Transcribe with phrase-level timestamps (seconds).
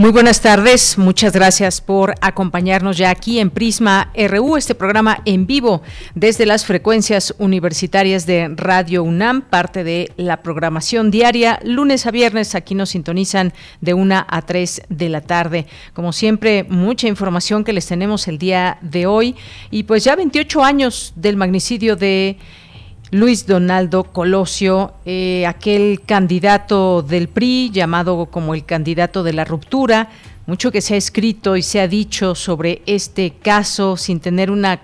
[0.00, 5.46] Muy buenas tardes, muchas gracias por acompañarnos ya aquí en Prisma RU, este programa en
[5.46, 5.82] vivo
[6.14, 12.54] desde las frecuencias universitarias de Radio UNAM, parte de la programación diaria, lunes a viernes,
[12.54, 15.66] aquí nos sintonizan de una a 3 de la tarde.
[15.92, 19.36] Como siempre, mucha información que les tenemos el día de hoy.
[19.70, 22.38] Y pues ya 28 años del magnicidio de...
[23.12, 30.08] Luis Donaldo Colosio, eh, aquel candidato del PRI llamado como el candidato de la ruptura,
[30.46, 34.80] mucho que se ha escrito y se ha dicho sobre este caso sin tener una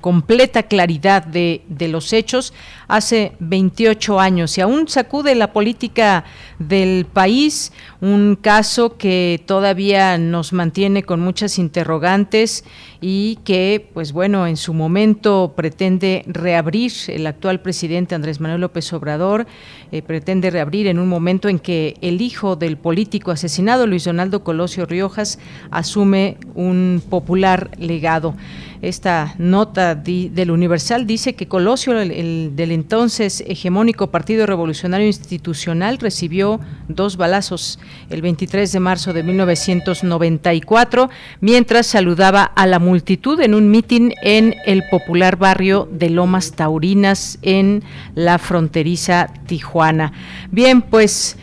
[0.00, 2.52] completa claridad de, de, los hechos
[2.88, 6.24] hace 28 años y aún sacude la política
[6.58, 12.64] del país, un caso que todavía nos mantiene con muchas interrogantes
[13.00, 18.92] y que, pues bueno, en su momento pretende reabrir el actual presidente Andrés Manuel López
[18.92, 19.46] Obrador,
[19.92, 24.42] eh, pretende reabrir en un momento en que el hijo del político asesinado, Luis Donaldo
[24.42, 25.38] Colosio Riojas,
[25.70, 28.34] asume un popular legado.
[28.82, 36.60] Esta nota del Universal dice que Colosio, el, del entonces hegemónico Partido Revolucionario Institucional, recibió
[36.88, 37.78] dos balazos
[38.10, 41.10] el 23 de marzo de 1994,
[41.40, 47.38] mientras saludaba a la multitud en un mitin en el popular barrio de Lomas Taurinas
[47.42, 47.82] en
[48.14, 50.12] la fronteriza Tijuana.
[50.50, 51.36] Bien, pues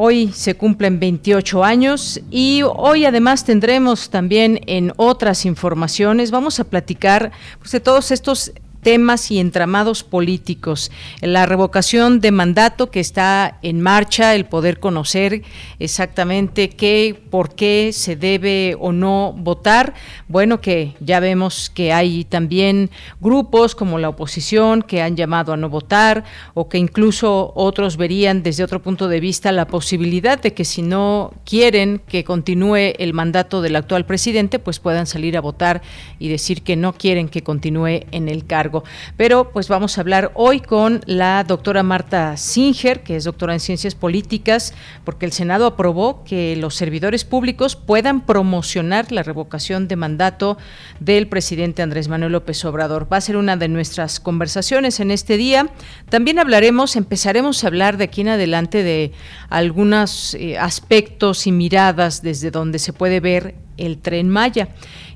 [0.00, 6.64] Hoy se cumplen 28 años y hoy además tendremos también en otras informaciones, vamos a
[6.64, 8.52] platicar pues, de todos estos
[8.88, 10.90] temas y entramados políticos.
[11.20, 15.42] La revocación de mandato que está en marcha, el poder conocer
[15.78, 19.92] exactamente qué, por qué se debe o no votar.
[20.26, 22.88] Bueno, que ya vemos que hay también
[23.20, 26.24] grupos como la oposición que han llamado a no votar
[26.54, 30.80] o que incluso otros verían desde otro punto de vista la posibilidad de que si
[30.80, 35.82] no quieren que continúe el mandato del actual presidente, pues puedan salir a votar
[36.18, 38.77] y decir que no quieren que continúe en el cargo.
[39.16, 43.60] Pero pues vamos a hablar hoy con la doctora Marta Singer, que es doctora en
[43.60, 44.74] ciencias políticas,
[45.04, 50.58] porque el Senado aprobó que los servidores públicos puedan promocionar la revocación de mandato
[51.00, 53.12] del presidente Andrés Manuel López Obrador.
[53.12, 55.68] Va a ser una de nuestras conversaciones en este día.
[56.08, 59.12] También hablaremos, empezaremos a hablar de aquí en adelante de
[59.48, 64.68] algunos eh, aspectos y miradas desde donde se puede ver el tren Maya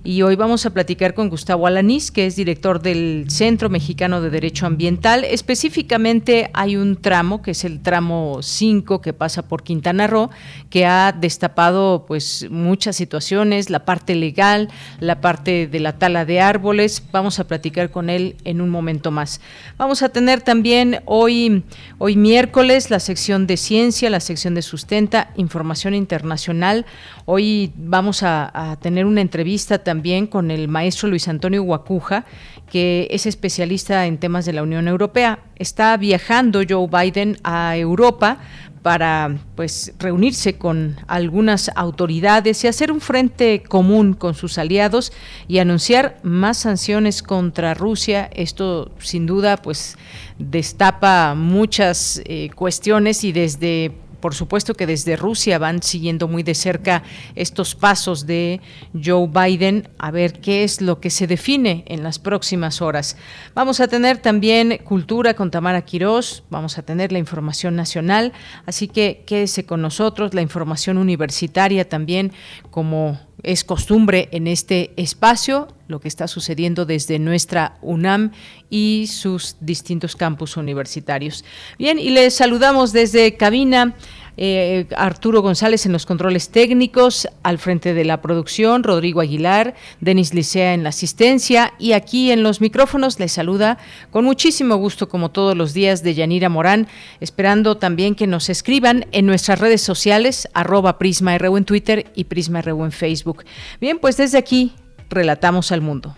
[0.04, 4.30] y hoy vamos a platicar con Gustavo Alanís, que es director del Centro Mexicano de
[4.30, 5.22] Derecho Ambiental.
[5.22, 10.30] Específicamente hay un tramo, que es el tramo 5 que pasa por Quintana Roo,
[10.70, 16.40] que ha destapado pues muchas situaciones, la parte legal, la parte de la tala de
[16.40, 17.04] árboles.
[17.12, 19.40] Vamos a platicar con él en un momento más.
[19.78, 21.62] Vamos a tener también hoy
[21.98, 26.86] hoy miércoles la sección de ciencia, la sección de sustenta, información internacional.
[27.24, 32.24] Hoy vamos a, a tener una entrevista también también con el maestro Luis Antonio Guacuja,
[32.70, 35.40] que es especialista en temas de la Unión Europea.
[35.56, 38.38] Está viajando Joe Biden a Europa
[38.80, 45.12] para pues reunirse con algunas autoridades y hacer un frente común con sus aliados
[45.46, 48.30] y anunciar más sanciones contra Rusia.
[48.32, 49.98] Esto sin duda pues
[50.38, 53.92] destapa muchas eh, cuestiones y desde
[54.22, 57.02] por supuesto que desde Rusia van siguiendo muy de cerca
[57.34, 58.60] estos pasos de
[58.94, 63.16] Joe Biden a ver qué es lo que se define en las próximas horas.
[63.54, 68.32] Vamos a tener también cultura con Tamara Quirós, vamos a tener la información nacional,
[68.64, 72.32] así que quédese con nosotros, la información universitaria también
[72.70, 78.32] como es costumbre en este espacio, lo que está sucediendo desde nuestra UNAM
[78.70, 81.44] y sus distintos campus universitarios.
[81.78, 83.94] Bien, y les saludamos desde cabina.
[84.36, 90.34] Eh, Arturo González en los controles técnicos, al frente de la producción, Rodrigo Aguilar, Denis
[90.34, 93.78] Licea en la asistencia y aquí en los micrófonos les saluda
[94.10, 96.88] con muchísimo gusto, como todos los días, de Yanira Morán,
[97.20, 102.60] esperando también que nos escriban en nuestras redes sociales, arroba Prisma en Twitter y Prisma
[102.60, 103.44] en Facebook.
[103.80, 104.72] Bien, pues desde aquí
[105.12, 106.16] Relatamos al mundo.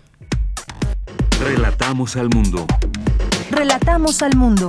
[1.41, 2.65] Relatamos al mundo.
[3.51, 4.69] Relatamos al mundo.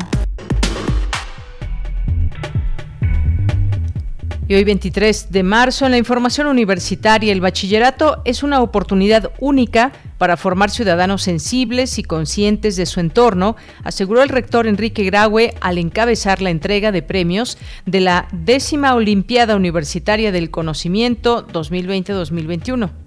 [4.48, 9.92] Y hoy 23 de marzo en la información universitaria el bachillerato es una oportunidad única
[10.20, 15.80] para formar ciudadanos sensibles y conscientes de su entorno, aseguró el rector Enrique Graue al
[15.80, 17.58] encabezar la entrega de premios
[17.88, 23.05] de la décima Olimpiada Universitaria del Conocimiento 2020-2021.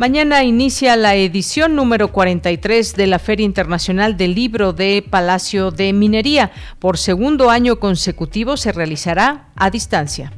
[0.00, 5.92] Mañana inicia la edición número 43 de la Feria Internacional del Libro de Palacio de
[5.92, 6.52] Minería.
[6.78, 10.32] Por segundo año consecutivo se realizará a distancia.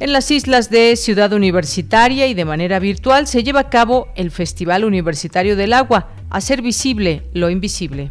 [0.00, 4.32] En las islas de Ciudad Universitaria y de manera virtual se lleva a cabo el
[4.32, 8.10] Festival Universitario del Agua, hacer visible lo invisible.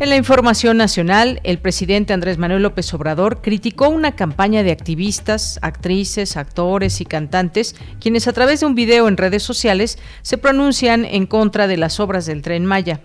[0.00, 5.60] En la información nacional, el presidente Andrés Manuel López Obrador criticó una campaña de activistas,
[5.62, 11.04] actrices, actores y cantantes, quienes a través de un video en redes sociales se pronuncian
[11.04, 13.02] en contra de las obras del tren Maya.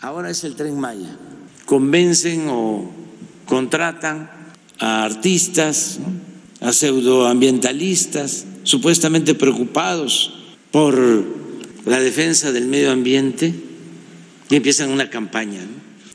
[0.00, 1.08] Ahora es el tren Maya.
[1.66, 2.88] Convencen o
[3.44, 4.30] contratan
[4.78, 5.98] a artistas,
[6.60, 10.96] a pseudoambientalistas, supuestamente preocupados por
[11.84, 13.52] la defensa del medio ambiente,
[14.48, 15.60] y empiezan una campaña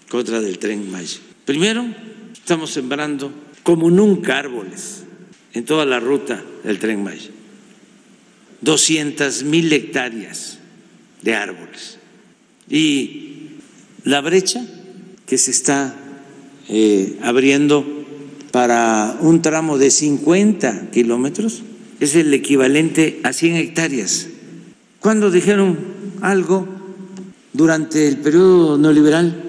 [0.10, 1.20] contra del tren Maya.
[1.46, 1.86] Primero,
[2.34, 3.32] estamos sembrando
[3.64, 5.04] como nunca árboles
[5.54, 7.30] en toda la ruta del tren Maya.
[8.62, 10.60] 200 mil hectáreas
[11.22, 12.00] de árboles.
[12.70, 13.58] Y
[14.04, 14.66] la brecha
[15.26, 15.96] que se está
[16.70, 17.86] eh, abriendo
[18.52, 21.64] para un tramo de 50 kilómetros
[22.00, 24.28] es el equivalente a 100 hectáreas.
[25.00, 25.78] Cuando dijeron
[26.22, 26.68] algo
[27.54, 29.47] durante el periodo neoliberal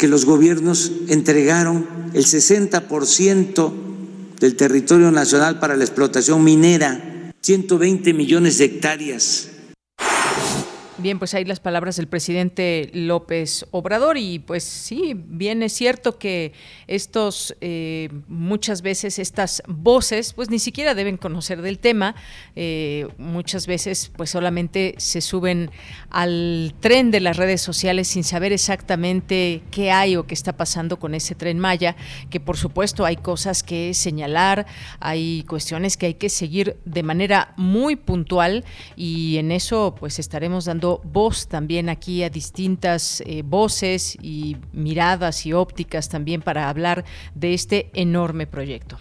[0.00, 3.72] que los gobiernos entregaron el 60%
[4.40, 9.49] del territorio nacional para la explotación minera, 120 millones de hectáreas
[11.00, 16.18] Bien, pues ahí las palabras del presidente López Obrador y pues sí, bien es cierto
[16.18, 16.52] que
[16.88, 22.16] estos eh, muchas veces estas voces pues ni siquiera deben conocer del tema,
[22.54, 25.70] eh, muchas veces pues solamente se suben
[26.10, 30.98] al tren de las redes sociales sin saber exactamente qué hay o qué está pasando
[30.98, 31.96] con ese tren Maya,
[32.28, 34.66] que por supuesto hay cosas que señalar,
[34.98, 40.66] hay cuestiones que hay que seguir de manera muy puntual y en eso pues estaremos
[40.66, 47.04] dando voz también aquí a distintas eh, voces y miradas y ópticas también para hablar
[47.34, 48.98] de este enorme proyecto.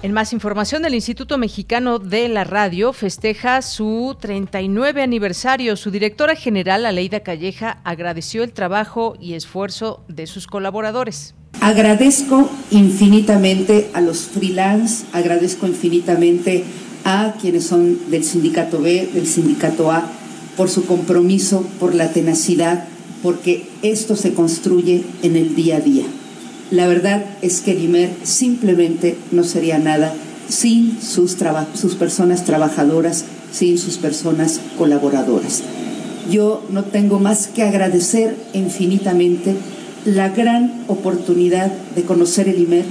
[0.00, 5.74] En más información, el Instituto Mexicano de la Radio festeja su 39 aniversario.
[5.74, 11.34] Su directora general, Aleida Calleja, agradeció el trabajo y esfuerzo de sus colaboradores.
[11.60, 16.64] Agradezco infinitamente a los freelance, agradezco infinitamente
[17.08, 20.06] a quienes son del sindicato B, del sindicato A,
[20.58, 22.84] por su compromiso, por la tenacidad,
[23.22, 26.04] porque esto se construye en el día a día.
[26.70, 30.12] La verdad es que el simplemente no sería nada
[30.50, 31.34] sin sus,
[31.72, 35.62] sus personas trabajadoras, sin sus personas colaboradoras.
[36.30, 39.54] Yo no tengo más que agradecer infinitamente
[40.04, 42.84] la gran oportunidad de conocer el IMER,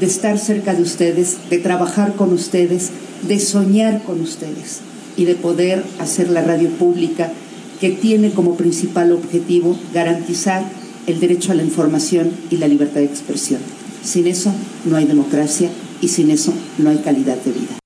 [0.00, 2.90] de estar cerca de ustedes, de trabajar con ustedes,
[3.22, 4.80] de soñar con ustedes
[5.16, 7.32] y de poder hacer la radio pública
[7.80, 10.64] que tiene como principal objetivo garantizar
[11.06, 13.60] el derecho a la información y la libertad de expresión.
[14.02, 14.52] Sin eso
[14.84, 15.70] no hay democracia
[16.00, 17.78] y sin eso no hay calidad de vida.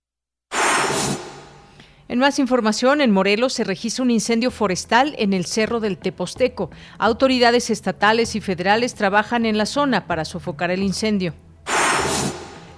[2.09, 6.71] En más información, en Morelos se registra un incendio forestal en el Cerro del Teposteco.
[6.99, 11.35] Autoridades estatales y federales trabajan en la zona para sofocar el incendio.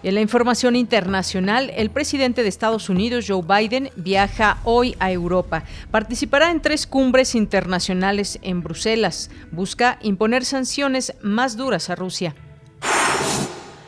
[0.04, 5.64] En la información internacional, el presidente de Estados Unidos, Joe Biden, viaja hoy a Europa.
[5.90, 9.28] Participará en tres cumbres internacionales en Bruselas.
[9.50, 12.36] Busca imponer sanciones más duras a Rusia.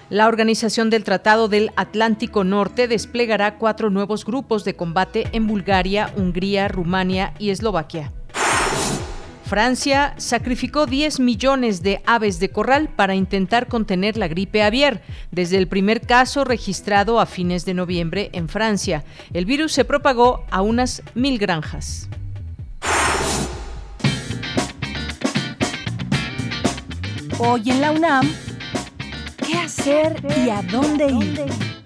[0.09, 6.13] La Organización del Tratado del Atlántico Norte desplegará cuatro nuevos grupos de combate en Bulgaria,
[6.17, 8.13] Hungría, Rumania y Eslovaquia.
[9.51, 15.03] Francia sacrificó 10 millones de aves de corral para intentar contener la gripe aviar,
[15.33, 19.03] desde el primer caso registrado a fines de noviembre en Francia.
[19.35, 22.09] El virus se propagó a unas mil granjas.
[27.41, 28.33] Hoy en la UNAM,
[29.45, 30.15] ¿qué hacer
[30.47, 31.80] y a dónde ir?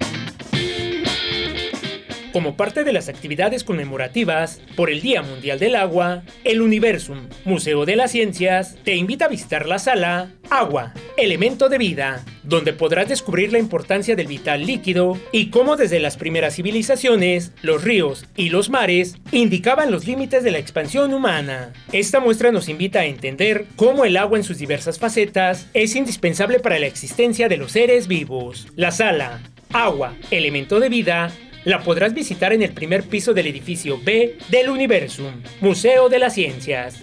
[2.34, 7.86] Como parte de las actividades conmemorativas por el Día Mundial del Agua, el Universum, Museo
[7.86, 13.08] de las Ciencias, te invita a visitar la sala Agua, Elemento de Vida, donde podrás
[13.08, 18.48] descubrir la importancia del vital líquido y cómo desde las primeras civilizaciones, los ríos y
[18.48, 21.72] los mares indicaban los límites de la expansión humana.
[21.92, 26.58] Esta muestra nos invita a entender cómo el agua en sus diversas facetas es indispensable
[26.58, 28.66] para la existencia de los seres vivos.
[28.74, 29.40] La sala
[29.72, 31.32] Agua, Elemento de Vida
[31.64, 36.34] la podrás visitar en el primer piso del edificio B del Universum, Museo de las
[36.34, 37.02] Ciencias.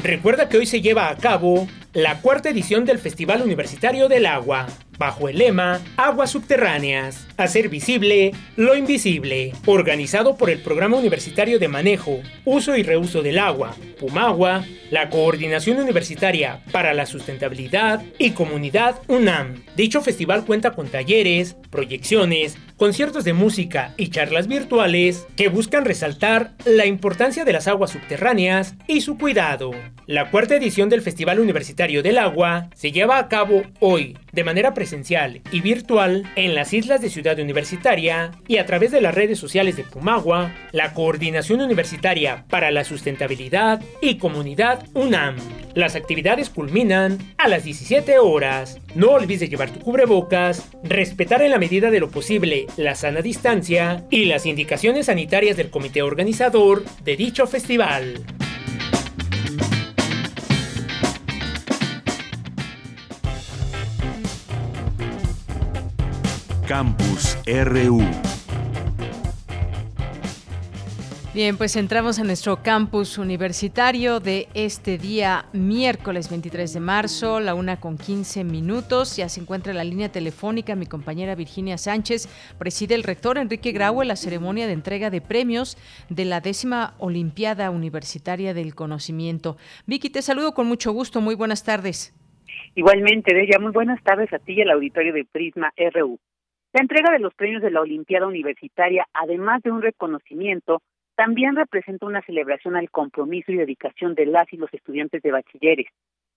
[0.03, 4.67] Recuerda que hoy se lleva a cabo la cuarta edición del Festival Universitario del Agua,
[4.99, 11.69] bajo el lema Aguas Subterráneas, hacer visible lo invisible, organizado por el Programa Universitario de
[11.69, 18.97] Manejo, Uso y Reuso del Agua, Pumagua, la Coordinación Universitaria para la Sustentabilidad y Comunidad
[19.07, 19.63] UNAM.
[19.77, 26.53] Dicho festival cuenta con talleres, proyecciones, conciertos de música y charlas virtuales que buscan resaltar
[26.65, 29.73] la importancia de las aguas subterráneas y su cuidado.
[30.07, 34.75] La cuarta edición del Festival Universitario del Agua se lleva a cabo hoy, de manera
[34.75, 39.39] presencial y virtual, en las islas de Ciudad Universitaria y a través de las redes
[39.39, 45.37] sociales de Pumagua, la Coordinación Universitaria para la Sustentabilidad y Comunidad UNAM.
[45.75, 48.79] Las actividades culminan a las 17 horas.
[48.95, 54.05] No olvides llevar tu cubrebocas, respetar en la medida de lo posible la sana distancia
[54.11, 58.25] y las indicaciones sanitarias del comité organizador de dicho festival.
[66.69, 68.03] Campus RU.
[71.33, 77.55] Bien, pues entramos en nuestro campus universitario de este día, miércoles 23 de marzo, la
[77.55, 79.17] una con 15 minutos.
[79.17, 82.29] Ya se encuentra en la línea telefónica mi compañera Virginia Sánchez.
[82.59, 85.79] Preside el rector Enrique Graue la ceremonia de entrega de premios
[86.11, 89.57] de la décima Olimpiada Universitaria del Conocimiento.
[89.87, 91.23] Vicky, te saludo con mucho gusto.
[91.23, 92.15] Muy buenas tardes.
[92.75, 96.21] Igualmente, Deya, muy buenas tardes a ti y al auditorio de Prisma RU.
[96.75, 100.83] La entrega de los premios de la Olimpiada Universitaria, además de un reconocimiento,
[101.17, 105.87] también representa una celebración al compromiso y dedicación de las y los estudiantes de bachilleres,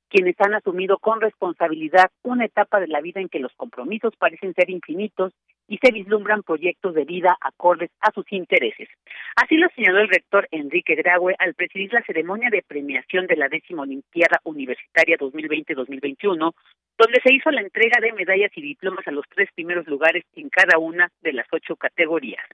[0.09, 4.53] quienes han asumido con responsabilidad una etapa de la vida en que los compromisos parecen
[4.53, 5.33] ser infinitos
[5.71, 8.89] y se vislumbran proyectos de vida acordes a sus intereses.
[9.37, 13.47] Así lo señaló el rector Enrique Graue al presidir la ceremonia de premiación de la
[13.47, 16.53] décima Olimpiada Universitaria 2020-2021,
[16.97, 20.49] donde se hizo la entrega de medallas y diplomas a los tres primeros lugares en
[20.49, 22.45] cada una de las ocho categorías,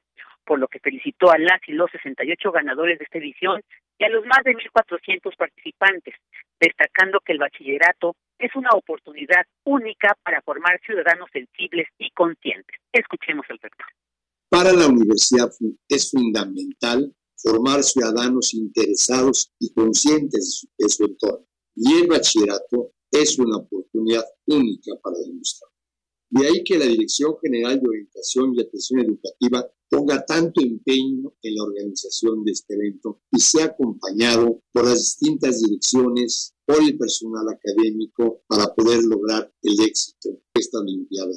[0.45, 3.63] por lo que felicitó a las y los 68 ganadores de esta edición
[3.97, 6.13] y a los más de 1.400 participantes,
[6.59, 12.79] destacando que el bachillerato es una oportunidad única para formar ciudadanos sensibles y conscientes.
[12.91, 13.87] Escuchemos al rector.
[14.49, 15.51] Para la universidad
[15.89, 21.45] es fundamental formar ciudadanos interesados y conscientes de su entorno.
[21.75, 25.71] Y el bachillerato es una oportunidad única para demostrar.
[26.29, 31.55] De ahí que la Dirección General de Orientación y Atención Educativa ponga tanto empeño en
[31.55, 37.47] la organización de este evento y sea acompañado por las distintas direcciones, por el personal
[37.49, 41.31] académico para poder lograr el éxito de esta Olimpiada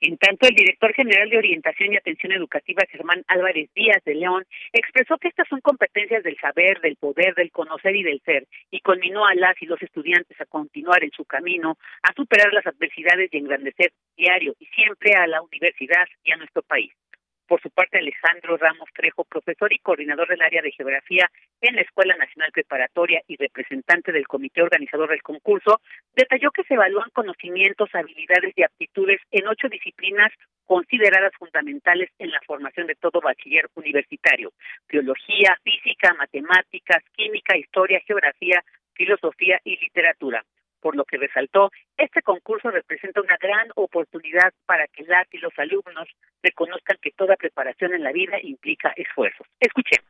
[0.00, 4.46] en tanto, el director general de Orientación y Atención Educativa, Germán Álvarez Díaz de León,
[4.72, 8.80] expresó que estas son competencias del saber, del poder, del conocer y del ser, y
[8.80, 13.28] conminó a las y los estudiantes a continuar en su camino, a superar las adversidades
[13.32, 16.92] y engrandecer diario y siempre a la universidad y a nuestro país.
[17.50, 21.28] Por su parte, Alejandro Ramos Trejo, profesor y coordinador del área de geografía
[21.60, 25.80] en la Escuela Nacional Preparatoria y representante del comité organizador del concurso,
[26.14, 30.30] detalló que se evalúan conocimientos, habilidades y aptitudes en ocho disciplinas
[30.64, 34.52] consideradas fundamentales en la formación de todo bachiller universitario,
[34.88, 38.62] biología, física, matemáticas, química, historia, geografía,
[38.94, 40.44] filosofía y literatura
[40.80, 45.52] por lo que resaltó, este concurso representa una gran oportunidad para que las y los
[45.58, 46.08] alumnos
[46.42, 49.46] reconozcan que toda preparación en la vida implica esfuerzos.
[49.60, 50.08] Escuchemos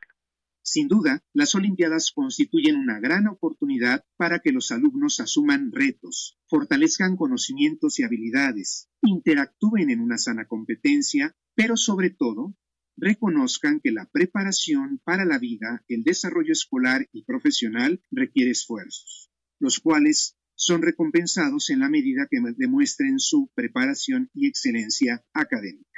[0.63, 7.17] Sin duda, las Olimpiadas constituyen una gran oportunidad para que los alumnos asuman retos, fortalezcan
[7.17, 12.55] conocimientos y habilidades, interactúen en una sana competencia, pero sobre todo,
[12.97, 19.79] reconozcan que la preparación para la vida, el desarrollo escolar y profesional requiere esfuerzos, los
[19.79, 25.89] cuales son recompensados en la medida que demuestren su preparación y excelencia académica.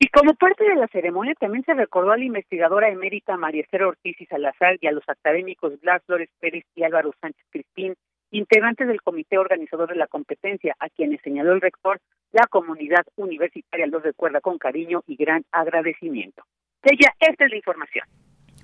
[0.00, 3.84] Y como parte de la ceremonia también se recordó a la investigadora emérita María Esther
[3.84, 7.94] Ortiz y Salazar y a los académicos Blas Flores Pérez y Álvaro Sánchez Crispín,
[8.32, 12.00] integrantes del comité organizador de la competencia, a quienes señaló el rector,
[12.32, 16.42] la comunidad universitaria los recuerda con cariño y gran agradecimiento.
[16.82, 18.04] Ella, esta es la información.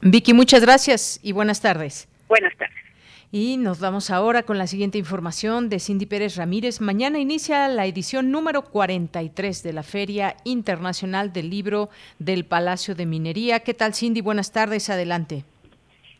[0.02, 2.08] Vicky, muchas gracias y buenas tardes.
[2.26, 2.88] Buenas tardes.
[3.30, 6.80] Y nos vamos ahora con la siguiente información de Cindy Pérez Ramírez.
[6.80, 13.04] Mañana inicia la edición número 43 de la Feria Internacional del Libro del Palacio de
[13.04, 13.61] Minería.
[13.61, 14.23] ¿Qué tal, Cindy?
[14.23, 15.44] Buenas tardes, adelante.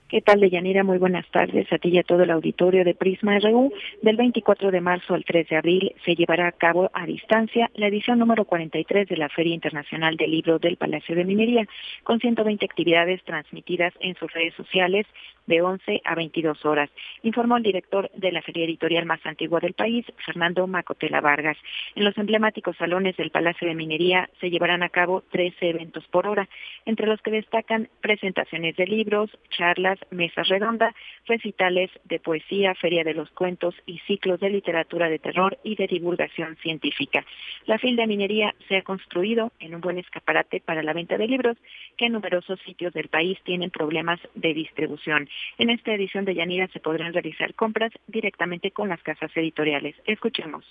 [0.09, 0.85] ¿Qué tal, Deyanira?
[0.85, 3.71] Muy buenas tardes a ti y a todo el auditorio de Prisma RU.
[4.01, 7.89] Del 24 de marzo al 3 de abril se llevará a cabo a distancia la
[7.89, 11.69] edición número 43 de la Feria Internacional del Libro del Palacio de Minería,
[12.05, 15.05] con 120 actividades transmitidas en sus redes sociales
[15.49, 16.91] de 11 a 22 horas,
[17.23, 21.57] informó el director de la feria editorial más antigua del país, Fernando Macotela Vargas.
[21.97, 26.27] En los emblemáticos salones del Palacio de Minería se llevarán a cabo 13 eventos por
[26.27, 26.49] hora,
[26.85, 30.95] entre los que destacan presentaciones de libros, charlas, mesas redondas,
[31.27, 35.87] recitales de poesía, feria de los cuentos y ciclos de literatura de terror y de
[35.87, 37.25] divulgación científica.
[37.67, 41.29] La fil de minería se ha construido en un buen escaparate para la venta de
[41.29, 41.57] libros
[41.97, 45.29] que en numerosos sitios del país tienen problemas de distribución.
[45.59, 49.95] En esta edición de Yanira se podrán realizar compras directamente con las casas editoriales.
[50.07, 50.65] Escuchemos.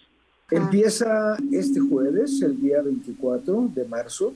[0.49, 4.33] Empieza este jueves, el día 24 de marzo,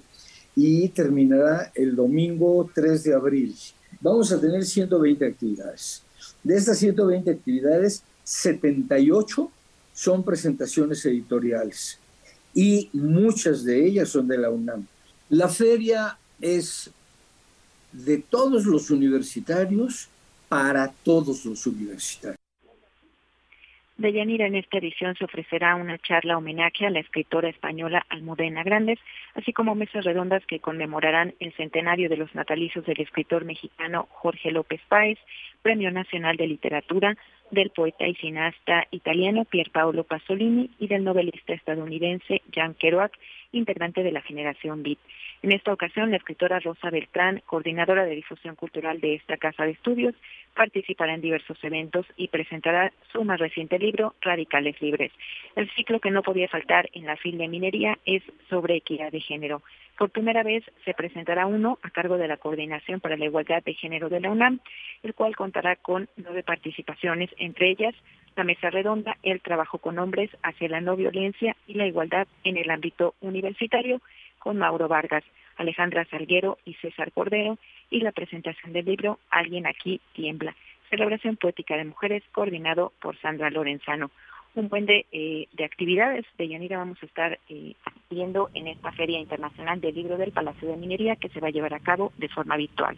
[0.56, 3.56] y terminará el domingo 3 de abril.
[4.02, 6.02] Vamos a tener 120 actividades.
[6.44, 9.52] De estas 120 actividades, 78
[9.94, 12.00] son presentaciones editoriales
[12.54, 14.88] y muchas de ellas son de la UNAM.
[15.30, 16.90] La feria es
[17.92, 20.10] de todos los universitarios
[20.50, 22.41] para todos los universitarios.
[24.02, 28.64] De Yanira, en esta edición se ofrecerá una charla homenaje a la escritora española Almudena
[28.64, 28.98] Grandes,
[29.36, 34.50] así como mesas redondas que conmemorarán el centenario de los natalicios del escritor mexicano Jorge
[34.50, 35.20] López Páez,
[35.62, 37.16] Premio Nacional de Literatura,
[37.52, 43.12] del poeta y cineasta italiano Pier Paolo Pasolini y del novelista estadounidense Jan Kerouac,
[43.52, 44.98] integrante de la generación Beat.
[45.44, 49.72] En esta ocasión, la escritora Rosa Beltrán, coordinadora de difusión cultural de esta casa de
[49.72, 50.16] estudios,
[50.56, 55.12] participará en diversos eventos y presentará su más reciente libro, Radicales Libres.
[55.56, 59.22] El ciclo que no podía faltar en la fil de minería es sobre equidad de
[59.22, 59.62] género.
[59.98, 63.74] Por primera vez se presentará uno a cargo de la Coordinación para la Igualdad de
[63.74, 64.60] Género de la UNAM,
[65.04, 67.94] el cual contará con nueve participaciones, entre ellas
[68.36, 72.58] la mesa redonda, el trabajo con hombres hacia la no violencia y la igualdad en
[72.58, 74.02] el ámbito universitario,
[74.40, 75.24] con Mauro Vargas,
[75.62, 77.58] Alejandra Salguero y César Cordero,
[77.90, 80.56] y la presentación del libro Alguien aquí tiembla,
[80.90, 84.12] celebración poética de mujeres coordinado por Sandra Lorenzano.
[84.54, 87.74] Un buen de, eh, de actividades de Yanira vamos a estar eh,
[88.10, 91.52] viendo en esta Feria Internacional del Libro del Palacio de Minería que se va a
[91.52, 92.98] llevar a cabo de forma virtual.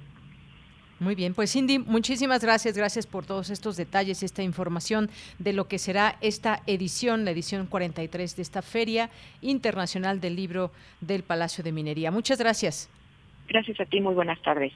[1.03, 5.67] Muy bien, pues Cindy, muchísimas gracias, gracias por todos estos detalles, esta información de lo
[5.67, 9.09] que será esta edición, la edición 43 de esta Feria
[9.41, 12.09] Internacional del Libro del Palacio de Minería.
[12.09, 12.89] Muchas gracias.
[13.49, 14.71] Gracias a ti, muy buenas tardes.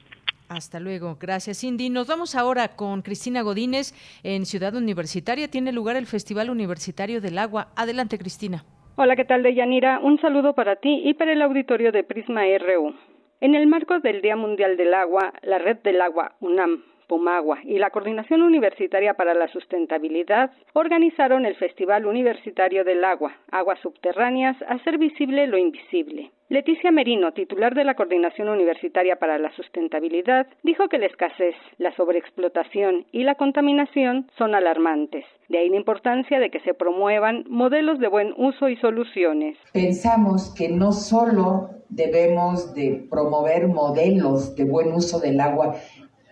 [0.50, 1.16] Hasta luego.
[1.18, 1.88] Gracias, Cindy.
[1.88, 5.48] Nos vamos ahora con Cristina Godínez en Ciudad Universitaria.
[5.48, 7.68] Tiene lugar el Festival Universitario del Agua.
[7.74, 8.64] Adelante, Cristina.
[8.96, 9.98] Hola, ¿qué tal, Deyanira?
[10.00, 12.94] Un saludo para ti y para el auditorio de Prisma RU.
[13.40, 17.78] En el marco del Día Mundial del Agua, la Red del Agua UNAM Pomagua y
[17.78, 24.98] la Coordinación Universitaria para la Sustentabilidad organizaron el Festival Universitario del Agua, Aguas Subterráneas, Hacer
[24.98, 26.30] Visible lo Invisible.
[26.50, 31.94] Leticia Merino, titular de la Coordinación Universitaria para la Sustentabilidad, dijo que la escasez, la
[31.94, 35.26] sobreexplotación y la contaminación son alarmantes.
[35.48, 39.58] De ahí la importancia de que se promuevan modelos de buen uso y soluciones.
[39.72, 45.76] Pensamos que no solo debemos de promover modelos de buen uso del agua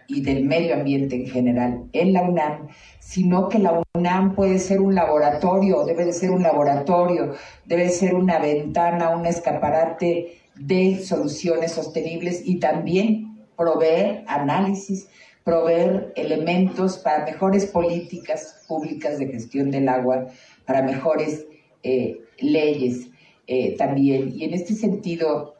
[0.09, 2.69] y del medio ambiente en general en la UNAM,
[3.01, 8.15] sino que la UNAM puede ser un laboratorio, debe de ser un laboratorio, debe ser
[8.15, 15.09] una ventana, un escaparate de soluciones sostenibles y también proveer análisis,
[15.45, 20.27] proveer elementos para mejores políticas públicas de gestión del agua,
[20.65, 21.47] para mejores
[21.83, 23.09] eh, leyes
[23.47, 24.33] eh, también.
[24.35, 25.56] Y en este sentido,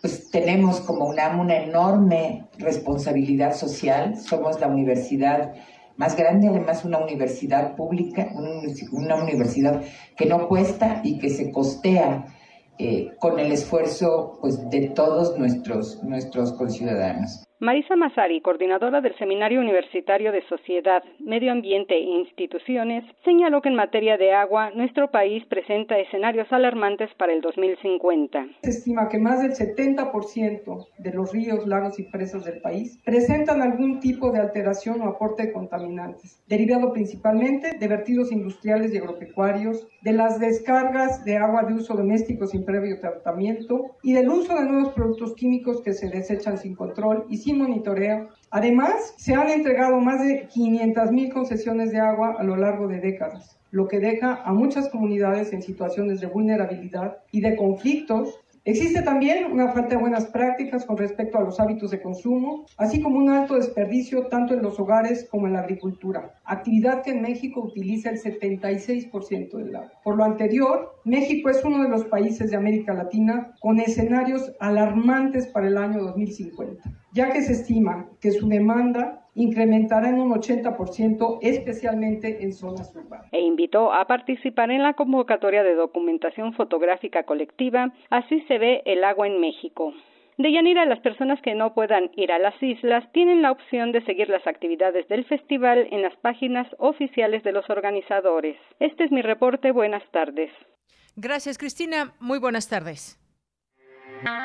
[0.00, 4.16] pues tenemos como UNAM una enorme responsabilidad social.
[4.16, 5.52] Somos la universidad
[5.96, 8.28] más grande, además una universidad pública,
[8.92, 9.82] una universidad
[10.16, 12.24] que no cuesta y que se costea
[12.78, 17.44] eh, con el esfuerzo pues, de todos nuestros, nuestros conciudadanos.
[17.62, 23.74] Marisa Masari, coordinadora del Seminario Universitario de Sociedad, Medio Ambiente e Instituciones, señaló que en
[23.74, 28.46] materia de agua nuestro país presenta escenarios alarmantes para el 2050.
[28.62, 33.60] Se estima que más del 70% de los ríos, lagos y presas del país presentan
[33.60, 39.86] algún tipo de alteración o aporte de contaminantes, derivado principalmente de vertidos industriales y agropecuarios,
[40.02, 44.64] de las descargas de agua de uso doméstico sin previo tratamiento y del uso de
[44.64, 48.28] nuevos productos químicos que se desechan sin control y sin monitoreo.
[48.50, 53.00] Además, se han entregado más de 500 mil concesiones de agua a lo largo de
[53.00, 59.02] décadas, lo que deja a muchas comunidades en situaciones de vulnerabilidad y de conflictos Existe
[59.02, 63.18] también una falta de buenas prácticas con respecto a los hábitos de consumo, así como
[63.18, 67.62] un alto desperdicio tanto en los hogares como en la agricultura, actividad que en México
[67.62, 69.90] utiliza el 76% del agua.
[70.04, 75.48] Por lo anterior, México es uno de los países de América Latina con escenarios alarmantes
[75.48, 81.38] para el año 2050, ya que se estima que su demanda incrementará en un 80%,
[81.42, 83.26] especialmente en zonas urbanas.
[83.32, 87.50] E invitó a participar en la convocatoria de documentación fotográfica colectiva
[88.10, 89.92] Así se ve el agua en México.
[90.38, 94.02] De Yanira, las personas que no puedan ir a las islas tienen la opción de
[94.04, 98.56] seguir las actividades del festival en las páginas oficiales de los organizadores.
[98.78, 99.70] Este es mi reporte.
[99.70, 100.50] Buenas tardes.
[101.16, 102.14] Gracias, Cristina.
[102.20, 103.19] Muy buenas tardes.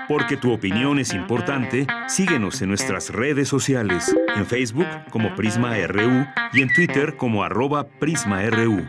[0.07, 6.25] Porque tu opinión es importante, síguenos en nuestras redes sociales, en Facebook como Prisma RU
[6.53, 8.85] y en Twitter como arroba PrismaRU.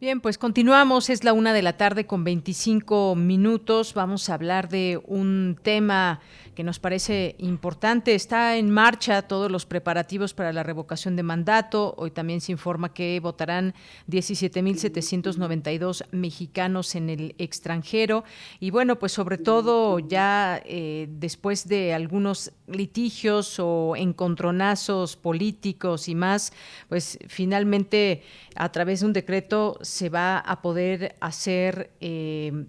[0.00, 3.94] Bien, pues continuamos, es la una de la tarde con 25 minutos.
[3.94, 6.20] Vamos a hablar de un tema
[6.58, 8.16] que nos parece importante.
[8.16, 11.94] Está en marcha todos los preparativos para la revocación de mandato.
[11.96, 13.74] Hoy también se informa que votarán
[14.10, 18.24] 17.792 mexicanos en el extranjero.
[18.58, 26.16] Y bueno, pues sobre todo ya eh, después de algunos litigios o encontronazos políticos y
[26.16, 26.52] más,
[26.88, 28.24] pues finalmente
[28.56, 32.66] a través de un decreto se va a poder hacer eh,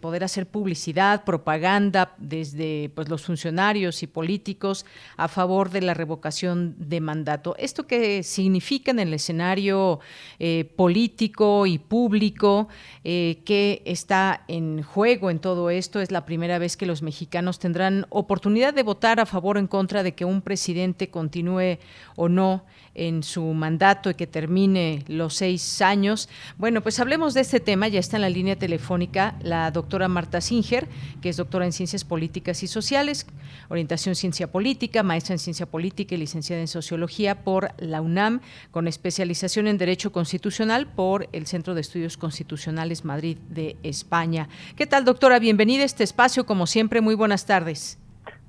[0.00, 4.84] poder hacer publicidad, propaganda desde pues, los funcionarios y políticos
[5.16, 7.54] a favor de la revocación de mandato.
[7.58, 10.00] ¿Esto qué significa en el escenario
[10.38, 12.68] eh, político y público?
[13.04, 16.00] Eh, ¿Qué está en juego en todo esto?
[16.00, 19.66] Es la primera vez que los mexicanos tendrán oportunidad de votar a favor o en
[19.66, 21.78] contra de que un presidente continúe
[22.16, 26.28] o no en su mandato y que termine los seis años.
[26.58, 27.88] Bueno, pues hablemos de este tema.
[27.88, 30.88] Ya está en la línea telefónica la doctora Marta Singer,
[31.20, 33.26] que es doctora en Ciencias Políticas y Sociales,
[33.68, 38.88] orientación Ciencia Política, maestra en Ciencia Política y licenciada en Sociología por la UNAM, con
[38.88, 44.48] especialización en Derecho Constitucional por el Centro de Estudios Constitucionales Madrid de España.
[44.76, 45.38] ¿Qué tal, doctora?
[45.38, 46.44] Bienvenida a este espacio.
[46.44, 47.98] Como siempre, muy buenas tardes.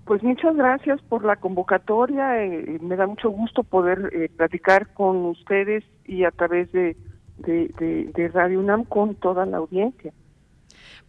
[0.06, 2.44] Pues muchas gracias por la convocatoria.
[2.44, 6.98] Eh, me da mucho gusto poder eh, platicar con ustedes y a través de,
[7.38, 10.12] de, Radio UNAM con toda la audiencia.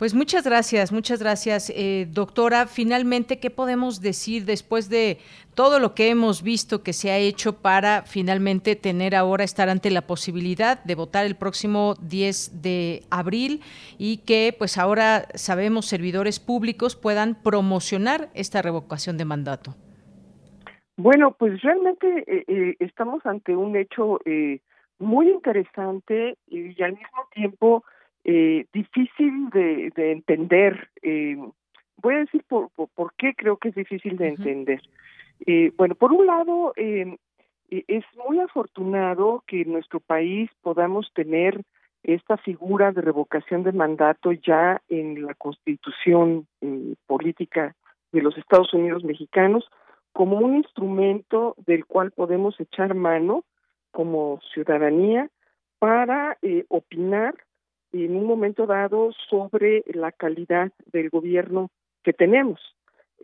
[0.02, 2.66] Pues muchas gracias, muchas gracias, eh, doctora.
[2.66, 5.18] Finalmente, ¿qué podemos decir después de
[5.54, 9.92] todo lo que hemos visto que se ha hecho para finalmente tener ahora, estar ante
[9.92, 13.60] la posibilidad de votar el próximo 10 de abril
[13.96, 19.76] y que pues ahora sabemos servidores públicos puedan promocionar esta revocación de mandato?
[20.96, 24.18] Bueno, pues realmente eh, eh, estamos ante un hecho
[24.98, 27.84] muy interesante y al mismo tiempo
[28.24, 30.88] eh, difícil de, de entender.
[31.02, 31.36] Eh,
[31.96, 34.80] voy a decir por, por, qué creo que es difícil de entender.
[35.46, 37.16] Eh, bueno, por un lado, eh,
[37.68, 41.62] es muy afortunado que en nuestro país podamos tener
[42.02, 46.46] esta figura de revocación de mandato ya en la constitución
[47.06, 47.76] política
[48.10, 49.64] de los Estados Unidos mexicanos
[50.12, 53.44] como un instrumento del cual podemos echar mano
[53.92, 55.30] como ciudadanía
[55.78, 56.36] para
[56.68, 57.36] opinar
[57.92, 61.70] en un momento dado sobre la calidad del gobierno
[62.02, 62.60] que tenemos.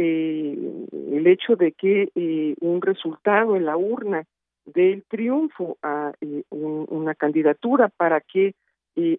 [0.01, 0.57] Eh,
[0.93, 4.25] el hecho de que eh, un resultado en la urna
[4.65, 8.55] del triunfo a eh, una candidatura para que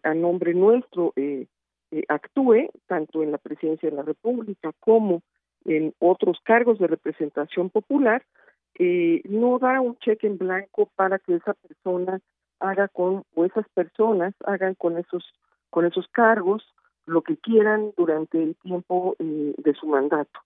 [0.03, 1.13] a nombre nuestro
[2.09, 5.21] actúe tanto en la presidencia de la República como
[5.63, 8.21] en otros cargos de representación popular,
[8.77, 12.19] no da un cheque en blanco para que esa persona
[12.59, 15.23] haga con o esas personas hagan con esos
[15.69, 16.63] con esos cargos
[17.09, 20.39] lo que quieran durante el tiempo eh, de su mandato.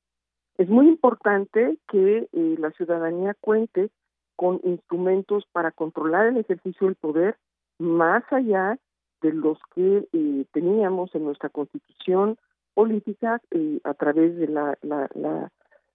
[0.58, 3.90] Es muy importante que eh, la ciudadanía cuente
[4.36, 7.38] con instrumentos para controlar el ejercicio del poder
[7.80, 8.78] más allá
[9.22, 12.38] de los que eh, teníamos en nuestra constitución
[12.74, 13.40] política
[13.84, 15.52] a través de la, la,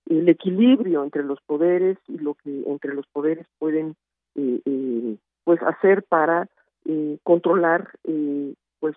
[0.07, 3.97] el equilibrio entre los poderes y lo que entre los poderes pueden
[5.49, 6.47] pues hacer para
[7.23, 7.91] controlar
[8.81, 8.95] pues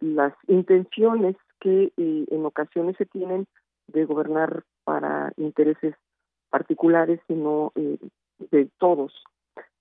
[0.00, 3.46] las intenciones que eh, en ocasiones se tienen
[3.86, 5.94] de gobernar para intereses
[6.50, 7.96] particulares y no eh,
[8.50, 9.14] de todos.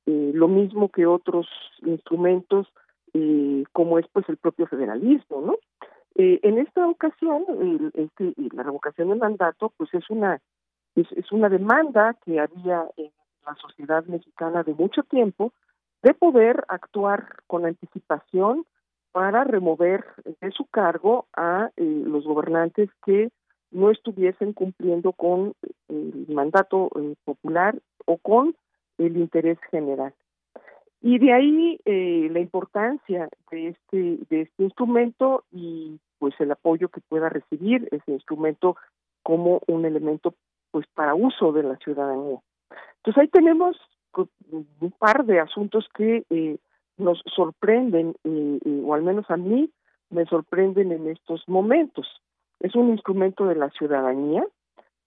[0.05, 1.45] Eh, lo mismo que otros
[1.81, 2.67] instrumentos
[3.73, 5.55] como es pues el propio federalismo, ¿no?
[6.15, 7.43] en esta ocasión,
[7.95, 10.39] este, la revocación del mandato, pues es una
[10.95, 13.11] es, es una demanda que había en
[13.43, 15.51] la sociedad mexicana de mucho tiempo
[16.03, 18.65] de poder actuar con anticipación
[19.11, 20.05] para remover
[20.41, 23.31] de su cargo a eh, los gobernantes que
[23.71, 25.53] no estuviesen cumpliendo con
[25.89, 28.55] el mandato eh, popular o con
[28.97, 30.13] el interés general.
[31.01, 36.89] Y de ahí eh, la importancia de este, de este instrumento y pues el apoyo
[36.89, 38.75] que pueda recibir ese instrumento
[39.23, 40.33] como un elemento
[40.71, 42.39] pues para uso de la ciudadanía.
[42.97, 43.77] Entonces ahí tenemos
[44.17, 46.57] un par de asuntos que eh,
[46.97, 49.71] nos sorprenden, eh, eh, o al menos a mí
[50.09, 52.07] me sorprenden en estos momentos.
[52.59, 54.43] Es un instrumento de la ciudadanía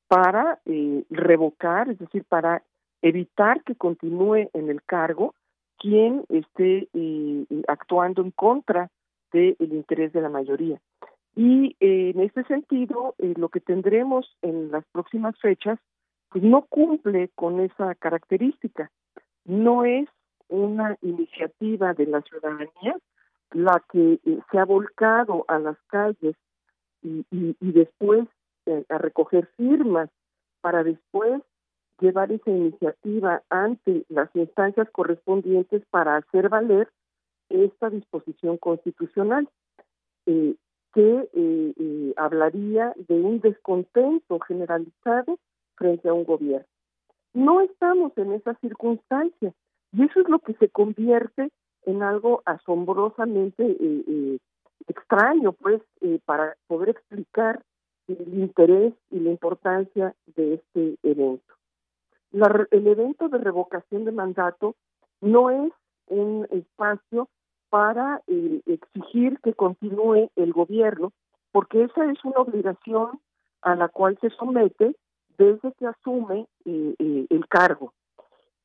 [0.09, 2.63] para eh, revocar, es decir, para
[3.03, 5.35] evitar que continúe en el cargo
[5.79, 6.89] quien esté
[7.67, 8.91] actuando en contra
[9.33, 10.79] del interés de la mayoría.
[11.35, 15.79] Y en este sentido, lo que tendremos en las próximas fechas,
[16.29, 18.91] pues no cumple con esa característica.
[19.45, 20.09] No es
[20.49, 22.97] una iniciativa de la ciudadanía
[23.53, 26.37] la que eh, se ha volcado a las calles
[27.03, 28.29] y, y, después
[28.67, 30.11] eh, a recoger firmas
[30.61, 31.43] para después
[32.01, 36.89] llevar esa iniciativa ante las instancias correspondientes para hacer valer
[37.49, 39.49] esta disposición constitucional
[40.27, 40.55] eh,
[40.93, 45.39] que hablaría de un descontento generalizado
[45.77, 46.67] frente a un gobierno.
[47.33, 49.53] No estamos en esa circunstancia.
[49.93, 51.51] Y eso es lo que se convierte
[51.85, 54.39] en algo asombrosamente eh, eh,
[54.87, 57.63] extraño, pues, eh, para poder explicar
[58.09, 61.55] el interés y la importancia de este evento.
[62.33, 64.75] el evento de revocación de mandato
[65.21, 65.73] no es
[66.07, 67.29] un espacio
[67.69, 68.21] para
[68.67, 71.13] exigir que continúe el gobierno,
[71.53, 73.21] porque esa es una obligación
[73.63, 74.97] a la cual se somete
[75.41, 77.95] desde que asume el cargo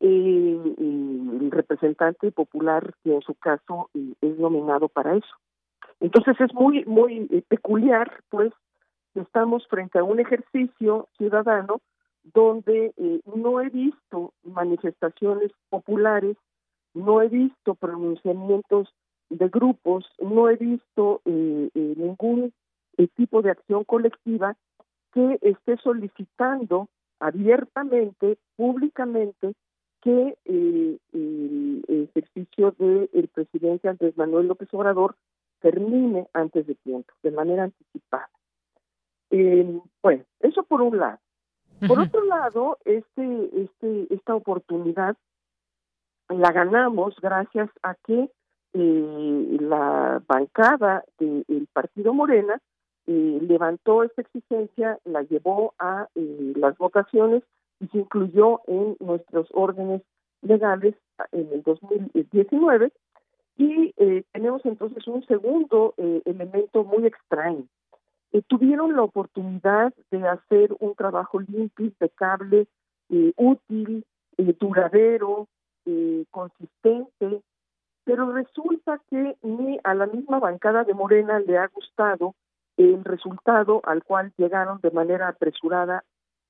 [0.01, 5.35] eh, el representante popular que en su caso eh, es nominado para eso.
[6.01, 8.51] Entonces es muy muy eh, peculiar, pues,
[9.13, 11.79] estamos frente a un ejercicio ciudadano
[12.33, 16.35] donde eh, no he visto manifestaciones populares,
[16.93, 18.93] no he visto pronunciamientos
[19.29, 22.53] de grupos, no he visto ningún
[23.15, 24.55] tipo de acción colectiva
[25.15, 26.89] que esté solicitando
[27.21, 29.53] abiertamente, públicamente,
[30.01, 35.15] que eh, el ejercicio del presidente Andrés Manuel López Obrador
[35.61, 38.29] termine antes de tiempo, de manera anticipada.
[39.31, 41.19] Eh, bueno, eso por un lado.
[41.87, 45.15] Por otro lado, este, este, esta oportunidad
[46.29, 48.29] la ganamos gracias a que
[48.73, 52.59] eh, la bancada del partido Morena
[53.07, 57.43] eh, levantó esta exigencia, la llevó a eh, las votaciones
[57.79, 60.01] y se incluyó en nuestros órdenes
[60.41, 60.95] legales
[61.31, 62.91] en el 2019
[63.57, 67.65] y eh, tenemos entonces un segundo eh, elemento muy extraño.
[68.31, 72.67] Eh, tuvieron la oportunidad de hacer un trabajo limpio, impecable,
[73.37, 74.03] útil,
[74.59, 75.47] duradero,
[76.31, 77.41] consistente,
[78.03, 82.33] pero resulta que ni a la misma bancada de Morena le ha gustado
[82.77, 86.03] el resultado al cual llegaron de manera apresurada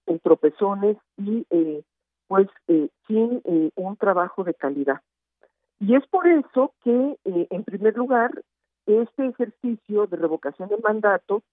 [0.07, 1.83] en tropezones y eh,
[2.27, 5.01] pues eh, sin eh, un trabajo de calidad.
[5.79, 8.31] Y es por eso que, en primer lugar,
[8.85, 11.43] este ejercicio de revocación de mandato,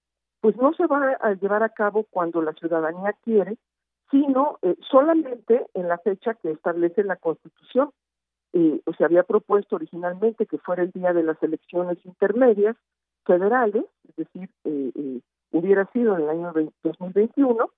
[0.40, 3.56] pues no se va a llevar a cabo cuando la ciudadanía quiere,
[4.12, 4.58] sino
[4.88, 7.90] solamente en la fecha que establece la Constitución.
[8.52, 12.76] se había propuesto originalmente que fuera el día de las elecciones intermedias
[13.24, 14.50] federales, es decir,
[15.50, 17.70] hubiera sido en el año 2021,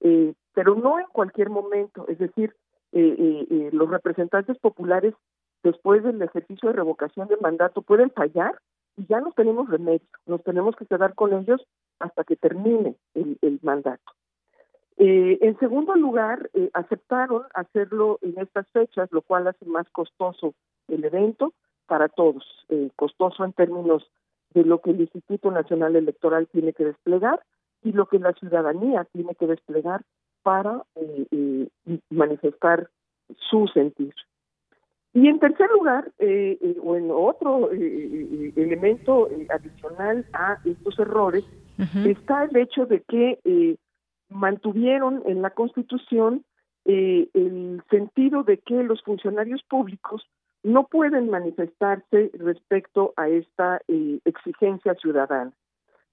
[0.00, 2.54] eh, pero no en cualquier momento, es decir,
[2.92, 5.14] eh, eh, eh, los representantes populares
[5.62, 8.58] después del ejercicio de revocación de mandato pueden fallar
[8.96, 11.64] y ya no tenemos remedio, nos tenemos que quedar con ellos
[12.00, 14.02] hasta que termine el, mandato.
[14.96, 20.54] Eh, en segundo lugar, eh, aceptaron hacerlo en estas fechas, lo cual hace más costoso
[20.88, 21.52] el evento
[21.86, 24.10] para todos, eh, costoso en términos
[24.54, 27.40] de lo que el Instituto Nacional Electoral tiene que desplegar
[27.82, 30.02] y lo que la ciudadanía tiene que desplegar
[30.42, 30.82] para
[32.10, 32.88] manifestar
[33.50, 34.14] su sentir.
[35.12, 41.44] Y en tercer lugar, eh, eh, o en otro eh, elemento adicional a estos errores,
[42.06, 43.78] está el hecho de que
[44.28, 46.44] mantuvieron en la Constitución
[46.84, 50.22] el sentido de que los funcionarios públicos
[50.62, 53.80] no pueden manifestarse respecto a esta
[54.24, 55.52] exigencia ciudadana.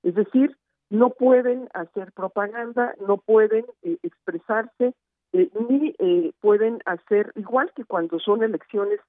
[0.03, 0.55] Es decir,
[0.89, 4.93] no pueden hacer propaganda, no pueden expresarse
[5.33, 8.99] eh, ni eh, pueden hacer, igual que cuando son elecciones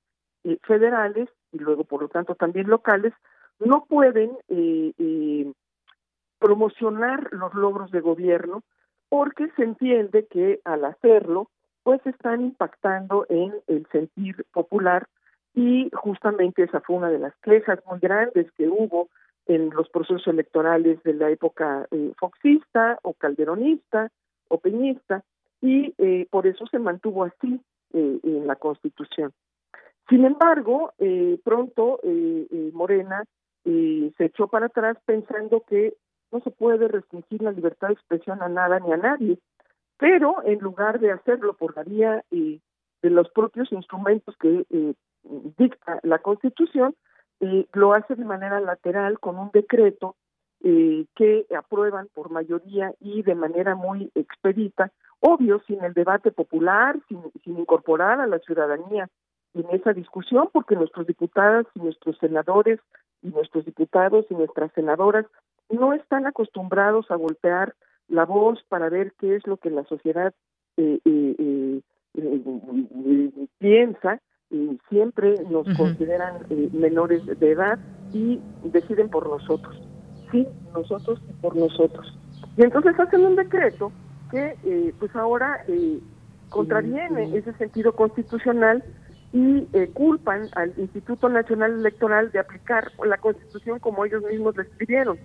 [0.44, 3.12] eh, federales y luego por lo tanto también locales,
[3.61, 4.37] no pueden
[6.38, 8.62] promocionar los logros de gobierno
[9.09, 11.51] porque se entiende que al hacerlo
[11.83, 15.09] pues están impactando en el sentir popular
[15.58, 19.08] y justamente esa fue una de las quejas muy grandes que hubo
[19.46, 24.08] en los procesos electorales de la época foxista o calderonista
[24.46, 25.24] o peñista
[25.60, 27.60] y eh, por eso se mantuvo así
[27.92, 29.32] eh, en la Constitución.
[30.08, 31.98] Sin embargo, eh, pronto
[32.72, 33.24] Morena
[33.64, 35.94] se echó para atrás pensando que
[36.30, 39.38] no se puede restringir la libertad de expresión a nada ni a nadie,
[39.96, 44.64] pero en lugar de hacerlo por la vía de los propios instrumentos que
[45.56, 46.94] dicta la Constitución,
[47.72, 50.16] lo hace de manera lateral con un decreto
[50.60, 57.20] que aprueban por mayoría y de manera muy expedita obvio, sin el debate popular, sin,
[57.44, 59.08] sin incorporar a la ciudadanía
[59.54, 62.80] en esa discusión, porque nuestros diputadas y nuestros senadores
[63.22, 65.26] y nuestros diputados y nuestras senadoras
[65.70, 67.74] no están acostumbrados a voltear
[68.08, 70.32] la voz para ver qué es lo que la sociedad
[70.76, 71.80] eh, eh,
[72.14, 77.78] eh, piensa y siempre nos consideran menores de edad
[78.12, 79.76] y deciden por nosotros,
[80.30, 82.18] sí, nosotros y por nosotros.
[82.56, 83.92] Y entonces hacen un decreto
[84.30, 86.00] que eh, pues ahora eh,
[86.48, 88.82] contraviene ese sentido constitucional
[89.32, 94.62] y eh, culpan al Instituto Nacional Electoral de aplicar la Constitución como ellos mismos la
[94.62, 95.18] escribieron.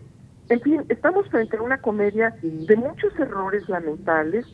[0.50, 4.46] En fin, estamos frente a una comedia de muchos errores lamentables,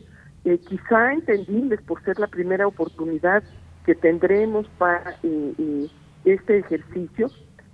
[0.44, 3.42] eh, quizá entendibles por ser la primera oportunidad
[3.90, 5.16] que tendremos para
[6.24, 7.28] este ejercicio,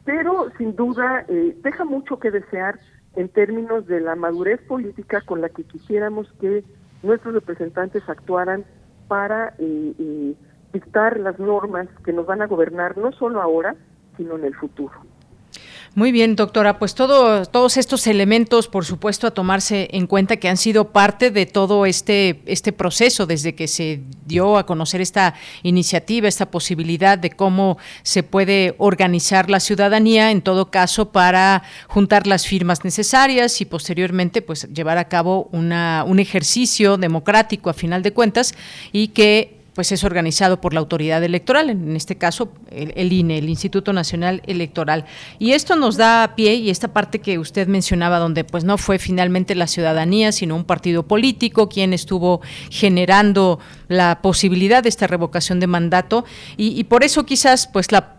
[0.06, 1.26] pero sin duda
[1.62, 2.80] deja mucho que desear
[3.16, 6.64] en términos de la madurez política con la que quisiéramos que
[7.02, 8.64] nuestros representantes actuaran
[9.08, 10.34] para eh, eh,
[10.72, 13.76] dictar las normas que nos van a gobernar no solo ahora,
[14.16, 14.94] sino en el futuro.
[15.96, 16.78] Muy bien, doctora.
[16.78, 21.30] Pues todo, todos estos elementos, por supuesto, a tomarse en cuenta que han sido parte
[21.30, 25.32] de todo este, este proceso desde que se dio a conocer esta
[25.62, 32.26] iniciativa, esta posibilidad de cómo se puede organizar la ciudadanía, en todo caso, para juntar
[32.26, 38.02] las firmas necesarias y posteriormente, pues, llevar a cabo una, un ejercicio democrático a final
[38.02, 38.54] de cuentas
[38.92, 43.50] y que pues es organizado por la autoridad electoral, en este caso el, INE, el
[43.50, 45.04] Instituto Nacional Electoral.
[45.38, 48.98] Y esto nos da pie, y esta parte que usted mencionaba, donde pues no fue
[48.98, 55.60] finalmente la ciudadanía, sino un partido político quien estuvo generando la posibilidad de esta revocación
[55.60, 56.24] de mandato,
[56.56, 58.14] y, por eso quizás pues la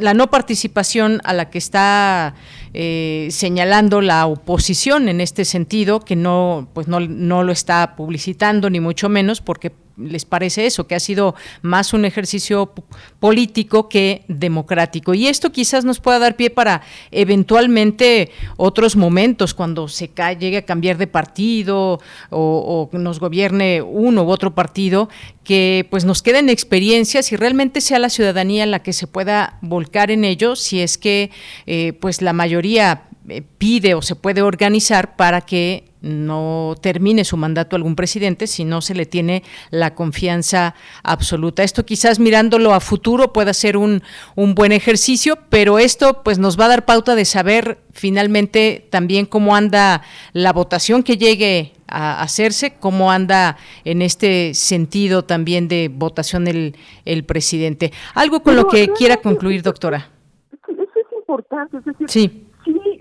[0.00, 2.34] la no participación a la que está
[2.72, 8.70] eh, señalando la oposición en este sentido, que no, pues no, no lo está publicitando
[8.70, 12.72] ni mucho menos, porque les parece eso, que ha sido más un ejercicio
[13.20, 15.14] político que democrático.
[15.14, 20.64] Y esto quizás nos pueda dar pie para eventualmente otros momentos, cuando se llegue a
[20.64, 25.08] cambiar de partido o, nos gobierne uno u otro partido,
[25.44, 30.10] que pues nos queden experiencias y realmente sea la ciudadanía la que se pueda volcar
[30.10, 31.30] en ello, si es que
[31.66, 33.07] eh, pues la mayoría
[33.58, 38.80] pide o se puede organizar para que no termine su mandato algún presidente si no
[38.80, 41.62] se le tiene la confianza absoluta.
[41.62, 44.02] Esto quizás mirándolo a futuro pueda ser un,
[44.36, 49.26] un, buen ejercicio, pero esto pues nos va a dar pauta de saber finalmente también
[49.26, 50.02] cómo anda
[50.32, 56.76] la votación que llegue a hacerse, cómo anda en este sentido también de votación el,
[57.04, 57.92] el presidente.
[58.14, 60.10] Algo con lo que quiera concluir, doctora.
[60.68, 62.47] Eso es importante, es decir, sí.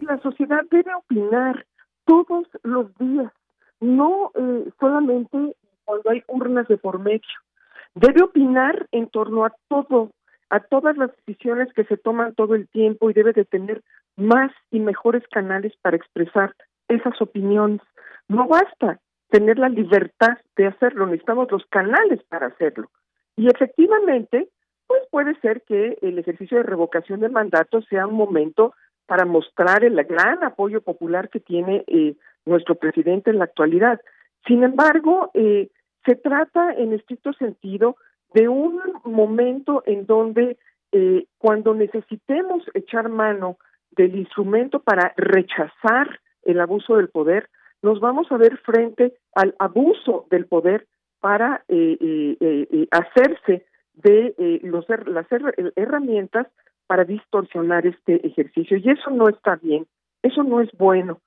[0.07, 1.65] La sociedad debe opinar
[2.05, 3.31] todos los días,
[3.79, 5.55] no eh, solamente
[5.85, 7.21] cuando hay urnas de por medio.
[7.95, 10.11] Debe opinar en torno a todo,
[10.49, 13.83] a todas las decisiones que se toman todo el tiempo y debe de tener
[14.15, 16.53] más y mejores canales para expresar
[16.87, 17.81] esas opiniones.
[18.27, 18.99] No basta
[19.29, 22.89] tener la libertad de hacerlo, necesitamos los canales para hacerlo.
[23.35, 24.49] Y efectivamente,
[24.87, 28.73] pues puede ser que el ejercicio de revocación de mandato sea un momento
[29.07, 33.99] para mostrar el gran apoyo popular que tiene eh, nuestro presidente en la actualidad.
[34.45, 35.69] Sin embargo, eh,
[36.05, 37.97] se trata en estricto sentido
[38.33, 40.57] de un momento en donde
[40.91, 43.57] eh, cuando necesitemos echar mano
[43.91, 47.49] del instrumento para rechazar el abuso del poder,
[47.81, 50.87] nos vamos a ver frente al abuso del poder
[51.19, 51.97] para eh,
[52.39, 55.25] eh, hacerse de los, las
[55.75, 56.47] herramientas
[56.87, 58.77] para distorsionar este ejercicio.
[58.77, 59.85] Y eso no está bien,
[60.23, 61.21] eso no es bueno.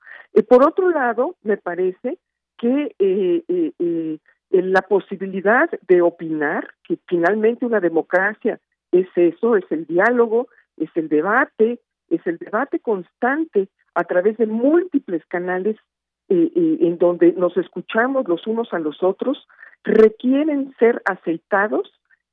[0.49, 2.17] por otro lado, me parece
[2.57, 2.95] que
[4.51, 8.59] la posibilidad de opinar, que finalmente una democracia
[8.91, 10.47] es eso, es el diálogo,
[10.77, 15.77] es el debate, es el debate constante a través de múltiples canales
[16.29, 19.47] eh, eh, en donde nos escuchamos los unos a los otros,
[19.83, 21.91] requieren ser aceitados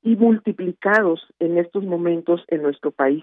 [0.09, 3.23] y multiplicados en estos momentos en nuestro país.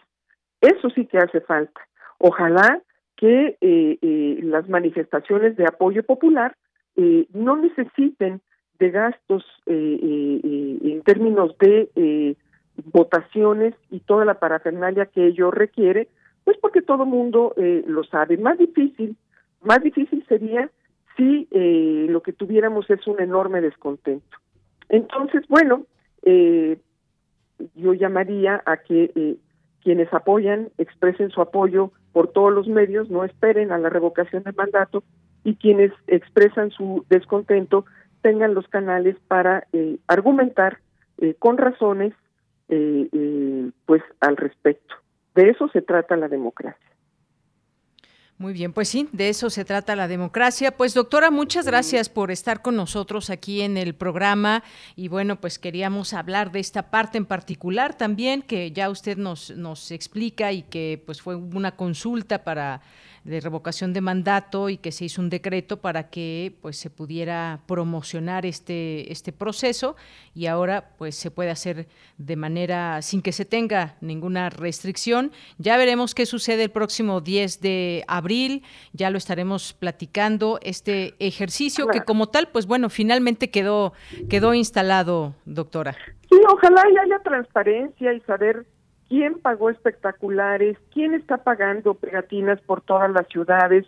[0.61, 1.81] Eso sí que hace falta.
[2.19, 2.79] Ojalá
[3.15, 6.55] que eh, las manifestaciones de apoyo popular
[7.33, 8.41] no necesiten
[8.77, 12.37] de gastos en términos de
[12.83, 16.07] votaciones y toda la parafernalia que ello requiere,
[16.43, 18.37] pues porque todo mundo eh, lo sabe.
[18.37, 19.17] Más difícil,
[19.61, 20.69] más difícil sería
[21.17, 24.37] si eh, lo que tuviéramos es un enorme descontento.
[24.89, 25.85] Entonces, bueno,
[26.25, 26.77] eh,
[27.75, 29.37] yo llamaría a que eh,
[29.81, 34.55] quienes apoyan expresen su apoyo por todos los medios, no esperen a la revocación del
[34.55, 35.03] mandato
[35.43, 37.85] y quienes expresan su descontento
[38.21, 40.79] tengan los canales para eh, argumentar
[41.19, 42.13] eh, con razones
[42.69, 44.95] eh, eh, pues al respecto.
[45.35, 46.94] De eso se trata la democracia.
[48.37, 50.75] Muy bien, pues sí, de eso se trata la democracia.
[50.75, 54.61] Pues doctora, muchas gracias por estar con nosotros aquí en el programa
[54.97, 59.51] y bueno, pues queríamos hablar de esta parte en particular también que ya usted nos,
[59.51, 62.81] nos explica y que pues fue una consulta para
[63.25, 67.59] de revocación de mandato y que se hizo un decreto para que pues se pudiera
[67.65, 69.95] promocionar este este proceso
[70.35, 71.87] y ahora pues se puede hacer
[72.19, 75.31] de manera sin que se tenga ninguna restricción.
[75.57, 78.63] Ya veremos qué sucede el próximo 10 de abril,
[78.93, 83.93] ya lo estaremos platicando este ejercicio que como tal pues bueno, finalmente quedó
[84.29, 85.95] quedó instalado, doctora.
[86.29, 88.67] Sí, ojalá haya transparencia y saber
[89.07, 93.85] quién pagó espectaculares, quién está pagando pegatinas por todas las ciudades,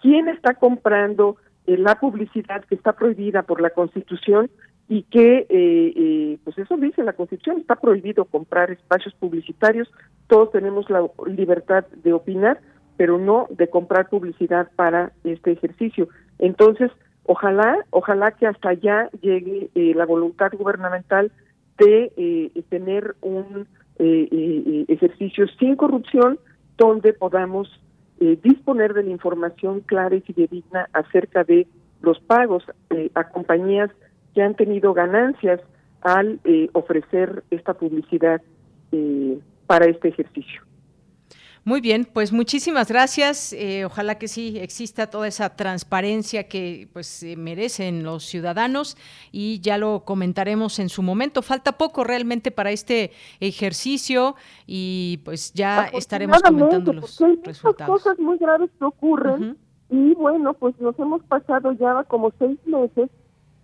[0.00, 4.50] quién está comprando eh, la publicidad que está prohibida por la Constitución
[4.88, 9.88] y que, eh, eh, pues eso dice la Constitución, está prohibido comprar espacios publicitarios,
[10.26, 12.60] todos tenemos la libertad de opinar,
[12.96, 16.08] pero no de comprar publicidad para este ejercicio.
[16.38, 16.90] Entonces,
[17.24, 21.30] ojalá, ojalá que hasta allá llegue la voluntad gubernamental
[21.78, 23.66] de tener un
[24.02, 26.38] eh, eh, ejercicios sin corrupción
[26.78, 27.68] donde podamos
[28.18, 31.66] eh, disponer de la información clara y fidedigna acerca de
[32.00, 32.64] los pagos
[33.14, 33.90] a compañías
[34.34, 35.60] que han tenido ganancias
[36.00, 36.40] al
[36.72, 38.40] ofrecer esta publicidad
[39.66, 40.62] para este ejercicio.
[41.70, 43.52] Muy bien, pues muchísimas gracias.
[43.52, 48.96] Eh, ojalá que sí exista toda esa transparencia que pues merecen los ciudadanos
[49.30, 51.42] y ya lo comentaremos en su momento.
[51.42, 54.34] Falta poco realmente para este ejercicio
[54.66, 58.02] y pues ya estaremos comentando los hay resultados.
[58.02, 59.56] cosas muy graves que ocurren
[59.90, 63.10] y bueno, pues nos hemos pasado ya como seis meses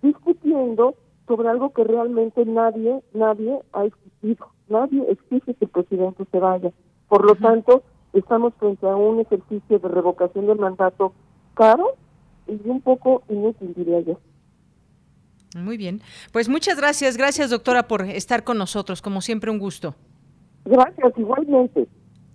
[0.01, 0.95] discutiendo
[1.27, 4.47] sobre algo que realmente nadie, nadie ha exigido.
[4.69, 6.71] Nadie exige que el presidente se vaya
[7.09, 7.83] por lo tanto,
[8.19, 11.13] estamos frente a un ejercicio de revocación del mandato
[11.55, 11.97] caro
[12.47, 14.19] y un poco inútil, diría yo.
[15.57, 16.03] Muy bien.
[16.33, 17.17] Pues muchas gracias.
[17.17, 19.01] Gracias, doctora, por estar con nosotros.
[19.01, 19.95] Como siempre, un gusto.
[20.65, 21.89] Gracias, igualmente.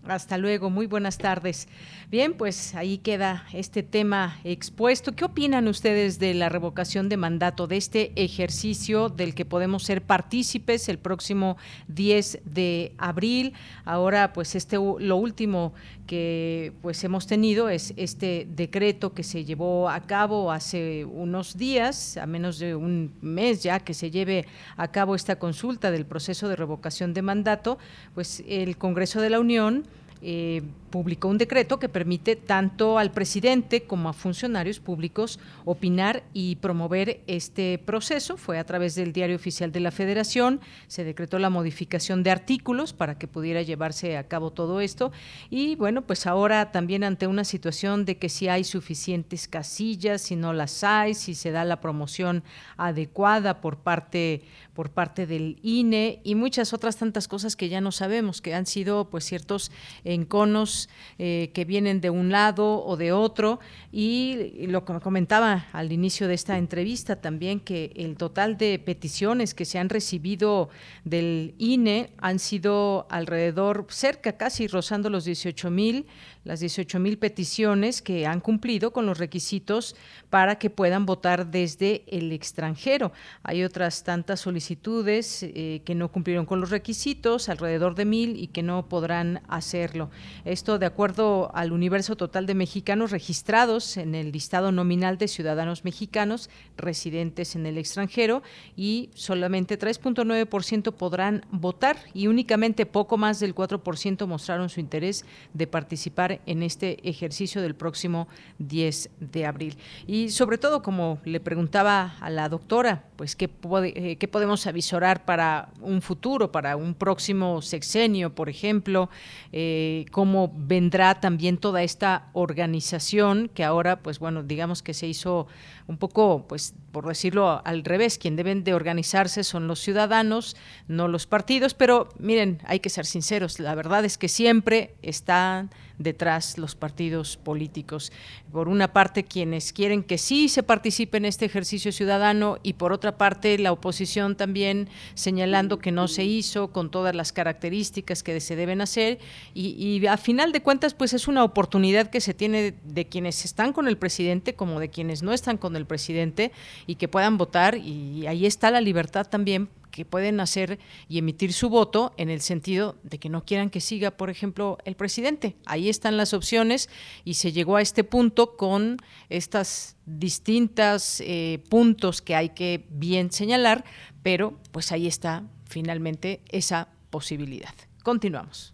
[0.07, 1.67] Hasta luego, muy buenas tardes.
[2.09, 5.11] Bien, pues ahí queda este tema expuesto.
[5.11, 10.01] ¿Qué opinan ustedes de la revocación de mandato, de este ejercicio del que podemos ser
[10.01, 11.55] partícipes el próximo
[11.87, 13.53] 10 de abril?
[13.85, 15.73] Ahora, pues este lo último
[16.11, 22.17] que pues hemos tenido es este decreto que se llevó a cabo hace unos días,
[22.17, 24.45] a menos de un mes ya que se lleve
[24.75, 27.77] a cabo esta consulta del proceso de revocación de mandato,
[28.13, 29.85] pues el Congreso de la Unión
[30.21, 30.61] eh,
[30.91, 37.21] publicó un decreto que permite tanto al presidente como a funcionarios públicos opinar y promover
[37.27, 38.37] este proceso.
[38.37, 42.93] Fue a través del Diario Oficial de la Federación, se decretó la modificación de artículos
[42.93, 45.11] para que pudiera llevarse a cabo todo esto.
[45.49, 50.35] Y bueno, pues ahora también ante una situación de que si hay suficientes casillas, si
[50.35, 52.43] no las hay, si se da la promoción
[52.77, 54.43] adecuada por parte
[54.73, 58.65] por parte del INE y muchas otras tantas cosas que ya no sabemos, que han
[58.65, 59.71] sido pues ciertos
[60.13, 63.59] enconos eh, que vienen de un lado o de otro.
[63.91, 68.79] Y, lo que me comentaba al inicio de esta entrevista también, que el total de
[68.79, 70.69] peticiones que se han recibido
[71.03, 76.05] del INE han sido alrededor, cerca casi rozando los 18 mil,
[76.43, 79.95] las 18 mil peticiones que han cumplido con los requisitos
[80.29, 83.11] para que puedan votar desde el extranjero.
[83.43, 88.47] Hay otras tantas solicitudes eh, que no cumplieron con los requisitos, alrededor de mil, y
[88.47, 90.09] que no podrán hacerlo.
[90.45, 95.83] Esto de acuerdo al universo total de mexicanos registrados en el listado nominal de ciudadanos
[95.83, 98.41] mexicanos residentes en el extranjero
[98.75, 105.67] y solamente 3.9% podrán votar y únicamente poco más del 4% mostraron su interés de
[105.67, 108.27] participar en este ejercicio del próximo
[108.59, 109.77] 10 de abril.
[110.07, 113.49] Y sobre todo, como le preguntaba a la doctora, pues qué,
[113.83, 119.09] eh, qué podemos avisorar para un futuro, para un próximo sexenio, por ejemplo,
[119.51, 125.47] eh, cómo vendrá también toda esta organización que ahora, pues bueno, digamos que se hizo
[125.87, 130.55] un poco, pues por decirlo al revés, quien deben de organizarse son los ciudadanos,
[130.87, 135.69] no los partidos, pero miren, hay que ser sinceros, la verdad es que siempre están
[136.03, 138.11] detrás los partidos políticos.
[138.51, 142.93] Por una parte, quienes quieren que sí se participe en este ejercicio ciudadano y por
[142.93, 148.39] otra parte, la oposición también señalando que no se hizo con todas las características que
[148.39, 149.19] se deben hacer
[149.53, 153.45] y, y a final de cuentas, pues es una oportunidad que se tiene de quienes
[153.45, 156.51] están con el presidente como de quienes no están con el presidente
[156.87, 161.53] y que puedan votar y ahí está la libertad también que pueden hacer y emitir
[161.53, 165.55] su voto en el sentido de que no quieran que siga, por ejemplo, el presidente.
[165.65, 166.89] Ahí están las opciones
[167.23, 168.97] y se llegó a este punto con
[169.29, 173.85] estas distintas eh, puntos que hay que bien señalar,
[174.23, 177.73] pero pues ahí está finalmente esa posibilidad.
[178.03, 178.73] Continuamos.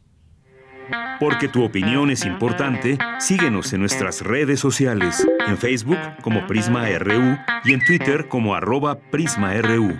[1.19, 7.37] Porque tu opinión es importante, síguenos en nuestras redes sociales, en Facebook como Prisma RU
[7.65, 9.99] y en Twitter como arroba PrismaRU.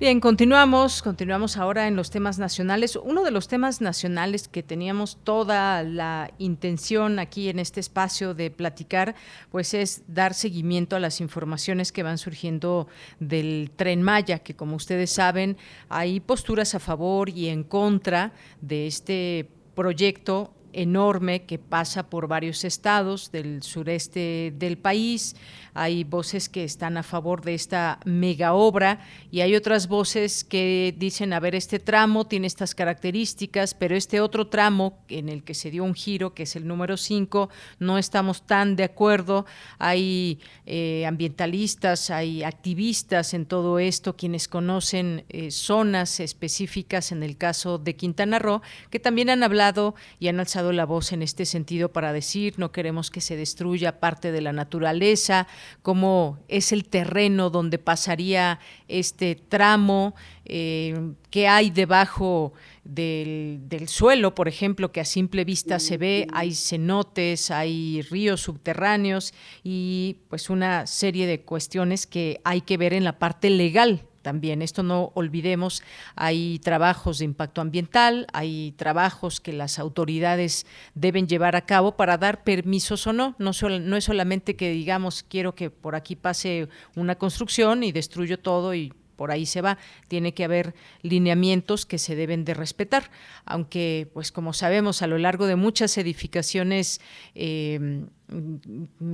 [0.00, 2.96] Bien, continuamos, continuamos ahora en los temas nacionales.
[2.96, 8.50] Uno de los temas nacionales que teníamos toda la intención aquí en este espacio de
[8.50, 9.14] platicar,
[9.52, 12.88] pues es dar seguimiento a las informaciones que van surgiendo
[13.20, 15.56] del tren Maya, que como ustedes saben,
[15.88, 22.64] hay posturas a favor y en contra de este proyecto enorme que pasa por varios
[22.64, 25.36] estados del sureste del país
[25.74, 29.00] hay voces que están a favor de esta mega obra
[29.30, 34.20] y hay otras voces que dicen, a ver, este tramo tiene estas características, pero este
[34.20, 37.48] otro tramo en el que se dio un giro, que es el número 5,
[37.80, 39.46] no estamos tan de acuerdo.
[39.78, 47.36] Hay eh, ambientalistas, hay activistas en todo esto, quienes conocen eh, zonas específicas en el
[47.36, 51.44] caso de Quintana Roo, que también han hablado y han alzado la voz en este
[51.46, 55.48] sentido para decir, no queremos que se destruya parte de la naturaleza,
[55.82, 62.52] cómo es el terreno donde pasaría este tramo, eh, qué hay debajo
[62.84, 68.42] del, del, suelo, por ejemplo, que a simple vista se ve, hay cenotes, hay ríos
[68.42, 74.06] subterráneos y pues una serie de cuestiones que hay que ver en la parte legal
[74.24, 74.62] también.
[74.62, 75.84] Esto no olvidemos,
[76.16, 80.66] hay trabajos de impacto ambiental, hay trabajos que las autoridades
[80.96, 83.36] deben llevar a cabo para dar permisos o no.
[83.38, 88.40] No, no es solamente que digamos, quiero que por aquí pase una construcción y destruyo
[88.40, 89.78] todo y por ahí se va.
[90.08, 93.10] Tiene que haber lineamientos que se deben de respetar,
[93.44, 97.00] aunque, pues como sabemos, a lo largo de muchas edificaciones
[97.34, 98.06] eh,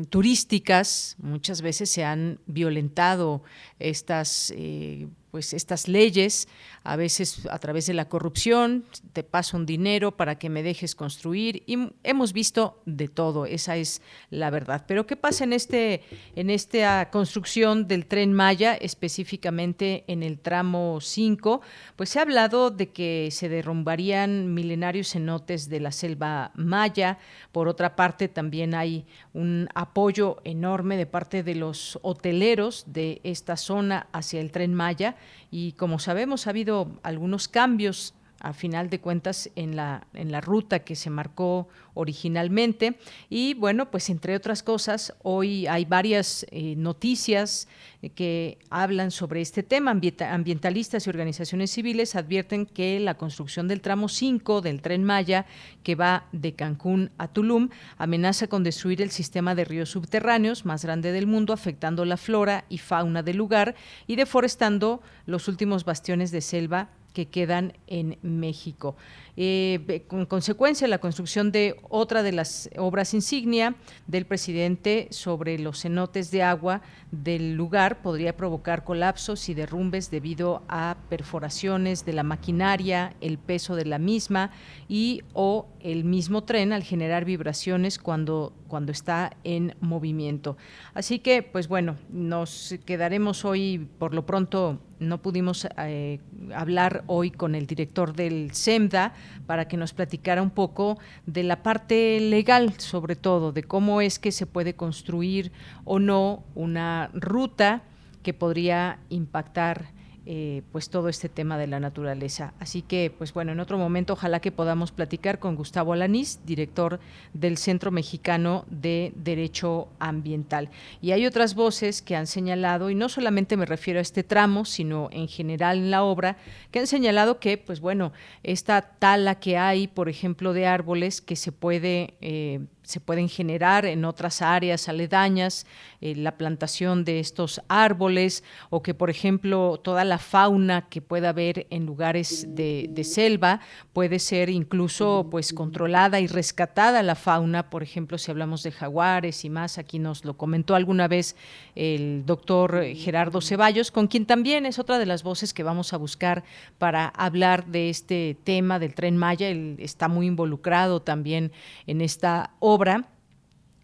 [0.08, 3.42] turísticas, muchas veces se han violentado
[3.78, 6.48] estas, eh, pues estas leyes,
[6.82, 10.94] a veces a través de la corrupción, te paso un dinero para que me dejes
[10.94, 14.84] construir y hemos visto de todo, esa es la verdad.
[14.86, 16.02] Pero ¿qué pasa en este
[16.34, 21.60] en esta construcción del tren Maya, específicamente en el tramo 5?
[21.96, 27.18] Pues se ha hablado de que se derrumbarían milenarios cenotes de la selva maya.
[27.52, 33.56] Por otra parte, también hay un apoyo enorme de parte de los hoteleros de esta
[33.56, 35.16] zona hacia el tren Maya
[35.50, 40.40] y como sabemos ha habido algunos cambios a final de cuentas en la, en la
[40.40, 42.98] ruta que se marcó originalmente.
[43.28, 47.68] Y bueno, pues entre otras cosas, hoy hay varias eh, noticias
[48.02, 49.90] eh, que hablan sobre este tema.
[50.30, 55.46] Ambientalistas y organizaciones civiles advierten que la construcción del tramo 5 del tren Maya,
[55.82, 57.68] que va de Cancún a Tulum,
[57.98, 62.64] amenaza con destruir el sistema de ríos subterráneos más grande del mundo, afectando la flora
[62.68, 63.74] y fauna del lugar
[64.06, 68.96] y deforestando los últimos bastiones de selva que quedan en México.
[69.42, 73.74] Eh, con consecuencia, la construcción de otra de las obras insignia
[74.06, 80.62] del presidente sobre los cenotes de agua del lugar podría provocar colapsos y derrumbes debido
[80.68, 84.50] a perforaciones de la maquinaria, el peso de la misma
[84.88, 90.58] y o el mismo tren al generar vibraciones cuando, cuando está en movimiento.
[90.92, 96.20] Así que, pues bueno, nos quedaremos hoy, por lo pronto no pudimos eh,
[96.54, 99.14] hablar hoy con el director del SEMDA
[99.46, 104.18] para que nos platicara un poco de la parte legal, sobre todo, de cómo es
[104.18, 105.52] que se puede construir
[105.84, 107.82] o no una ruta
[108.22, 109.99] que podría impactar
[110.32, 112.54] eh, pues todo este tema de la naturaleza.
[112.60, 117.00] Así que, pues bueno, en otro momento ojalá que podamos platicar con Gustavo Alanís, director
[117.34, 120.70] del Centro Mexicano de Derecho Ambiental.
[121.02, 124.64] Y hay otras voces que han señalado, y no solamente me refiero a este tramo,
[124.66, 126.36] sino en general en la obra,
[126.70, 128.12] que han señalado que, pues bueno,
[128.44, 132.60] esta tala que hay, por ejemplo, de árboles que se puede eh,
[132.90, 135.64] se pueden generar en otras áreas aledañas,
[136.00, 141.30] eh, la plantación de estos árboles o que, por ejemplo, toda la fauna que pueda
[141.30, 143.60] haber en lugares de, selva
[143.94, 149.44] puede ser incluso pues controlada y rescatada la fauna, por ejemplo, si hablamos de jaguares
[149.44, 151.34] y más, aquí nos lo comentó alguna vez
[151.74, 155.96] el doctor Gerardo Ceballos, con quien también es otra de las voces que vamos a
[155.96, 156.44] buscar
[156.78, 161.52] para hablar de este tema del tren Maya, él está muy involucrado también
[161.86, 162.79] en esta obra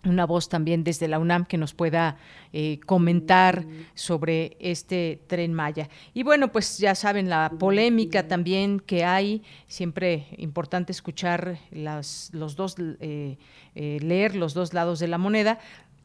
[0.07, 2.17] una voz también desde la UNAM que nos pueda
[2.53, 5.89] eh, comentar sobre este tren Maya.
[6.15, 12.57] Y bueno, pues ya saben la polémica también que hay, siempre importante escuchar las, los
[12.57, 13.37] dos, eh,
[13.75, 15.59] eh, leer los dos lados de la moneda.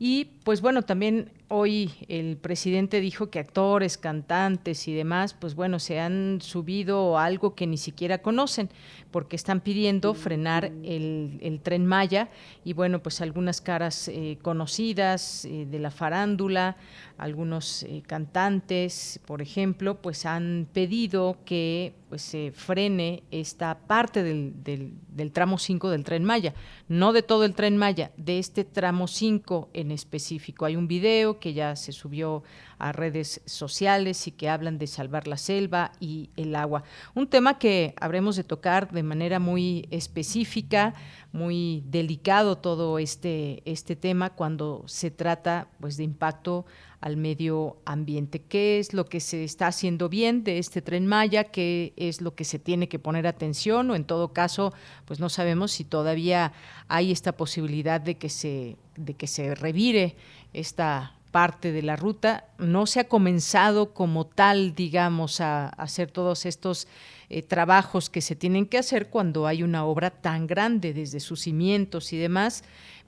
[0.04, 5.78] Y pues bueno, también hoy el presidente dijo que actores, cantantes y demás, pues bueno,
[5.78, 8.72] se han subido algo que ni siquiera conocen,
[9.12, 12.30] porque están pidiendo frenar el, tren Maya
[12.64, 16.78] y bueno, pues algunas caras eh, conocidas eh, de la farándula,
[17.18, 24.54] algunos eh, cantantes, por ejemplo, pues han pedido que pues se frene esta parte del,
[24.64, 26.54] del tramo 5 del tren Maya,
[26.88, 30.66] no de todo el tren Maya, de este tramo 5 en específico.
[30.66, 32.44] Hay un video que ya se subió
[32.82, 36.84] a redes sociales y que hablan de salvar la selva y el agua.
[37.14, 40.96] Un tema que habremos de tocar de manera muy específica,
[41.32, 46.66] muy delicado todo este, este tema cuando se trata pues, de impacto
[47.02, 48.42] al medio ambiente.
[48.42, 51.46] ¿Qué es lo que se está haciendo bien de este tren Maya?
[51.46, 53.92] ¿Qué es lo que se tiene que poner atención?
[53.92, 54.74] O en todo caso,
[55.06, 56.54] pues no sabemos si todavía
[56.88, 60.16] hay esta posibilidad de que se, de que se revire
[60.54, 62.46] esta parte de la ruta.
[62.58, 66.88] No se ha comenzado como tal, digamos, a, hacer todos estos
[67.30, 71.42] eh, trabajos que se tienen que hacer cuando hay una obra tan grande, desde sus
[71.42, 72.64] cimientos y demás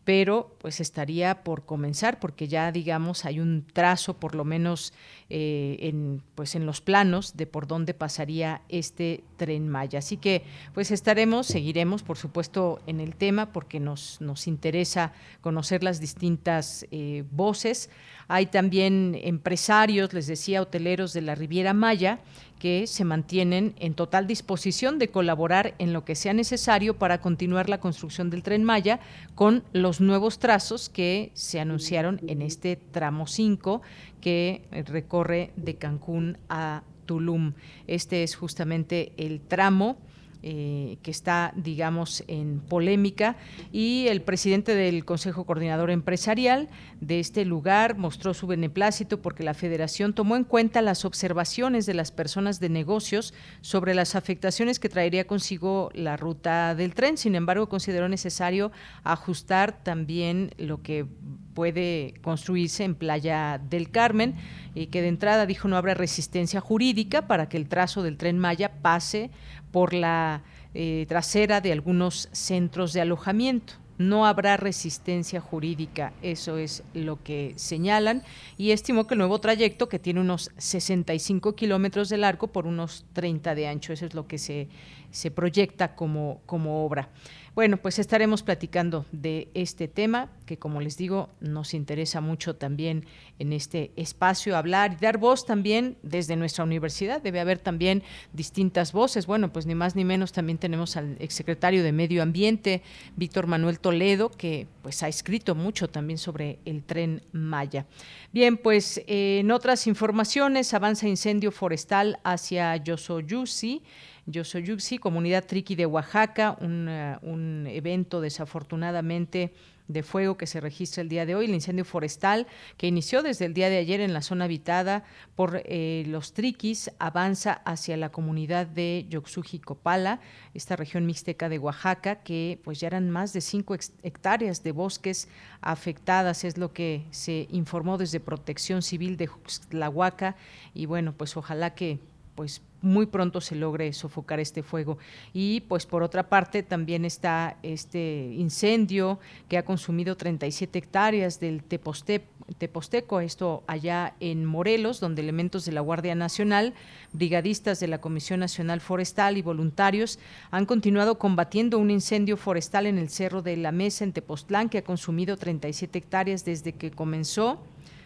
[0.05, 4.93] pero pues estaría por comenzar porque ya digamos hay un trazo por lo menos
[5.29, 9.99] eh, en pues en los planos de por dónde pasaría este tren Maya.
[9.99, 10.43] Así que
[10.73, 16.85] pues estaremos seguiremos por supuesto en el tema porque nos nos interesa conocer las distintas
[16.91, 17.89] eh, voces.
[18.27, 22.19] Hay también empresarios les decía hoteleros de la Riviera Maya
[22.63, 27.67] que se mantienen en total disposición de colaborar en lo que sea necesario para continuar
[27.67, 29.01] la construcción del tren Maya
[29.35, 33.81] con los nuevos trazos que se anunciaron en este tramo 5
[34.21, 37.51] que recorre de Cancún a Tulum.
[37.87, 39.97] Este es justamente el tramo
[40.45, 43.37] eh, que está, digamos, en polémica
[43.71, 46.67] y el presidente del Consejo Coordinador Empresarial
[46.99, 51.93] de este lugar mostró su beneplácito porque la federación tomó en cuenta las observaciones de
[51.93, 57.17] las personas de negocios sobre las afectaciones que traería consigo la ruta del tren.
[57.17, 58.73] Sin embargo, consideró necesario
[59.03, 61.05] ajustar también lo que
[61.53, 64.35] puede construirse en Playa del Carmen
[64.75, 68.39] y que de entrada dijo no habrá resistencia jurídica para que el trazo del tren
[68.39, 69.31] Maya pase
[69.73, 70.43] por la
[70.75, 73.73] eh, trasera de algunos centros de alojamiento.
[73.97, 78.23] No habrá resistencia jurídica, eso es lo que señalan,
[78.57, 83.05] y estimó que el nuevo trayecto, que tiene unos 65 kilómetros de largo por unos
[83.13, 84.67] 30 de ancho, eso es lo que se,
[85.11, 87.09] se proyecta como, como obra.
[87.55, 93.05] Bueno, pues estaremos platicando de este tema que, como les digo, nos interesa mucho también
[93.37, 97.21] en este espacio hablar y dar voz también desde nuestra universidad.
[97.21, 98.01] Debe haber también
[98.33, 99.27] distintas voces.
[99.27, 102.81] Bueno, pues ni más ni menos también tenemos al exsecretario de Medio Ambiente,
[103.15, 107.85] Víctor Manuel Toledo, que pues ha escrito mucho también sobre el tren Maya.
[108.31, 113.83] Bien, pues eh, en otras informaciones avanza incendio forestal hacia Yosoyusi.
[114.25, 119.53] Yosoyuxi, comunidad triqui de Oaxaca, eh, un, evento desafortunadamente
[119.89, 122.47] de fuego que se registra el día de hoy, el incendio forestal
[122.77, 125.03] que inició desde el día de ayer en la zona habitada
[125.35, 130.21] por eh, los triquis, avanza hacia la comunidad de Yoxujicopala,
[130.53, 135.27] esta región mixteca de Oaxaca, que pues ya eran más de cinco hectáreas de bosques
[135.59, 140.37] afectadas, es lo que se informó desde Protección Civil de Juxtlahuaca,
[140.73, 141.99] y bueno, pues ojalá que
[142.35, 144.97] pues muy pronto se logre sofocar este fuego.
[145.33, 151.63] Y pues por otra parte también está este incendio que ha consumido 37 hectáreas del
[151.63, 156.73] Teposteco, esto allá en Morelos, donde elementos de la Guardia Nacional,
[157.13, 160.19] brigadistas de la Comisión Nacional Forestal y voluntarios
[160.51, 164.79] han continuado combatiendo un incendio forestal en el Cerro de la Mesa en Tepoztlán que
[164.79, 167.59] ha consumido 37 hectáreas desde que comenzó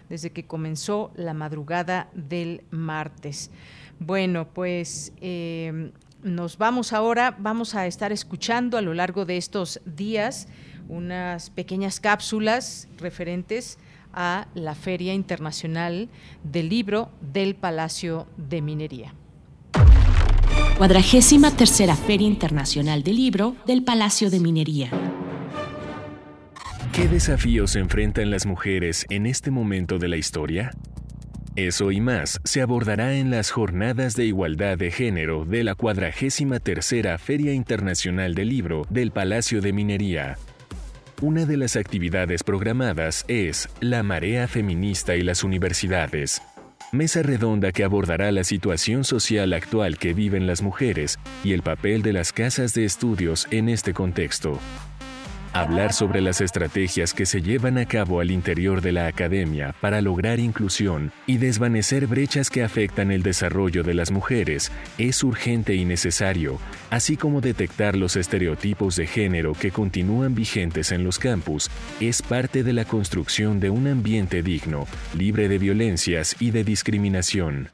[0.10, 3.52] desde que comenzó la madrugada del martes.
[4.00, 5.91] Bueno, pues eh,
[6.24, 10.48] nos vamos ahora, vamos a estar escuchando a lo largo de estos días
[10.89, 13.78] unas pequeñas cápsulas referentes
[14.14, 16.10] a la Feria Internacional
[16.43, 19.14] del Libro del Palacio de Minería.
[20.78, 24.89] Cuadragésima tercera Feria Internacional del Libro del Palacio de Minería.
[26.91, 30.72] ¿Qué desafíos enfrentan las mujeres en este momento de la historia?
[31.58, 37.20] Eso y más se abordará en las Jornadas de Igualdad de Género de la 43
[37.20, 40.38] Feria Internacional del Libro del Palacio de Minería.
[41.20, 46.43] Una de las actividades programadas es La Marea Feminista y las Universidades,
[46.91, 52.03] mesa redonda que abordará la situación social actual que viven las mujeres y el papel
[52.03, 54.60] de las casas de estudios en este contexto.
[55.58, 60.01] Hablar sobre las estrategias que se llevan a cabo al interior de la academia para
[60.01, 65.84] lograr inclusión y desvanecer brechas que afectan el desarrollo de las mujeres es urgente y
[65.84, 66.60] necesario,
[66.91, 72.62] así como detectar los estereotipos de género que continúan vigentes en los campus, es parte
[72.62, 74.86] de la construcción de un ambiente digno,
[75.18, 77.70] libre de violencias y de discriminación.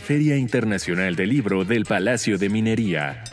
[0.03, 3.23] Feria Internacional del Libro del Palacio de Minería.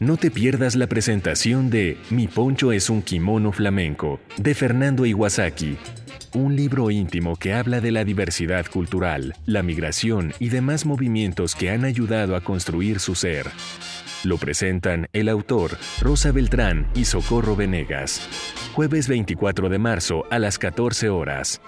[0.00, 5.78] No te pierdas la presentación de Mi poncho es un kimono flamenco, de Fernando Iwasaki
[6.34, 11.70] un libro íntimo que habla de la diversidad cultural, la migración y demás movimientos que
[11.70, 13.46] han ayudado a construir su ser.
[14.22, 18.20] Lo presentan el autor Rosa Beltrán y Socorro Venegas.
[18.74, 21.60] Jueves 24 de marzo a las 14 horas.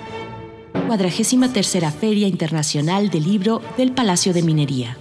[0.85, 4.97] Cuadragésima tercera Feria Internacional del Libro del Palacio de Minería.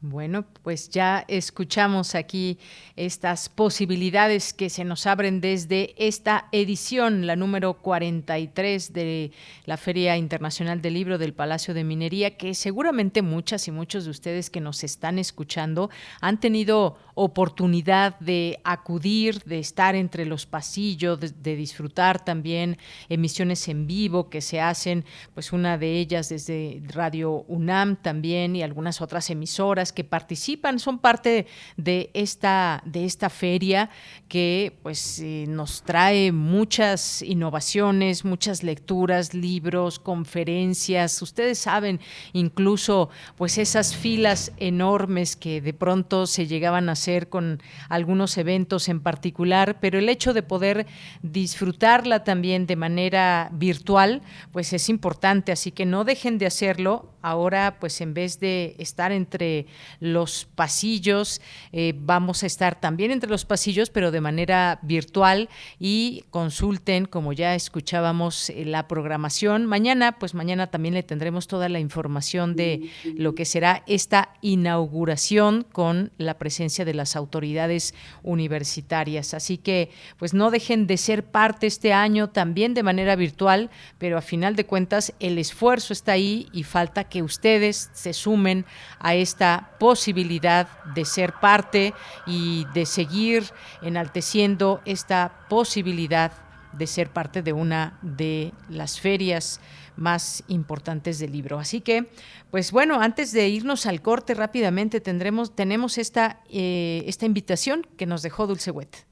[0.00, 2.60] Bueno, pues ya escuchamos aquí
[2.94, 9.32] estas posibilidades que se nos abren desde esta edición, la número 43 de
[9.64, 14.12] la Feria Internacional del Libro del Palacio de Minería, que seguramente muchas y muchos de
[14.12, 15.90] ustedes que nos están escuchando
[16.20, 23.88] han tenido oportunidad de acudir, de estar entre los pasillos, de, disfrutar también emisiones en
[23.88, 25.04] vivo que se hacen,
[25.34, 31.00] pues una de ellas desde Radio UNAM también y algunas otras emisoras que participan, son
[31.00, 33.90] parte de esta, de esta feria
[34.28, 41.20] que pues eh, nos trae muchas innovaciones, muchas lecturas, libros, conferencias.
[41.20, 41.98] Ustedes saben
[42.32, 48.88] incluso pues esas filas enormes que de pronto se llegaban a hacer con algunos eventos
[48.88, 50.86] en particular, pero el hecho de poder
[51.22, 57.14] disfrutarla también de manera virtual, pues es importante, así que no dejen de hacerlo.
[57.22, 59.66] Ahora, pues en vez de estar entre
[60.00, 61.40] los pasillos,
[61.72, 65.48] eh, vamos a estar también entre los pasillos, pero de manera virtual
[65.78, 69.66] y consulten, como ya escuchábamos, eh, la programación.
[69.66, 75.66] Mañana, pues mañana también le tendremos toda la información de lo que será esta inauguración
[75.72, 79.34] con la presencia de las autoridades universitarias.
[79.34, 84.18] Así que, pues no dejen de ser parte este año también de manera virtual, pero
[84.18, 88.64] a final de cuentas el esfuerzo está ahí y falta que ustedes se sumen
[88.98, 91.94] a esta posibilidad de ser parte
[92.26, 93.44] y de seguir
[93.82, 96.32] enalteciendo esta posibilidad
[96.72, 99.60] de ser parte de una de las ferias
[99.96, 101.58] más importantes del libro.
[101.58, 102.06] Así que,
[102.50, 108.06] pues bueno, antes de irnos al corte rápidamente tendremos, tenemos esta, eh, esta invitación que
[108.06, 109.06] nos dejó Dulce Wet.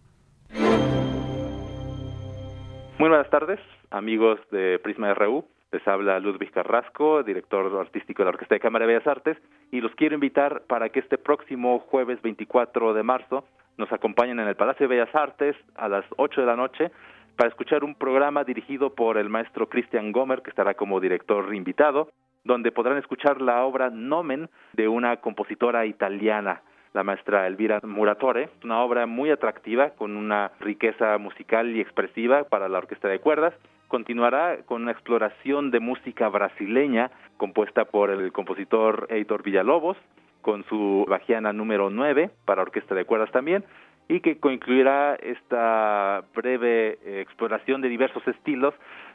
[2.99, 5.45] Muy buenas tardes, amigos de Prisma RU.
[5.73, 9.37] Les habla Ludwig Carrasco, director artístico de la Orquesta de Cámara de Bellas Artes,
[9.73, 13.45] y los quiero invitar para que este próximo jueves 24 de marzo
[13.77, 16.93] nos acompañen en el Palacio de Bellas Artes a las 8 de la noche
[17.37, 22.11] para escuchar un programa dirigido por el maestro Christian Gomer, que estará como director invitado,
[22.45, 26.63] donde podrán escuchar la obra Nomen de una compositora italiana,
[26.95, 32.69] la maestra Elvira Muratore, una obra muy atractiva con una riqueza musical y expresiva para
[32.69, 33.53] la orquesta de cuerdas
[33.89, 39.97] continuará con una exploración de música brasileña compuesta por el compositor Heitor Villalobos,
[40.43, 43.65] con su Bajiana número 9 para orquesta de cuerdas también,
[44.09, 48.75] y que concluirá esta breve eh, exploración de diversos estilos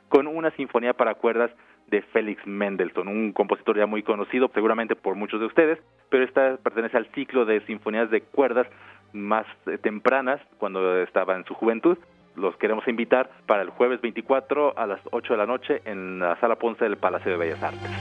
[0.09, 1.51] con una sinfonía para cuerdas
[1.87, 6.57] de Félix Mendelssohn, un compositor ya muy conocido seguramente por muchos de ustedes, pero esta
[6.57, 8.67] pertenece al ciclo de sinfonías de cuerdas
[9.13, 11.97] más eh, tempranas, cuando estaba en su juventud,
[12.41, 16.37] los queremos invitar para el jueves 24 a las 8 de la noche en la
[16.39, 17.91] Sala Ponce del Palacio de Bellas Artes.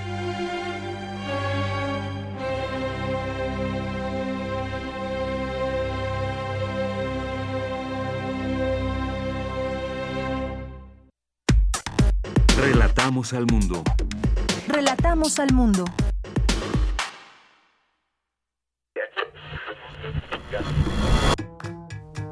[12.59, 13.83] Relatamos al mundo.
[14.69, 15.85] Relatamos al mundo.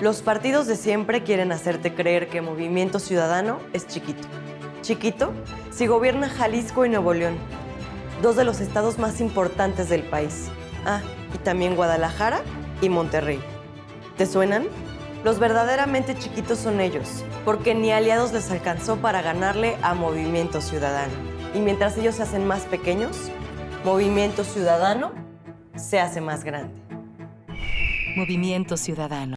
[0.00, 4.26] Los partidos de siempre quieren hacerte creer que Movimiento Ciudadano es chiquito.
[4.80, 5.34] Chiquito
[5.70, 7.36] si gobierna Jalisco y Nuevo León,
[8.22, 10.48] dos de los estados más importantes del país.
[10.86, 11.02] Ah,
[11.34, 12.40] y también Guadalajara
[12.80, 13.40] y Monterrey.
[14.16, 14.68] ¿Te suenan?
[15.22, 21.12] Los verdaderamente chiquitos son ellos, porque ni aliados les alcanzó para ganarle a Movimiento Ciudadano.
[21.54, 23.30] Y mientras ellos se hacen más pequeños,
[23.84, 25.12] Movimiento Ciudadano
[25.76, 26.72] se hace más grande.
[28.16, 29.36] Movimiento Ciudadano.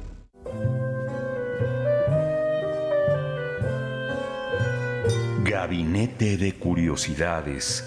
[5.43, 7.83] Gabinete de Curiosidades.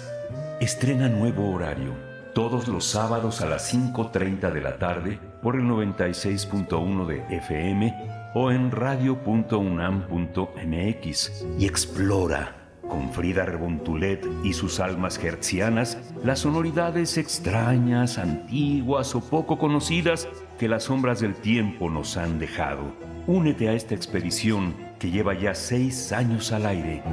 [0.59, 1.93] Estrena nuevo horario.
[2.33, 7.95] todos los sábados a las 5.30 de la tarde por el 96.1 de FM
[8.33, 18.17] o en radio.unam.mx y explora con Frida Rebontulet y sus almas hertzianas las sonoridades extrañas,
[18.17, 22.93] antiguas o poco conocidas que las sombras del tiempo nos han dejado.
[23.27, 27.03] Únete a esta expedición que lleva ya seis años al aire.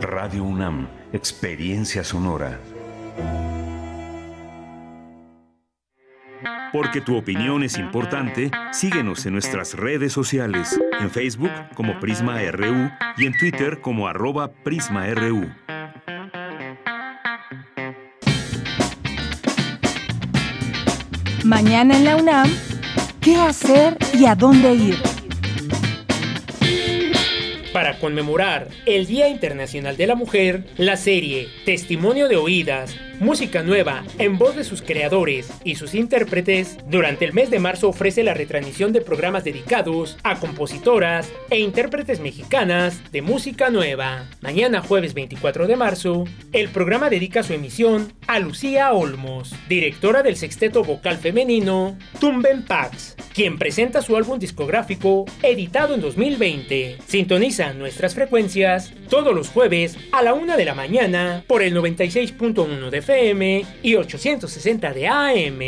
[0.00, 2.58] Radio UNAM, experiencia sonora.
[6.72, 12.90] Porque tu opinión es importante, síguenos en nuestras redes sociales, en Facebook como Prisma RU
[13.16, 15.52] y en Twitter como arroba PrismaRU.
[21.44, 22.50] Mañana en la UNAM,
[23.20, 24.96] ¿qué hacer y a dónde ir?
[27.70, 34.04] Para conmemorar el Día Internacional de la Mujer, la serie Testimonio de Oídas música nueva
[34.18, 38.34] en voz de sus creadores y sus intérpretes, durante el mes de marzo ofrece la
[38.34, 44.28] retransmisión de programas dedicados a compositoras e intérpretes mexicanas de música nueva.
[44.40, 50.36] Mañana jueves 24 de marzo, el programa dedica su emisión a Lucía Olmos, directora del
[50.36, 56.98] sexteto vocal femenino Tumben Pax, quien presenta su álbum discográfico editado en 2020.
[57.06, 62.90] Sintoniza nuestras frecuencias todos los jueves a la una de la mañana por el 96.1
[62.90, 65.60] de FM y 860 de AM.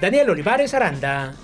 [0.00, 1.36] Daniel Olivares Aranda.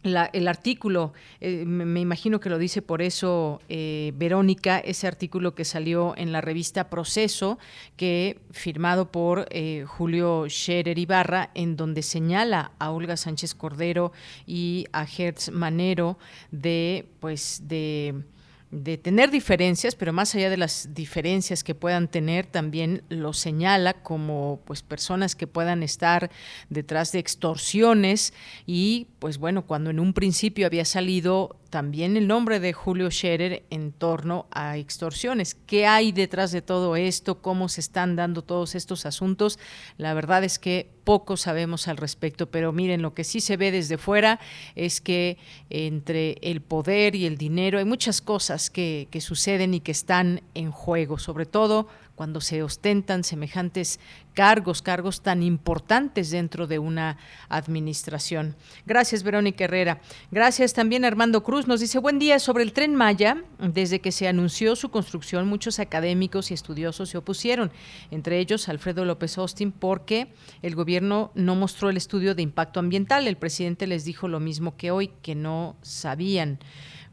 [0.04, 5.64] el artículo, eh, me, imagino que lo dice por eso eh, Verónica, ese artículo que
[5.64, 7.58] salió en la revista Proceso,
[7.96, 9.48] que firmado por
[9.86, 14.12] Julio Scherer Ibarra, en donde señala a Olga Sánchez Cordero
[14.46, 16.16] y a Hertz Manero
[16.52, 18.22] de, pues, de
[18.70, 23.94] de tener diferencias, pero más allá de las diferencias que puedan tener, también lo señala
[24.02, 26.30] como pues personas que puedan estar
[26.68, 28.34] detrás de extorsiones
[28.66, 33.64] y pues bueno, cuando en un principio había salido también el nombre de Julio Scherer
[33.70, 35.54] en torno a extorsiones.
[35.54, 37.42] ¿Qué hay detrás de todo esto?
[37.42, 39.58] ¿Cómo se están dando todos estos asuntos?
[39.98, 43.70] La verdad es que poco sabemos al respecto, pero miren, lo que sí se ve
[43.70, 44.40] desde fuera
[44.74, 45.38] es que
[45.70, 50.42] entre el poder y el dinero hay muchas cosas que, que suceden y que están
[50.54, 51.88] en juego, sobre todo
[52.18, 54.00] cuando se ostentan semejantes
[54.34, 57.16] cargos, cargos tan importantes dentro de una
[57.48, 58.56] administración.
[58.86, 60.00] Gracias, Verónica Herrera.
[60.32, 61.68] Gracias también Armando Cruz.
[61.68, 63.44] Nos dice, buen día sobre el tren Maya.
[63.60, 67.70] Desde que se anunció su construcción, muchos académicos y estudiosos se opusieron,
[68.10, 70.26] entre ellos Alfredo López Austin, porque
[70.62, 73.28] el gobierno no mostró el estudio de impacto ambiental.
[73.28, 76.58] El presidente les dijo lo mismo que hoy, que no sabían.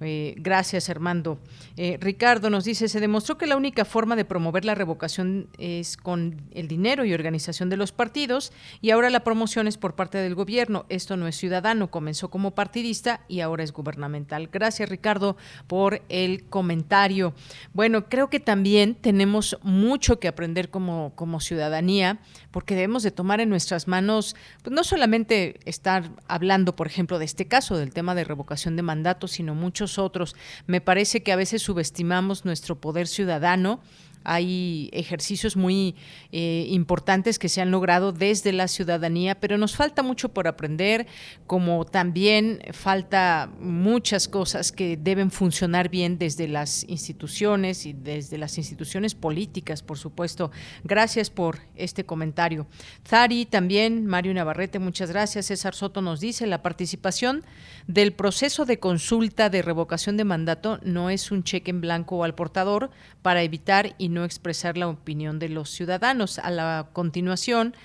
[0.02, 1.39] Eh, gracias, Armando.
[1.78, 5.98] Eh, Ricardo nos dice, se demostró que la única forma de promover la revocación es
[5.98, 10.18] con el dinero y organización de los partidos y ahora la promoción es por parte
[10.18, 10.86] del gobierno.
[10.89, 14.50] Esto no es ciudadano, comenzó como partidista y ahora es gubernamental.
[14.52, 15.38] Gracias, Ricardo,
[15.68, 17.34] por el comentario.
[17.74, 22.20] Bueno, creo que también tenemos mucho que aprender como, como ciudadanía
[22.52, 27.26] porque debemos de tomar en nuestras manos, pues no solamente estar hablando, por ejemplo, de
[27.26, 30.36] este caso, del tema de revocación de mandatos, sino muchos otros.
[30.68, 33.82] Me parece que a veces subestimamos nuestro poder ciudadano
[34.26, 35.96] hay ejercicios muy
[36.32, 41.06] eh, importantes que se han logrado desde la ciudadanía, pero nos falta mucho por aprender,
[41.46, 48.58] como también falta muchas cosas que deben funcionar bien desde las instituciones y desde las
[48.58, 50.52] instituciones políticas, por supuesto.
[50.84, 52.66] Gracias por este comentario.
[53.08, 55.46] Zari también, Mario Navarrete, muchas gracias.
[55.46, 57.46] César Soto nos dice, la participación
[57.88, 62.34] del proceso de consulta de revocación de mandato no es un cheque en blanco al
[62.34, 62.90] portador
[63.22, 66.40] para evitar y no expresar la opinión de los ciudadanos.
[66.40, 67.76] A la continuación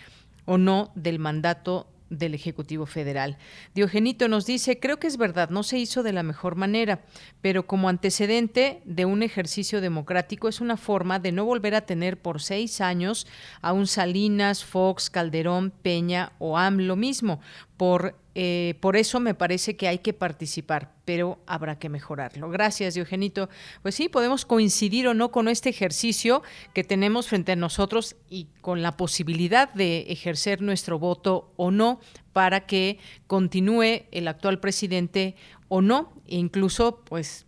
[0.46, 3.38] o no del mandato del Ejecutivo Federal.
[3.74, 7.02] Diogenito nos dice, creo que es verdad, no se hizo de la mejor manera,
[7.40, 12.20] pero como antecedente de un ejercicio democrático es una forma de no volver a tener
[12.20, 13.28] por seis años
[13.62, 17.40] a un Salinas, Fox, Calderón, Peña o AM lo mismo,
[17.80, 22.50] por, eh, por eso me parece que hay que participar, pero habrá que mejorarlo.
[22.50, 23.48] Gracias, Diogenito.
[23.80, 26.42] Pues sí, podemos coincidir o no con este ejercicio
[26.74, 32.00] que tenemos frente a nosotros y con la posibilidad de ejercer nuestro voto o no
[32.34, 35.34] para que continúe el actual presidente
[35.68, 37.46] o no, e incluso pues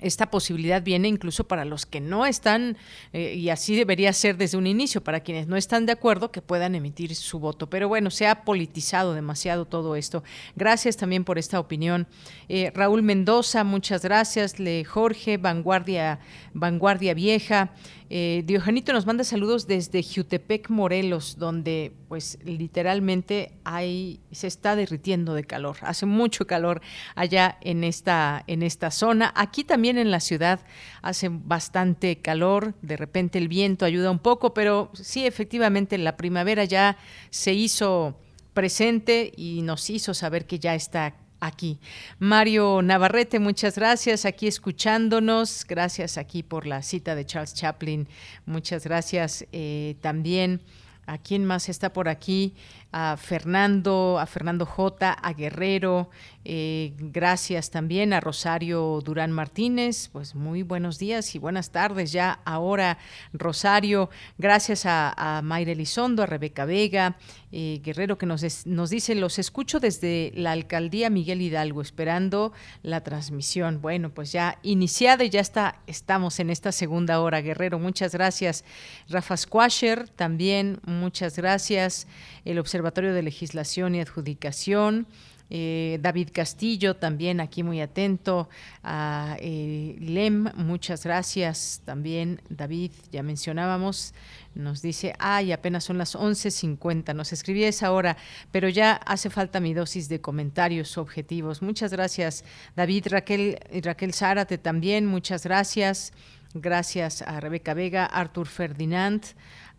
[0.00, 2.76] esta posibilidad viene incluso para los que no están,
[3.12, 6.42] eh, y así debería ser desde un inicio, para quienes no están de acuerdo, que
[6.42, 7.68] puedan emitir su voto.
[7.68, 10.22] Pero bueno, se ha politizado demasiado todo esto.
[10.56, 12.06] Gracias también por esta opinión.
[12.48, 14.58] Eh, Raúl Mendoza, muchas gracias.
[14.58, 16.20] Le Jorge, Vanguardia,
[16.52, 17.72] Vanguardia Vieja.
[18.12, 25.32] Eh, Diogenito nos manda saludos desde Jutepec, Morelos, donde pues literalmente hay, se está derritiendo
[25.34, 25.76] de calor.
[25.82, 26.82] Hace mucho calor
[27.14, 29.32] allá en esta, en esta zona.
[29.36, 30.58] Aquí también en la ciudad
[31.02, 32.74] hace bastante calor.
[32.82, 36.96] De repente el viento ayuda un poco, pero sí, efectivamente la primavera ya
[37.30, 38.18] se hizo
[38.54, 41.80] presente y nos hizo saber que ya está aquí.
[42.18, 45.64] Mario Navarrete, muchas gracias aquí escuchándonos.
[45.66, 48.08] Gracias aquí por la cita de Charles Chaplin.
[48.46, 50.60] Muchas gracias eh, también.
[51.06, 52.54] ¿A quién más está por aquí?
[52.92, 56.10] A Fernando, a Fernando J, a Guerrero,
[56.44, 62.40] eh, gracias también a Rosario Durán Martínez, pues muy buenos días y buenas tardes ya
[62.46, 62.96] ahora
[63.34, 67.18] Rosario, gracias a, a Mayra Elizondo, a Rebeca Vega,
[67.52, 73.02] eh, Guerrero que nos, nos dice, los escucho desde la alcaldía Miguel Hidalgo, esperando la
[73.02, 73.80] transmisión.
[73.82, 78.64] Bueno, pues ya iniciada y ya está, estamos en esta segunda hora, Guerrero, muchas gracias.
[79.08, 82.06] Rafa Squasher, también muchas gracias.
[82.44, 85.06] El Observatorio de Legislación y Adjudicación.
[85.50, 88.48] Eh, David Castillo también aquí muy atento,
[88.82, 94.14] a eh, Lem, muchas gracias también, David, ya mencionábamos,
[94.54, 98.16] nos dice, ay, apenas son las 11.50, nos escribía esa hora,
[98.50, 101.60] pero ya hace falta mi dosis de comentarios objetivos.
[101.60, 102.44] Muchas gracias,
[102.76, 106.14] David, Raquel, Raquel Zárate también, muchas gracias.
[106.52, 109.22] Gracias a Rebeca Vega, Artur Ferdinand,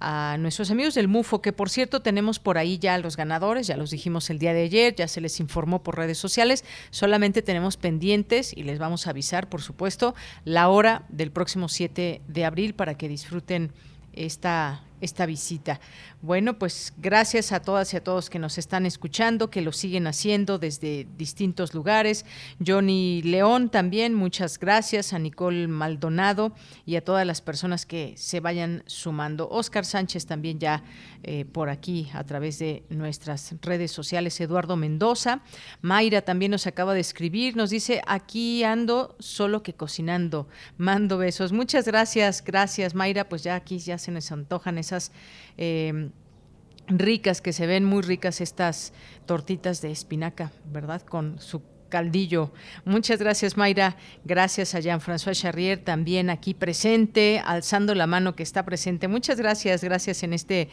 [0.01, 3.77] a nuestros amigos del MUFO, que por cierto tenemos por ahí ya los ganadores, ya
[3.77, 7.77] los dijimos el día de ayer, ya se les informó por redes sociales, solamente tenemos
[7.77, 12.73] pendientes y les vamos a avisar, por supuesto, la hora del próximo 7 de abril
[12.73, 13.71] para que disfruten
[14.13, 15.79] esta esta visita.
[16.21, 20.07] Bueno, pues gracias a todas y a todos que nos están escuchando, que lo siguen
[20.07, 22.25] haciendo desde distintos lugares.
[22.65, 25.13] Johnny León también, muchas gracias.
[25.13, 26.53] A Nicole Maldonado
[26.85, 29.49] y a todas las personas que se vayan sumando.
[29.49, 30.83] Oscar Sánchez también ya
[31.23, 34.39] eh, por aquí a través de nuestras redes sociales.
[34.39, 35.41] Eduardo Mendoza.
[35.81, 40.47] Mayra también nos acaba de escribir, nos dice, aquí ando solo que cocinando.
[40.77, 41.51] Mando besos.
[41.51, 43.27] Muchas gracias, gracias Mayra.
[43.27, 44.90] Pues ya aquí ya se nos antojan esas
[45.57, 46.11] Em,
[46.87, 48.93] ricas, que se ven muy ricas estas
[49.25, 51.01] tortitas de espinaca, ¿verdad?
[51.01, 51.61] Con su
[51.91, 52.51] caldillo.
[52.85, 53.97] Muchas gracias, Mayra.
[54.23, 59.07] Gracias a Jean-François Charrier, también aquí presente, alzando la mano que está presente.
[59.07, 60.69] Muchas gracias, gracias en este,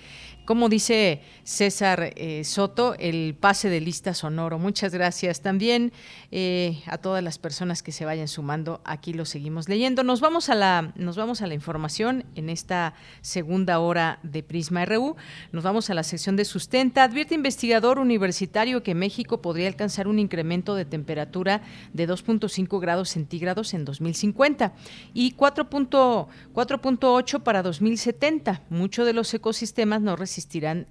[0.48, 4.58] como dice César eh, Soto, el pase de lista sonoro.
[4.58, 5.92] Muchas gracias también
[6.30, 8.80] eh, a todas las personas que se vayan sumando.
[8.86, 10.04] Aquí lo seguimos leyendo.
[10.04, 14.86] Nos vamos a la, nos vamos a la información en esta segunda hora de Prisma
[14.86, 15.16] RU.
[15.52, 17.04] Nos vamos a la sección de sustenta.
[17.04, 21.60] Advierte investigador universitario que México podría alcanzar un incremento de temperatura
[21.92, 24.72] de 2.5 grados centígrados en 2050
[25.12, 28.62] y 4.8 para 2070.
[28.70, 30.16] Muchos de los ecosistemas no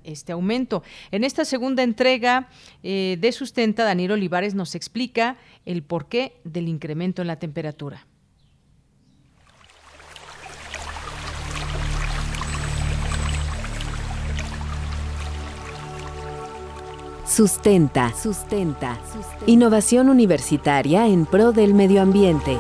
[0.04, 0.84] este aumento.
[1.12, 2.50] En esta segunda entrega
[2.84, 8.06] eh, de Sustenta, Daniel Olivares nos explica el porqué del incremento en la temperatura.
[17.38, 18.98] Sustenta, sustenta.
[19.46, 22.58] Innovación universitaria en pro del medio ambiente.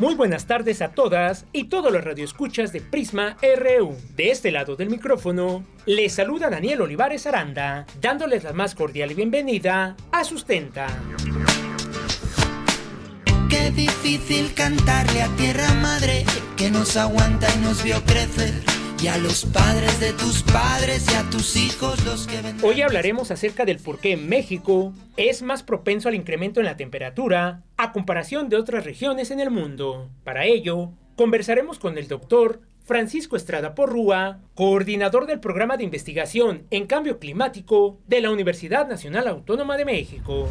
[0.00, 3.94] Muy buenas tardes a todas y todos los radioescuchas de Prisma RU.
[4.16, 9.98] De este lado del micrófono, les saluda Daniel Olivares Aranda, dándoles la más cordial bienvenida
[10.10, 10.86] a Sustenta.
[13.50, 16.24] Qué difícil cantarle a tierra madre
[16.56, 18.69] que nos aguanta y nos vio crecer.
[19.02, 22.62] Y a los padres de tus padres y a tus hijos los que vendrán.
[22.62, 27.62] Hoy hablaremos acerca del por qué México es más propenso al incremento en la temperatura
[27.78, 30.10] a comparación de otras regiones en el mundo.
[30.22, 36.86] Para ello, conversaremos con el doctor Francisco Estrada Porrúa, coordinador del programa de investigación en
[36.86, 40.46] cambio climático de la Universidad Nacional Autónoma de México.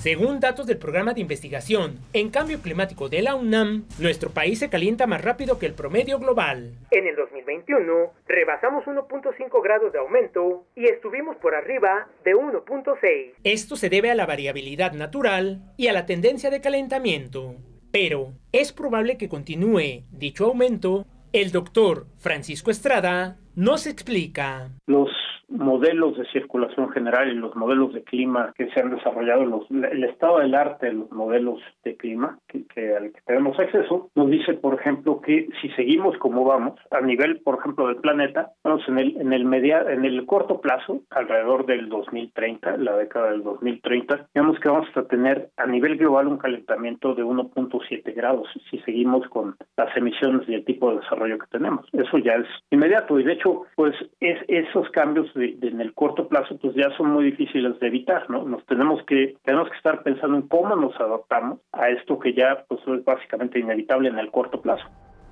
[0.00, 4.70] Según datos del programa de investigación en cambio climático de la UNAM, nuestro país se
[4.70, 6.72] calienta más rápido que el promedio global.
[6.90, 13.34] En el 2021 rebasamos 1.5 grados de aumento y estuvimos por arriba de 1.6.
[13.44, 17.56] Esto se debe a la variabilidad natural y a la tendencia de calentamiento.
[17.92, 21.04] Pero es probable que continúe dicho aumento.
[21.34, 24.70] El doctor Francisco Estrada nos explica.
[24.86, 25.10] Los
[25.50, 30.04] modelos de circulación general y los modelos de clima que se han desarrollado, los, el
[30.04, 34.30] estado del arte de los modelos de clima que, que, al que tenemos acceso, nos
[34.30, 38.82] dice, por ejemplo, que si seguimos como vamos, a nivel, por ejemplo, del planeta, vamos
[38.88, 43.42] en el, en el, media, en el corto plazo, alrededor del 2030, la década del
[43.42, 48.78] 2030, digamos que vamos a tener a nivel global un calentamiento de 1.7 grados si
[48.80, 51.86] seguimos con las emisiones y el tipo de desarrollo que tenemos.
[51.92, 55.94] Eso ya es inmediato y de hecho, pues es, esos cambios de, de, en el
[55.94, 58.44] corto plazo pues ya son muy difíciles de evitar, ¿no?
[58.44, 62.64] Nos tenemos que tenemos que estar pensando en cómo nos adaptamos a esto que ya
[62.68, 64.84] pues es básicamente inevitable en el corto plazo.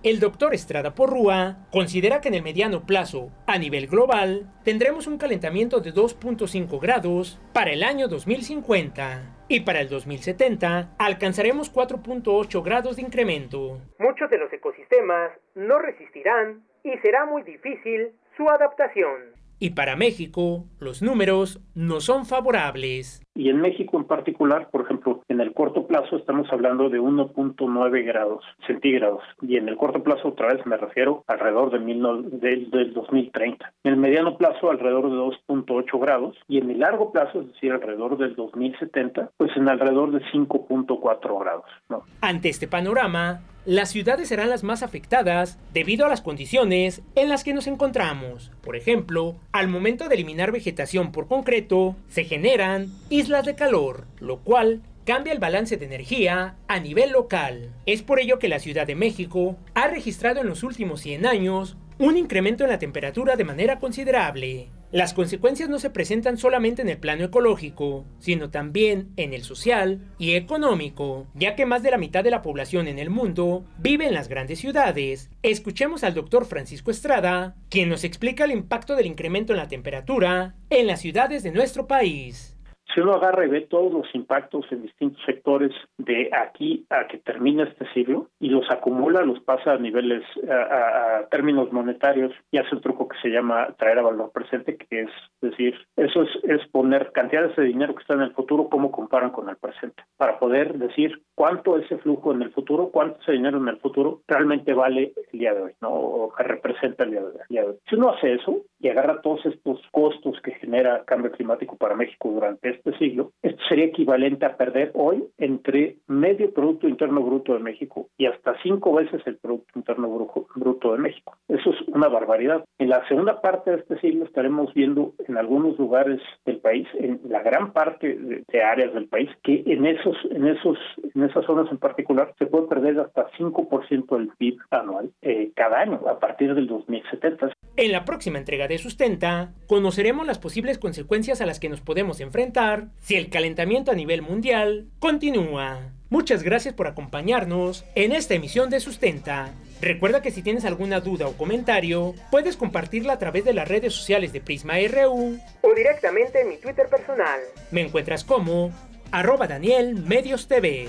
[0.04, 5.18] El doctor Estrada Porrúa considera que en el mediano plazo, a nivel global, tendremos un
[5.18, 12.94] calentamiento de 2.5 grados para el año 2050 y para el 2070 alcanzaremos 4.8 grados
[12.94, 13.80] de incremento.
[13.98, 19.37] Muchos de los ecosistemas no resistirán y será muy difícil su adaptación.
[19.60, 23.22] Y para México, los números no son favorables.
[23.38, 28.04] Y en México en particular, por ejemplo, en el corto plazo estamos hablando de 1.9
[28.04, 29.22] grados centígrados.
[29.40, 32.92] Y en el corto plazo, otra vez me refiero alrededor de mil no, del, del
[32.92, 33.72] 2030.
[33.84, 36.36] En el mediano plazo, alrededor de 2.8 grados.
[36.48, 41.40] Y en el largo plazo, es decir, alrededor del 2070, pues en alrededor de 5.4
[41.40, 41.66] grados.
[41.88, 42.02] ¿no?
[42.20, 47.44] Ante este panorama, las ciudades serán las más afectadas debido a las condiciones en las
[47.44, 48.50] que nos encontramos.
[48.62, 54.38] Por ejemplo, al momento de eliminar vegetación por concreto, se generan islas de calor, lo
[54.38, 57.74] cual cambia el balance de energía a nivel local.
[57.84, 61.76] Es por ello que la Ciudad de México ha registrado en los últimos 100 años
[61.98, 64.70] un incremento en la temperatura de manera considerable.
[64.92, 70.00] Las consecuencias no se presentan solamente en el plano ecológico, sino también en el social
[70.18, 74.06] y económico, ya que más de la mitad de la población en el mundo vive
[74.06, 75.28] en las grandes ciudades.
[75.42, 80.54] Escuchemos al doctor Francisco Estrada, quien nos explica el impacto del incremento en la temperatura
[80.70, 82.54] en las ciudades de nuestro país
[82.94, 87.18] si uno agarra y ve todos los impactos en distintos sectores de aquí a que
[87.18, 92.58] termine este siglo y los acumula, los pasa a niveles, a, a, términos monetarios y
[92.58, 95.10] hace un truco que se llama traer a valor presente, que es
[95.40, 99.30] decir, eso es, es poner cantidades de dinero que están en el futuro, cómo comparan
[99.30, 103.58] con el presente, para poder decir cuánto ese flujo en el futuro, cuánto ese dinero
[103.58, 105.90] en el futuro realmente vale el día de hoy, ¿no?
[105.90, 107.76] O que representa el día de hoy.
[107.88, 112.28] Si uno hace eso y agarra todos estos costos que genera cambio climático para México
[112.30, 117.60] durante este siglo, esto sería equivalente a perder hoy entre medio Producto Interno Bruto de
[117.60, 120.08] México y hasta cinco veces el Producto Interno
[120.56, 121.36] Bruto de México.
[121.46, 122.64] Eso es una barbaridad.
[122.78, 127.20] En la segunda parte de este siglo estaremos viendo en algunos lugares del país, en
[127.28, 130.78] la gran parte de, áreas del país, que en esos, en esos,
[131.14, 135.80] en esas zonas en particular se puede perder hasta 5% del PIB anual eh, cada
[135.80, 137.52] año a partir del 2070.
[137.76, 142.20] En la próxima entrega de Sustenta, conoceremos las posibles consecuencias a las que nos podemos
[142.20, 145.92] enfrentar si el calentamiento a nivel mundial continúa.
[146.10, 149.52] Muchas gracias por acompañarnos en esta emisión de Sustenta.
[149.80, 153.94] Recuerda que si tienes alguna duda o comentario, puedes compartirla a través de las redes
[153.94, 157.40] sociales de Prisma RU o directamente en mi Twitter personal.
[157.70, 158.72] Me encuentras como
[159.12, 160.88] arroba Daniel Medios TV.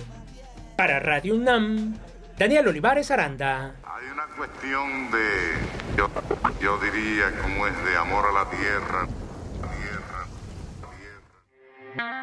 [0.79, 1.93] Para Radio UNAM,
[2.37, 3.75] Daniel Olivares Aranda.
[3.83, 6.09] Hay una cuestión de, yo,
[6.61, 9.05] yo diría, como es de amor a la tierra.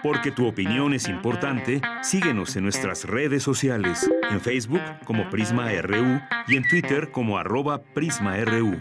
[0.02, 6.18] Porque tu opinión es importante, síguenos en nuestras redes sociales, en Facebook como Prisma RU
[6.48, 8.80] y en Twitter como arroba PrismaRU.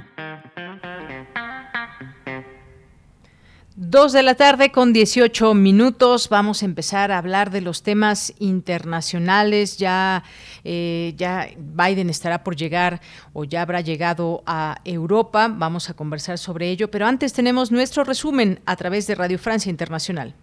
[3.78, 6.30] Dos de la tarde con 18 minutos.
[6.30, 9.76] Vamos a empezar a hablar de los temas internacionales.
[9.76, 10.24] Ya,
[10.64, 13.02] eh, ya Biden estará por llegar
[13.34, 15.50] o ya habrá llegado a Europa.
[15.54, 16.90] Vamos a conversar sobre ello.
[16.90, 20.36] Pero antes tenemos nuestro resumen a través de Radio Francia Internacional.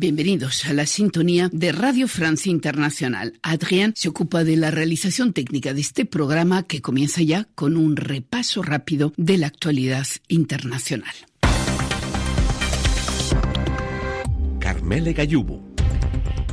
[0.00, 3.34] Bienvenidos a la sintonía de Radio Francia Internacional.
[3.42, 7.96] Adrián se ocupa de la realización técnica de este programa que comienza ya con un
[7.96, 11.12] repaso rápido de la actualidad internacional.
[14.58, 15.69] Carmele Gallubo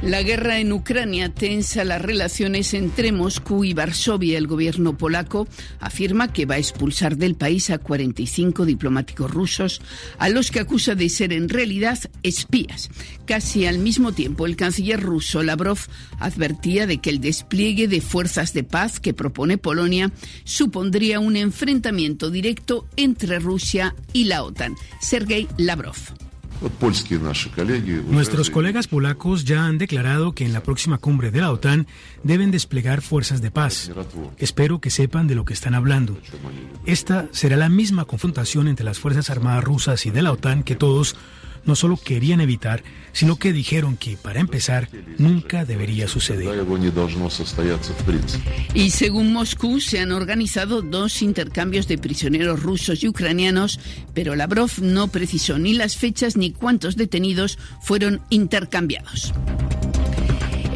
[0.02, 4.38] la guerra en Ucrania tensa las relaciones entre Moscú y Varsovia.
[4.38, 5.48] El gobierno polaco
[5.80, 9.82] afirma que va a expulsar del país a 45 diplomáticos rusos,
[10.18, 12.90] a los que acusa de ser en realidad espías.
[13.26, 15.80] Casi al mismo tiempo, el canciller ruso Lavrov
[16.19, 20.11] advertía de que el despliegue de fuerzas de paz que propone Polonia
[20.44, 24.76] supondría un enfrentamiento directo entre Rusia y la OTAN.
[25.02, 26.27] Sergei Lavrov.
[28.09, 31.88] Nuestros colegas polacos ya han declarado que en la próxima cumbre de la OTAN
[32.23, 33.91] deben desplegar fuerzas de paz.
[34.38, 36.17] Espero que sepan de lo que están hablando.
[36.85, 40.75] Esta será la misma confrontación entre las Fuerzas Armadas rusas y de la OTAN que
[40.75, 41.15] todos
[41.68, 46.65] no solo querían evitar, sino que dijeron que, para empezar, nunca debería suceder.
[48.73, 53.80] Y según Moscú, se han organizado dos intercambios de prisioneros rusos y ucranianos,
[54.14, 59.34] pero Lavrov no precisó ni las fechas ni cuántos detenidos fueron intercambiados.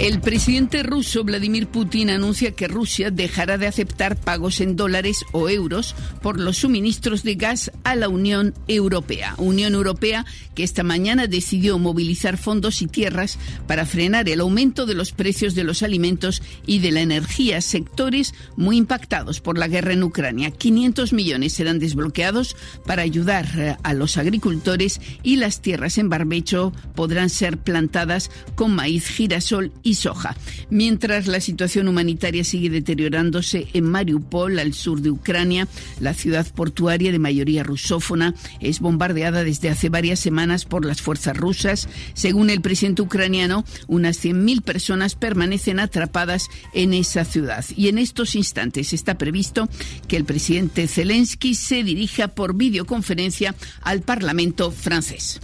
[0.01, 5.47] El presidente ruso Vladimir Putin anuncia que Rusia dejará de aceptar pagos en dólares o
[5.47, 9.35] euros por los suministros de gas a la Unión Europea.
[9.37, 10.25] Unión Europea
[10.55, 13.37] que esta mañana decidió movilizar fondos y tierras
[13.67, 18.33] para frenar el aumento de los precios de los alimentos y de la energía, sectores
[18.57, 20.49] muy impactados por la guerra en Ucrania.
[20.49, 22.55] 500 millones serán desbloqueados
[22.87, 28.73] para ayudar eh, a los agricultores y las tierras en barbecho podrán ser plantadas con
[28.73, 30.35] maíz, girasol y soja.
[30.69, 35.67] Mientras la situación humanitaria sigue deteriorándose en Mariupol, al sur de Ucrania,
[35.99, 41.37] la ciudad portuaria de mayoría rusófona es bombardeada desde hace varias semanas por las fuerzas
[41.37, 41.89] rusas.
[42.13, 47.65] Según el presidente ucraniano, unas 100.000 personas permanecen atrapadas en esa ciudad.
[47.75, 49.69] Y en estos instantes está previsto
[50.07, 55.39] que el presidente Zelensky se dirija por videoconferencia al Parlamento francés.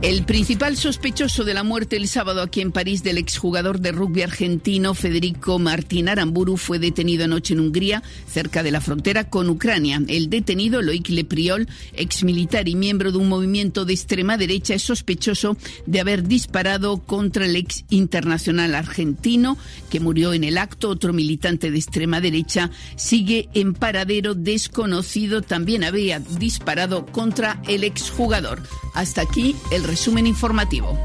[0.00, 4.22] El principal sospechoso de la muerte el sábado aquí en París del exjugador de rugby
[4.22, 10.00] argentino Federico Martín Aramburu fue detenido anoche en Hungría, cerca de la frontera con Ucrania.
[10.06, 15.56] El detenido, Loic Lepriol, exmilitar y miembro de un movimiento de extrema derecha, es sospechoso
[15.86, 19.58] de haber disparado contra el ex internacional argentino,
[19.90, 20.90] que murió en el acto.
[20.90, 25.42] Otro militante de extrema derecha sigue en paradero desconocido.
[25.42, 28.62] También había disparado contra el exjugador.
[28.94, 30.98] Hasta aquí el resumen informativo.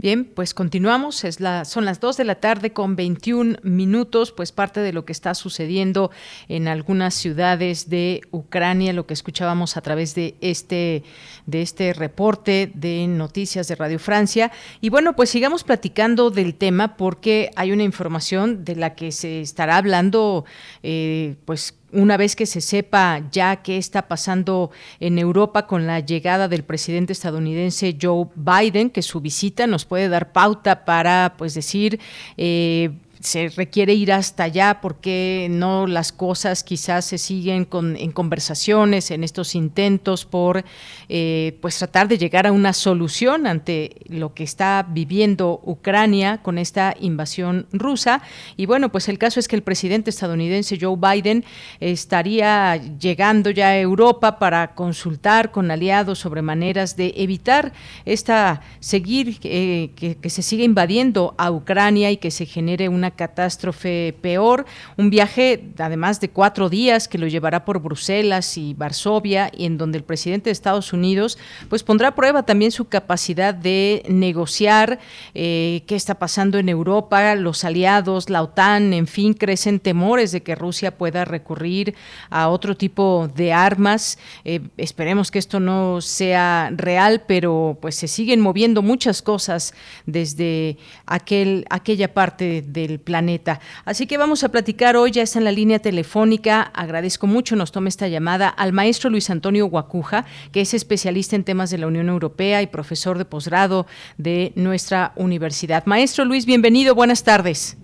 [0.00, 1.24] Bien, pues continuamos.
[1.24, 5.04] Es la, son las 2 de la tarde con 21 minutos, pues parte de lo
[5.04, 6.12] que está sucediendo
[6.48, 11.02] en algunas ciudades de Ucrania, lo que escuchábamos a través de este,
[11.46, 14.52] de este reporte de noticias de Radio Francia.
[14.80, 19.40] Y bueno, pues sigamos platicando del tema porque hay una información de la que se
[19.40, 20.44] estará hablando,
[20.84, 24.70] eh, pues una vez que se sepa ya qué está pasando
[25.00, 30.08] en Europa con la llegada del presidente estadounidense Joe Biden, que su visita nos puede
[30.08, 31.98] dar pauta para, pues, decir
[32.36, 38.12] eh, se requiere ir hasta allá porque no las cosas quizás se siguen con, en
[38.12, 40.64] conversaciones, en estos intentos por
[41.08, 46.58] eh, pues tratar de llegar a una solución ante lo que está viviendo Ucrania con
[46.58, 48.22] esta invasión rusa.
[48.56, 51.44] Y bueno, pues el caso es que el presidente estadounidense Joe Biden
[51.80, 57.72] estaría llegando ya a Europa para consultar con aliados sobre maneras de evitar
[58.04, 63.07] esta seguir eh, que, que se siga invadiendo a Ucrania y que se genere una
[63.10, 64.66] catástrofe peor.
[64.96, 69.78] Un viaje, además de cuatro días, que lo llevará por Bruselas y Varsovia, y en
[69.78, 74.98] donde el presidente de Estados Unidos pues pondrá a prueba también su capacidad de negociar
[75.34, 80.42] eh, qué está pasando en Europa, los aliados, la OTAN, en fin, crecen temores de
[80.42, 81.94] que Rusia pueda recurrir
[82.30, 84.18] a otro tipo de armas.
[84.44, 89.74] Eh, esperemos que esto no sea real, pero pues se siguen moviendo muchas cosas
[90.06, 90.76] desde
[91.06, 93.60] aquel, aquella parte del planeta.
[93.84, 97.72] Así que vamos a platicar hoy, ya está en la línea telefónica, agradezco mucho, nos
[97.72, 101.86] tome esta llamada al maestro Luis Antonio Guacuja, que es especialista en temas de la
[101.86, 105.86] Unión Europea y profesor de posgrado de nuestra universidad.
[105.86, 107.78] Maestro Luis, bienvenido, buenas tardes.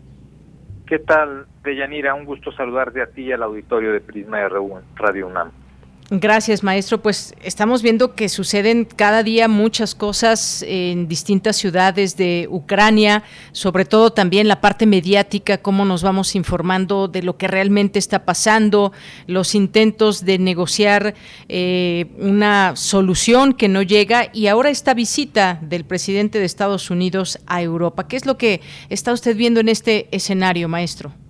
[0.86, 2.14] ¿Qué tal, Deyanira?
[2.14, 5.63] Un gusto saludarte a ti y al auditorio de Prisma RU Radio UNAM.
[6.10, 7.00] Gracias, maestro.
[7.00, 13.22] Pues estamos viendo que suceden cada día muchas cosas en distintas ciudades de Ucrania,
[13.52, 18.26] sobre todo también la parte mediática, cómo nos vamos informando de lo que realmente está
[18.26, 18.92] pasando,
[19.26, 21.14] los intentos de negociar
[21.48, 27.38] eh, una solución que no llega y ahora esta visita del presidente de Estados Unidos
[27.46, 28.08] a Europa.
[28.08, 28.60] ¿Qué es lo que
[28.90, 31.23] está usted viendo en este escenario, maestro?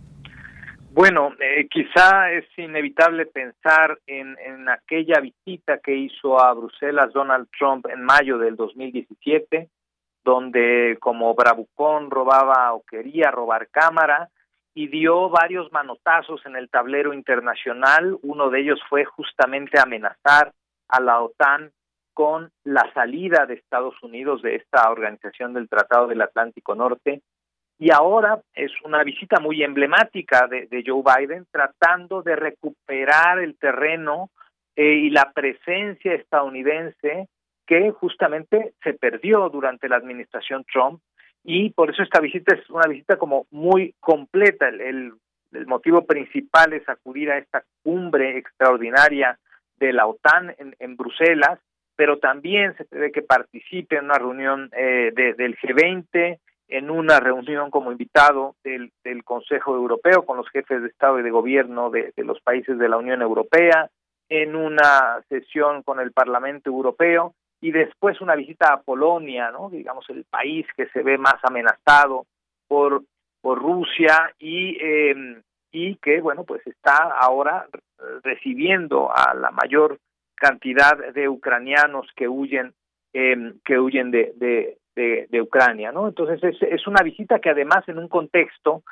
[0.94, 7.48] Bueno, eh, quizá es inevitable pensar en, en aquella visita que hizo a Bruselas Donald
[7.58, 9.68] Trump en mayo del 2017,
[10.22, 14.28] donde como bravucón robaba o quería robar cámara
[14.72, 18.16] y dio varios manotazos en el tablero internacional.
[18.22, 20.52] Uno de ellos fue justamente amenazar
[20.86, 21.72] a la OTAN
[22.12, 27.20] con la salida de Estados Unidos de esta organización del Tratado del Atlántico Norte
[27.78, 34.30] y ahora es una visita muy emblemática de, Joe Biden tratando de recuperar el terreno
[34.76, 37.28] eh, y la presencia estadounidense
[37.66, 41.00] que justamente se perdió durante la administración Trump
[41.42, 44.68] y por eso esta visita es una visita como muy completa.
[44.68, 45.12] El,
[45.66, 49.38] motivo principal es acudir a esta cumbre extraordinaria
[49.76, 51.60] de la OTAN en, en Bruselas,
[51.94, 57.20] pero también se debe que participe en una reunión eh, de, del G20 en una
[57.20, 61.90] reunión como invitado del, del, Consejo Europeo con los jefes de Estado y de Gobierno
[61.90, 63.90] de, los países de la Unión Europea,
[64.28, 69.68] en una sesión con el Parlamento Europeo y después una visita a Polonia, ¿no?
[69.70, 72.26] digamos el país que se ve más amenazado
[72.66, 73.02] por,
[73.40, 77.66] por Rusia y, eh, y que, bueno, pues está ahora
[78.22, 79.98] recibiendo a la mayor
[80.34, 82.74] cantidad de ucranianos que huyen
[83.14, 86.08] eh, que huyen de, de, de, Ucrania, ¿no?
[86.08, 88.82] Entonces es, es una visita que además en un contexto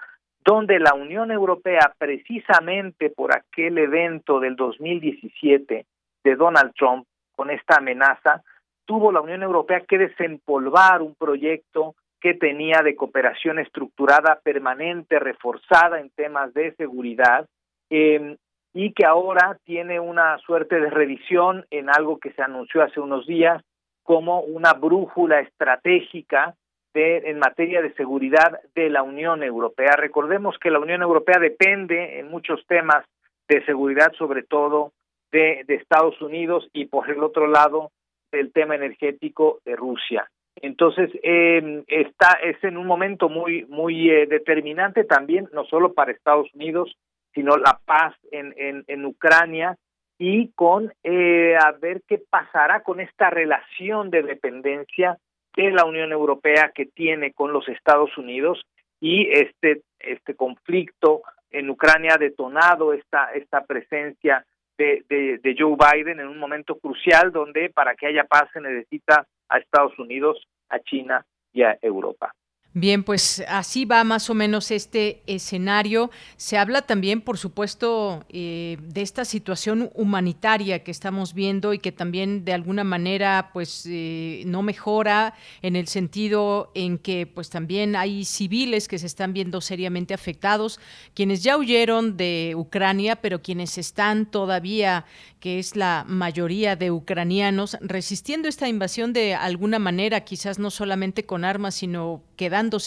[0.45, 5.87] donde la Unión Europea, precisamente por aquel evento del 2017
[6.25, 7.07] de Donald Trump,
[7.37, 8.43] con esta amenaza,
[8.85, 16.01] tuvo la Unión Europea que desempolvar un proyecto que tenía de cooperación estructurada permanente, reforzada
[16.01, 17.47] en temas de seguridad,
[17.91, 18.37] eh,
[18.75, 23.27] y que ahora tiene una suerte de revisión en algo que se anunció hace unos
[23.27, 23.63] días,
[24.03, 26.55] como una brújula estratégica
[26.95, 29.97] de, en materia de seguridad de la Unión Europea.
[29.97, 33.05] Recordemos que la Unión Europea depende en muchos temas
[33.49, 34.93] de seguridad, sobre todo
[35.31, 37.91] de, Estados Unidos y por el otro lado
[38.31, 40.29] del tema energético de Rusia.
[40.57, 46.13] Entonces eh, está es en un momento muy muy eh, determinante también no solo para
[46.13, 46.95] Estados Unidos
[47.35, 49.77] sino la paz en, en, en Ucrania
[50.25, 55.19] y con eh, a ver qué pasará con esta relación de dependencia
[55.57, 58.63] de la Unión Europea que tiene con los Estados Unidos
[59.01, 64.47] y este este conflicto en Ucrania ha detonado esta esta presencia
[64.79, 69.59] de, Joe Biden en un momento crucial donde para que haya paz se necesita a
[69.59, 72.33] Estados Unidos, a China y a Europa.
[72.75, 76.11] Bien, pues así va más o menos este escenario.
[76.39, 81.93] Se habla también, por supuesto, eh, de esta situación humanitaria que estamos viendo y que
[81.93, 87.95] también de alguna manera, pues, eh, no mejora en el sentido en que, pues, también
[87.95, 90.81] hay civiles que se están viendo seriamente afectados,
[91.13, 95.05] quienes ya huyeron de Ucrania, pero quienes están todavía,
[95.41, 101.27] que es la mayoría de ucranianos, resistiendo esta invasión de alguna manera, quizás no solamente
[101.27, 102.23] con armas, sino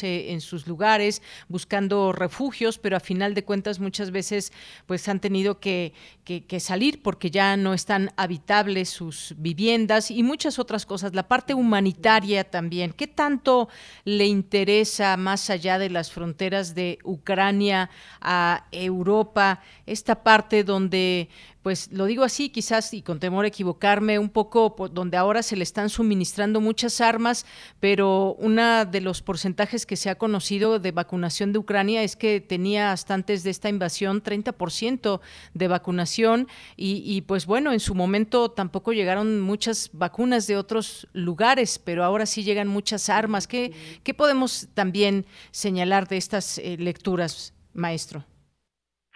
[0.01, 4.53] en sus lugares, buscando refugios, pero a final de cuentas muchas veces
[4.85, 5.93] pues han tenido que,
[6.23, 11.13] que, salir porque ya no están habitables sus viviendas y muchas otras cosas.
[11.13, 12.93] La parte humanitaria también.
[12.93, 13.67] ¿Qué tanto
[14.05, 17.89] le interesa más allá de las fronteras de Ucrania
[18.21, 21.29] a Europa esta parte donde
[21.65, 25.55] pues lo digo así, quizás y con temor a equivocarme un poco, donde ahora se
[25.55, 27.47] le están suministrando muchas armas,
[27.79, 32.39] pero uno de los porcentajes que se ha conocido de vacunación de Ucrania es que
[32.39, 35.21] tenía hasta antes de esta invasión 30%
[35.55, 36.47] de vacunación
[36.77, 42.27] y, pues bueno, en su momento tampoco llegaron muchas vacunas de otros lugares, pero ahora
[42.27, 43.47] sí llegan muchas armas.
[43.47, 43.73] ¿Qué,
[44.03, 48.23] qué podemos también señalar de estas eh, lecturas, maestro?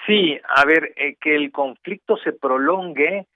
[0.06, 3.28] Sí, a ver, eh, que el conflicto se prolongue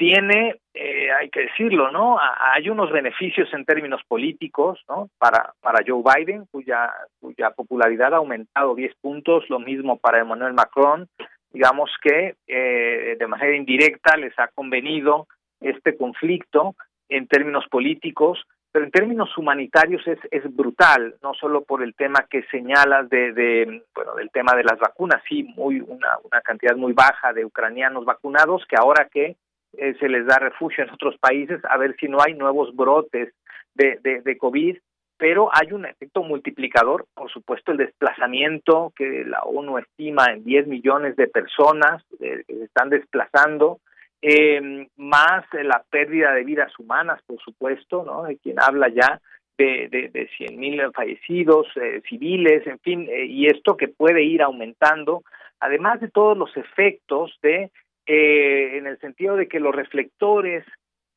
[0.00, 2.16] tiene, eh, hay que decirlo, ¿no?
[2.18, 5.10] Hay unos beneficios en términos políticos, ¿no?
[5.18, 6.90] Para, para Joe Biden, cuya,
[7.20, 11.06] cuya popularidad ha aumentado 10 puntos, lo mismo para Emmanuel Macron,
[11.52, 15.26] digamos que eh, de manera indirecta les ha convenido
[15.60, 16.74] este conflicto
[17.10, 18.42] en términos políticos,
[18.72, 23.32] pero en términos humanitarios es, es brutal, no solo por el tema que señalas de,
[23.32, 27.44] de bueno, del tema de las vacunas, sí, muy una, una cantidad muy baja de
[27.44, 29.36] ucranianos vacunados que ahora que
[29.76, 33.32] eh, se les da refugio en otros países, a ver si no hay nuevos brotes
[33.74, 34.76] de, de, COVID,
[35.16, 40.66] pero hay un efecto multiplicador, por supuesto, el desplazamiento que la ONU estima en 10
[40.66, 43.80] millones de personas eh, que se están desplazando,
[44.22, 48.24] eh, más la pérdida de vidas humanas, por supuesto, ¿no?
[48.24, 49.20] De quien habla ya
[49.56, 54.42] de, de, de 100.000 fallecidos eh, civiles, en fin, eh, y esto que puede ir
[54.42, 55.22] aumentando,
[55.58, 57.70] además de todos los efectos de,
[58.06, 60.64] eh, en el sentido de que los reflectores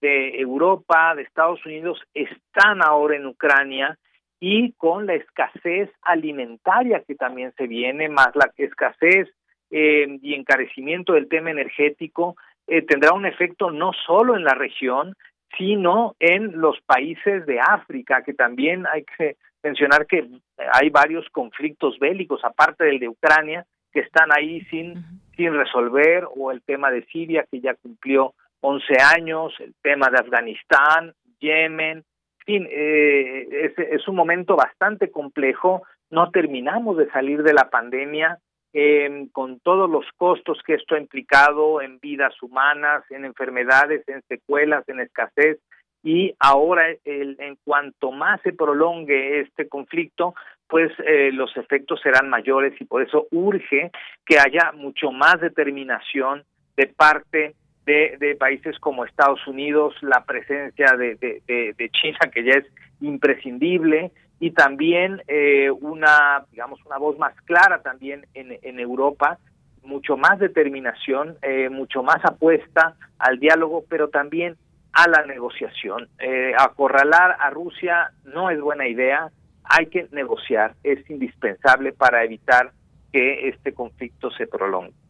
[0.02, 3.98] de Europa, de Estados Unidos, están ahora en Ucrania
[4.42, 9.30] y con la escasez alimentaria que también se viene, más la escasez
[9.72, 12.36] eh, y encarecimiento del tema energético,
[12.68, 15.16] eh, tendrá un efecto no solo en la región,
[15.58, 20.28] sino en los países de África, que también hay que mencionar que
[20.72, 24.96] hay varios conflictos bélicos, aparte del de Ucrania, que están ahí sin,
[25.36, 28.86] sin resolver, o el tema de Siria, que ya cumplió 11
[29.16, 35.84] años, el tema de Afganistán, Yemen, en fin, eh, es, es un momento bastante complejo,
[36.10, 38.40] no terminamos de salir de la pandemia,
[38.74, 44.22] eh, con todos los costos que esto ha implicado en vidas humanas, en enfermedades, en
[44.28, 45.60] secuelas, en escasez.
[46.04, 50.34] Y ahora, el, en cuanto más se prolongue este conflicto,
[50.68, 53.92] pues eh, los efectos serán mayores y por eso urge
[54.26, 56.44] que haya mucho más determinación
[56.76, 57.56] de parte
[57.86, 62.66] de, de países como Estados Unidos, la presencia de, de, de China, que ya es
[63.02, 64.12] imprescindible,
[64.44, 69.38] y también eh, una, digamos, una voz más clara también en, en Europa,
[69.84, 74.58] mucho más determinación, eh, mucho más apuesta al diálogo, pero también
[74.92, 76.10] a la negociación.
[76.20, 79.32] Eh, acorralar a Rusia no es buena idea,
[79.64, 82.72] hay que negociar, es indispensable para evitar
[83.14, 85.03] que este conflicto se prolongue.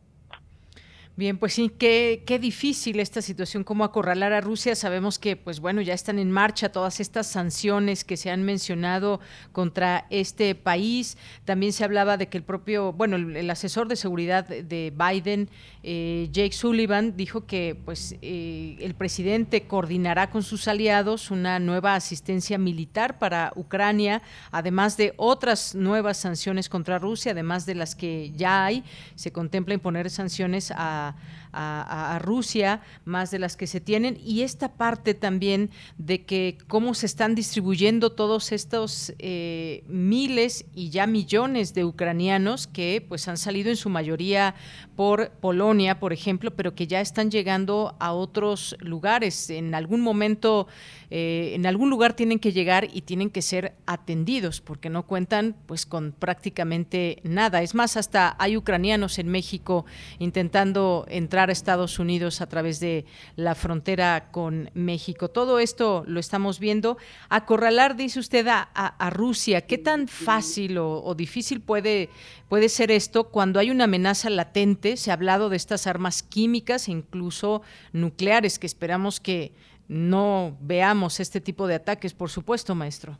[1.15, 4.76] Bien, pues sí, qué, qué difícil esta situación, cómo acorralar a Rusia.
[4.76, 9.19] Sabemos que, pues bueno, ya están en marcha todas estas sanciones que se han mencionado
[9.52, 11.15] contra este país.
[11.45, 15.52] También se hablaba de que el propio, bueno, el, asesor de seguridad de Biden,
[15.84, 21.94] eh, Jake Sullivan, dijo que, pues, eh, el presidente coordinará con sus aliados una nueva
[21.94, 28.31] asistencia militar para Ucrania, además de otras nuevas sanciones contra Rusia, además de las que
[28.35, 28.84] ya hay.
[29.14, 31.15] Se contempla imponer sanciones a 있다.
[31.53, 36.93] A, Rusia, más de las que se tienen, y esta parte también de que cómo
[36.93, 43.38] se están distribuyendo todos estos eh, miles y ya millones de ucranianos que pues han
[43.38, 44.55] salido en su mayoría
[44.95, 49.49] por Polonia, por ejemplo, pero que ya están llegando a otros lugares.
[49.49, 50.67] En algún momento,
[51.09, 55.55] eh, en algún lugar tienen que llegar y tienen que ser atendidos porque no cuentan
[55.65, 57.61] pues con prácticamente nada.
[57.61, 59.85] Es más, hasta hay ucranianos en México
[60.19, 61.05] intentando intentando
[61.49, 63.06] a Estados Unidos a través de
[63.36, 65.30] la frontera con México.
[65.30, 66.98] Todo esto lo estamos viendo.
[67.30, 69.61] Acorralar, dice usted, a, Rusia.
[69.61, 72.10] ¿Qué tan fácil o, difícil puede,
[72.49, 74.98] puede ser esto cuando hay una amenaza latente?
[74.98, 77.61] Se ha hablado de estas armas químicas e incluso
[77.91, 79.53] nucleares, que esperamos que
[79.88, 83.18] no veamos este tipo de ataques, por supuesto, maestro.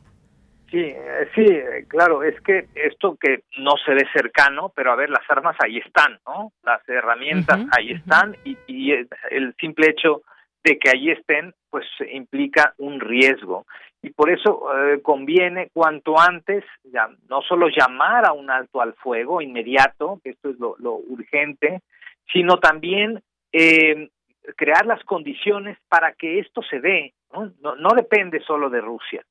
[0.74, 1.46] Sí, eh, sí,
[1.86, 5.78] claro, es que esto que no se ve cercano, pero a ver, las armas ahí
[5.78, 6.50] están, ¿no?
[6.64, 8.90] Las herramientas ahí están y,
[9.30, 10.22] el simple hecho
[10.64, 13.66] de que ahí estén, pues implica un riesgo.
[14.02, 18.94] Y por eso eh, conviene cuanto antes ya, no solo llamar a un alto al
[18.94, 21.82] fuego inmediato, que esto es lo, urgente,
[22.32, 23.22] sino también
[23.52, 24.08] eh,
[24.56, 27.14] crear las condiciones para que esto se dé.
[27.32, 29.24] No, no depende solo de Rusia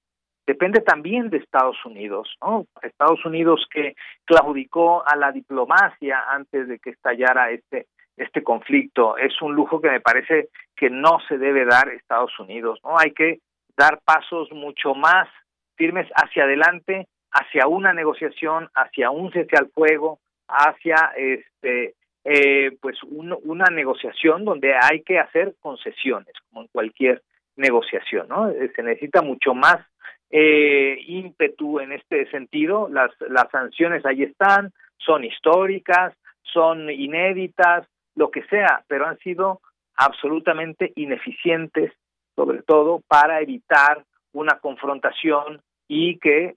[0.46, 2.66] depende también de Estados Unidos, ¿no?
[2.82, 3.96] Estados Unidos que
[4.26, 9.18] claudicó a la diplomacia antes de que estallara este este conflicto.
[9.18, 12.98] Es un lujo que me parece que no se debe dar Estados Unidos, ¿no?
[12.98, 13.40] Hay que
[13.76, 15.28] dar pasos mucho más
[15.76, 21.96] firmes hacia adelante, hacia una negociación, hacia un cese al fuego, hacia este
[22.26, 27.22] eh, pues una negociación donde hay que hacer concesiones, como en cualquier
[27.58, 28.50] negociación, ¿no?
[28.76, 29.78] Se necesita mucho más
[30.36, 32.90] eh, ímpetu en este sentido.
[32.90, 39.62] Las, las sanciones ahí están, son históricas, son inéditas, lo que sea, pero han sido
[39.96, 41.94] absolutamente ineficientes,
[42.36, 44.04] sobre todo para evitar
[44.34, 46.56] una confrontación y que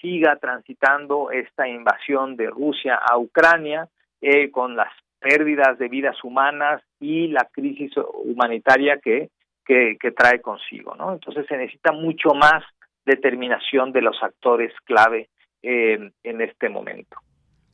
[0.00, 3.88] siga transitando esta invasión de Rusia a Ucrania
[4.20, 7.92] eh, con las pérdidas de vidas humanas y la crisis
[8.24, 9.30] humanitaria que,
[9.64, 10.96] que, que trae consigo.
[10.96, 11.12] ¿no?
[11.12, 12.64] Entonces se necesita mucho más
[13.04, 15.28] determinación de los actores clave
[15.62, 17.16] eh, en este momento.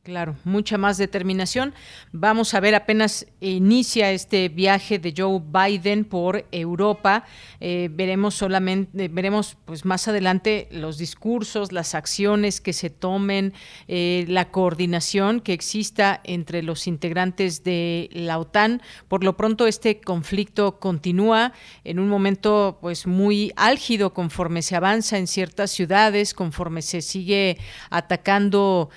[0.01, 1.73] Claro, mucha más determinación.
[2.13, 7.25] Vamos a ver, apenas inicia este viaje de Joe Biden por Europa.
[7.59, 13.53] Eh, veremos solamente, veremos pues más adelante los discursos, las acciones que se tomen,
[13.89, 18.81] eh, la coordinación que exista entre los integrantes de la OTAN.
[19.09, 21.51] Por lo pronto, este conflicto continúa
[21.83, 27.57] en un momento pues muy álgido conforme se avanza en ciertas ciudades, conforme se sigue
[27.89, 28.89] atacando.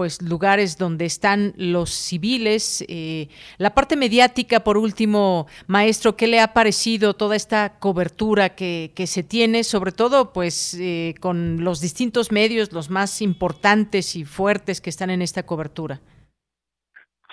[0.00, 2.82] Pues lugares donde están los civiles.
[2.88, 3.28] Eh,
[3.58, 9.06] la parte mediática, por último, maestro, ¿qué le ha parecido toda esta cobertura que, que
[9.06, 14.80] se tiene, sobre todo pues eh, con los distintos medios, los más importantes y fuertes
[14.80, 16.00] que están en esta cobertura?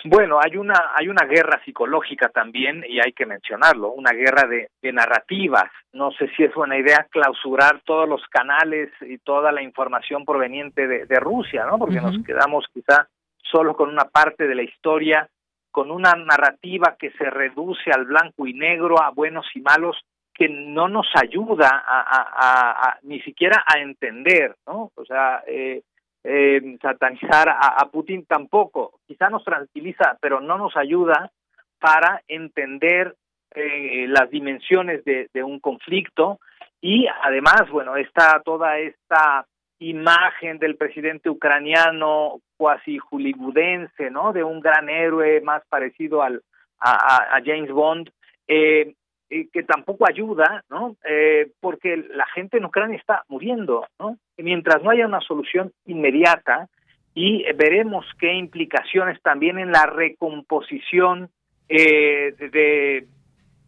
[0.05, 4.69] Bueno, hay una hay una guerra psicológica también y hay que mencionarlo, una guerra de,
[4.91, 5.69] narrativas.
[5.91, 10.87] No sé si es buena idea clausurar todos los canales y toda la información proveniente
[10.87, 11.77] de, Rusia, ¿no?
[11.77, 13.07] Porque nos quedamos quizá
[13.43, 15.27] solo con una parte de la historia,
[15.71, 19.97] con una narrativa que se reduce al blanco y negro, a buenos y malos,
[20.33, 24.91] que no nos ayuda a, ni siquiera a entender, ¿no?
[24.95, 25.81] O sea, eh,
[26.29, 28.99] eh, satanizar a, Putin tampoco.
[29.07, 31.31] Quizá nos tranquiliza, pero no nos ayuda
[31.79, 33.15] para entender
[33.55, 36.39] eh, las dimensiones de, un conflicto
[36.81, 39.45] y además, bueno, está toda esta
[39.79, 44.33] imagen del presidente ucraniano cuasi hollywoodense, ¿no?
[44.33, 46.41] De un gran héroe más parecido al
[46.79, 48.11] a, James Bond,
[48.47, 48.95] eh,
[49.29, 50.95] que tampoco ayuda, ¿no?
[51.03, 54.17] Eh, porque la gente en Ucrania está muriendo, ¿no?
[54.37, 56.69] Y mientras no haya una solución inmediata
[57.13, 61.29] y veremos qué implicaciones también en la recomposición
[61.67, 63.07] eh, de,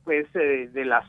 [0.05, 1.05] pues eh, de las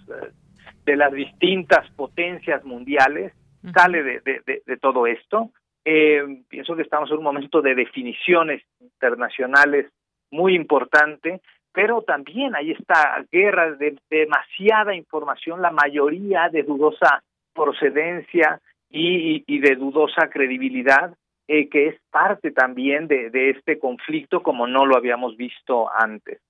[0.85, 3.33] de las distintas potencias mundiales
[3.75, 5.51] sale de, de, de, todo esto.
[5.85, 9.87] pienso que estamos en un momento de definiciones internacionales
[10.31, 17.23] muy importante pero también hay esta guerra de, demasiada información, la mayoría de dudosa
[17.55, 21.15] procedencia y, de dudosa credibilidad,
[21.47, 26.41] eh, que es parte también de, de, este conflicto como no lo habíamos visto antes.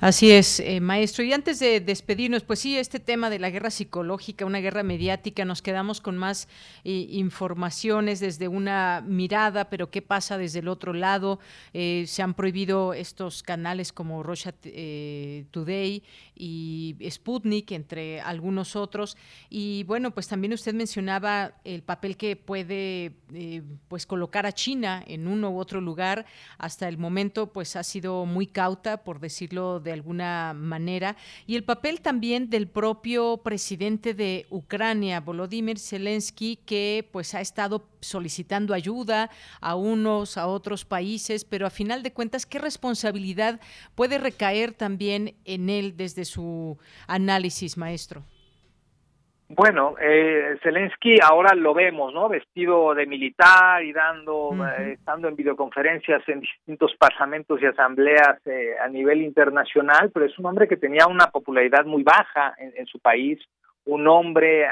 [0.00, 1.24] Así es, eh, maestro.
[1.24, 5.44] Y antes de despedirnos, pues sí, este tema de la guerra psicológica, una guerra mediática,
[5.44, 6.48] nos quedamos con más
[6.84, 11.38] eh, informaciones desde una mirada, pero ¿qué pasa desde el otro lado?
[11.72, 16.02] Eh, se han prohibido estos canales como Russia Today
[16.34, 19.16] y Sputnik, entre algunos otros.
[19.48, 23.12] Y bueno, pues también usted mencionaba el papel que puede
[23.88, 26.26] pues colocar a China en uno u otro lugar.
[26.58, 31.16] Hasta el momento, pues ha sido muy cauta, por decirlo de alguna manera,
[31.46, 37.88] y el papel también del propio presidente de Ucrania, Volodymyr Zelensky, que pues ha estado
[38.00, 39.30] solicitando ayuda
[39.60, 43.60] a unos, a otros países, pero a final de cuentas, ¿qué responsabilidad
[43.94, 48.24] puede recaer también en él desde su análisis, maestro?
[49.48, 52.28] Bueno, eh, Zelensky ahora lo vemos, ¿no?
[52.28, 58.74] Vestido de militar y dando, eh, estando en videoconferencias en distintos parlamentos y asambleas eh,
[58.82, 62.98] a nivel internacional, pero es un hombre que tenía una popularidad muy baja en, su
[62.98, 63.38] país,
[63.84, 64.66] un hombre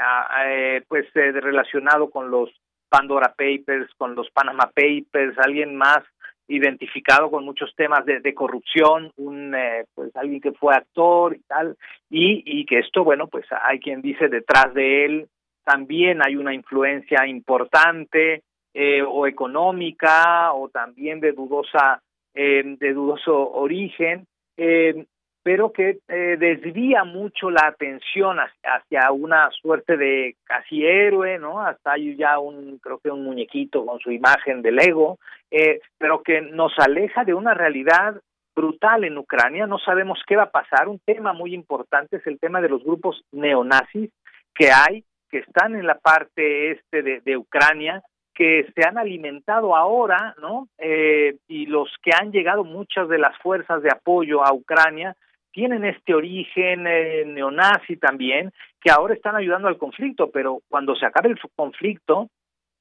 [0.45, 2.49] eh, pues relacionado con los
[2.89, 5.99] Pandora Papers, con los Panama Papers, alguien más
[6.47, 11.77] identificado con muchos temas de, corrupción, un eh, pues alguien que fue actor y tal,
[12.09, 15.27] y, y que esto, bueno, pues hay quien dice detrás de él
[15.65, 18.43] también hay una influencia importante
[18.73, 22.01] eh, o económica o también de dudosa
[22.33, 24.27] eh, de dudoso origen.
[24.57, 25.05] Eh,
[25.45, 31.61] pero que eh, desvía mucho la atención hacia, una suerte de casi héroe, ¿no?
[31.61, 35.19] Hasta hay ya un, creo que un muñequito con su imagen del ego,
[35.51, 38.19] eh, pero que nos aleja de una realidad
[38.55, 39.67] brutal en Ucrania.
[39.67, 40.87] No sabemos qué va a pasar.
[40.87, 44.09] Un tema muy importante es el tema de los grupos neonazis
[44.55, 48.01] que hay, que están en la parte este de, de Ucrania,
[48.33, 50.69] que se han alimentado ahora, ¿no?
[50.79, 55.15] Eh, y los que han llegado muchas de las fuerzas de apoyo a Ucrania
[55.55, 58.51] tienen este origen eh, neonazi también,
[58.81, 62.27] que ahora están ayudando al conflicto, pero cuando se acabe el conflicto,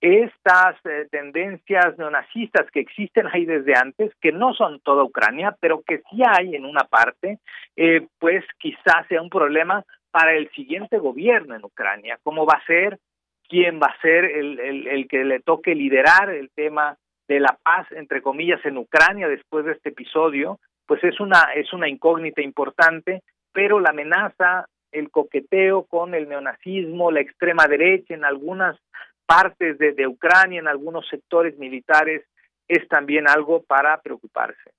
[0.01, 5.83] estas eh, tendencias neonazistas que existen ahí desde antes, que no son toda Ucrania, pero
[5.87, 7.39] que sí hay en una parte,
[7.77, 12.19] eh, pues quizás sea un problema para el siguiente gobierno en Ucrania.
[12.25, 12.99] ¿Cómo va a ser?
[13.49, 16.97] ¿Quién va a ser el, el, el que le toque liderar el tema
[17.29, 20.59] de la paz, entre comillas, en Ucrania después de este episodio?
[20.87, 27.11] Pues es una, es una incógnita importante, pero la amenaza, el coqueteo con el neonazismo,
[27.11, 28.77] la extrema derecha en algunas
[29.27, 32.23] partes de, de Ucrania, en algunos sectores militares,
[32.69, 34.73] es también algo para preocuparse.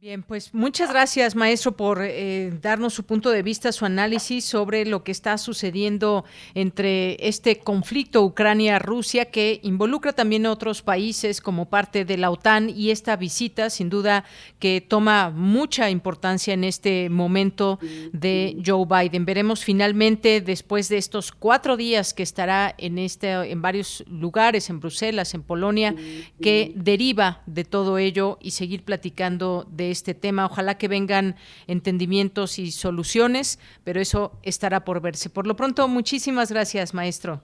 [0.00, 4.86] Bien, pues muchas gracias, maestro, por eh, darnos su punto de vista, su análisis sobre
[4.86, 11.68] lo que está sucediendo entre este conflicto Ucrania-Rusia, que involucra también a otros países como
[11.68, 14.24] parte de la OTAN y esta visita, sin duda,
[14.60, 17.80] que toma mucha importancia en este momento
[18.12, 19.24] de Joe Biden.
[19.24, 24.78] Veremos finalmente, después de estos cuatro días que estará en, este, en varios lugares, en
[24.78, 25.96] Bruselas, en Polonia,
[26.40, 30.46] que deriva de todo ello y seguir platicando de este tema.
[30.46, 31.36] Ojalá que vengan
[31.66, 35.30] entendimientos y soluciones, pero eso estará por verse.
[35.30, 37.40] Por lo pronto, muchísimas gracias, maestro.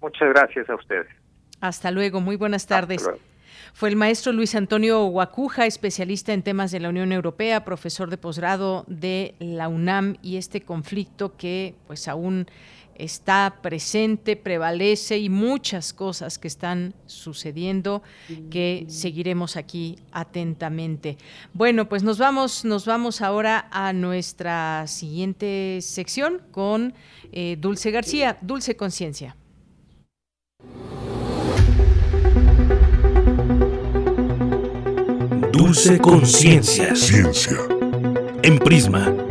[0.00, 1.06] Muchas gracias a ustedes.
[1.60, 3.08] Hasta luego, muy buenas tardes.
[3.72, 8.16] Fue el maestro Luis Antonio Guacuja, especialista en temas de la Unión Europea, profesor de
[8.16, 12.46] posgrado de la UNAM y este conflicto que pues aún
[12.98, 18.02] está presente, prevalece y muchas cosas que están sucediendo
[18.50, 21.16] que seguiremos aquí atentamente.
[21.54, 26.94] Bueno, pues nos vamos, nos vamos ahora a nuestra siguiente sección con
[27.32, 29.36] eh, Dulce García, Dulce Conciencia.
[35.52, 36.96] Dulce Conciencia.
[36.96, 37.58] Ciencia.
[38.42, 39.27] En Prisma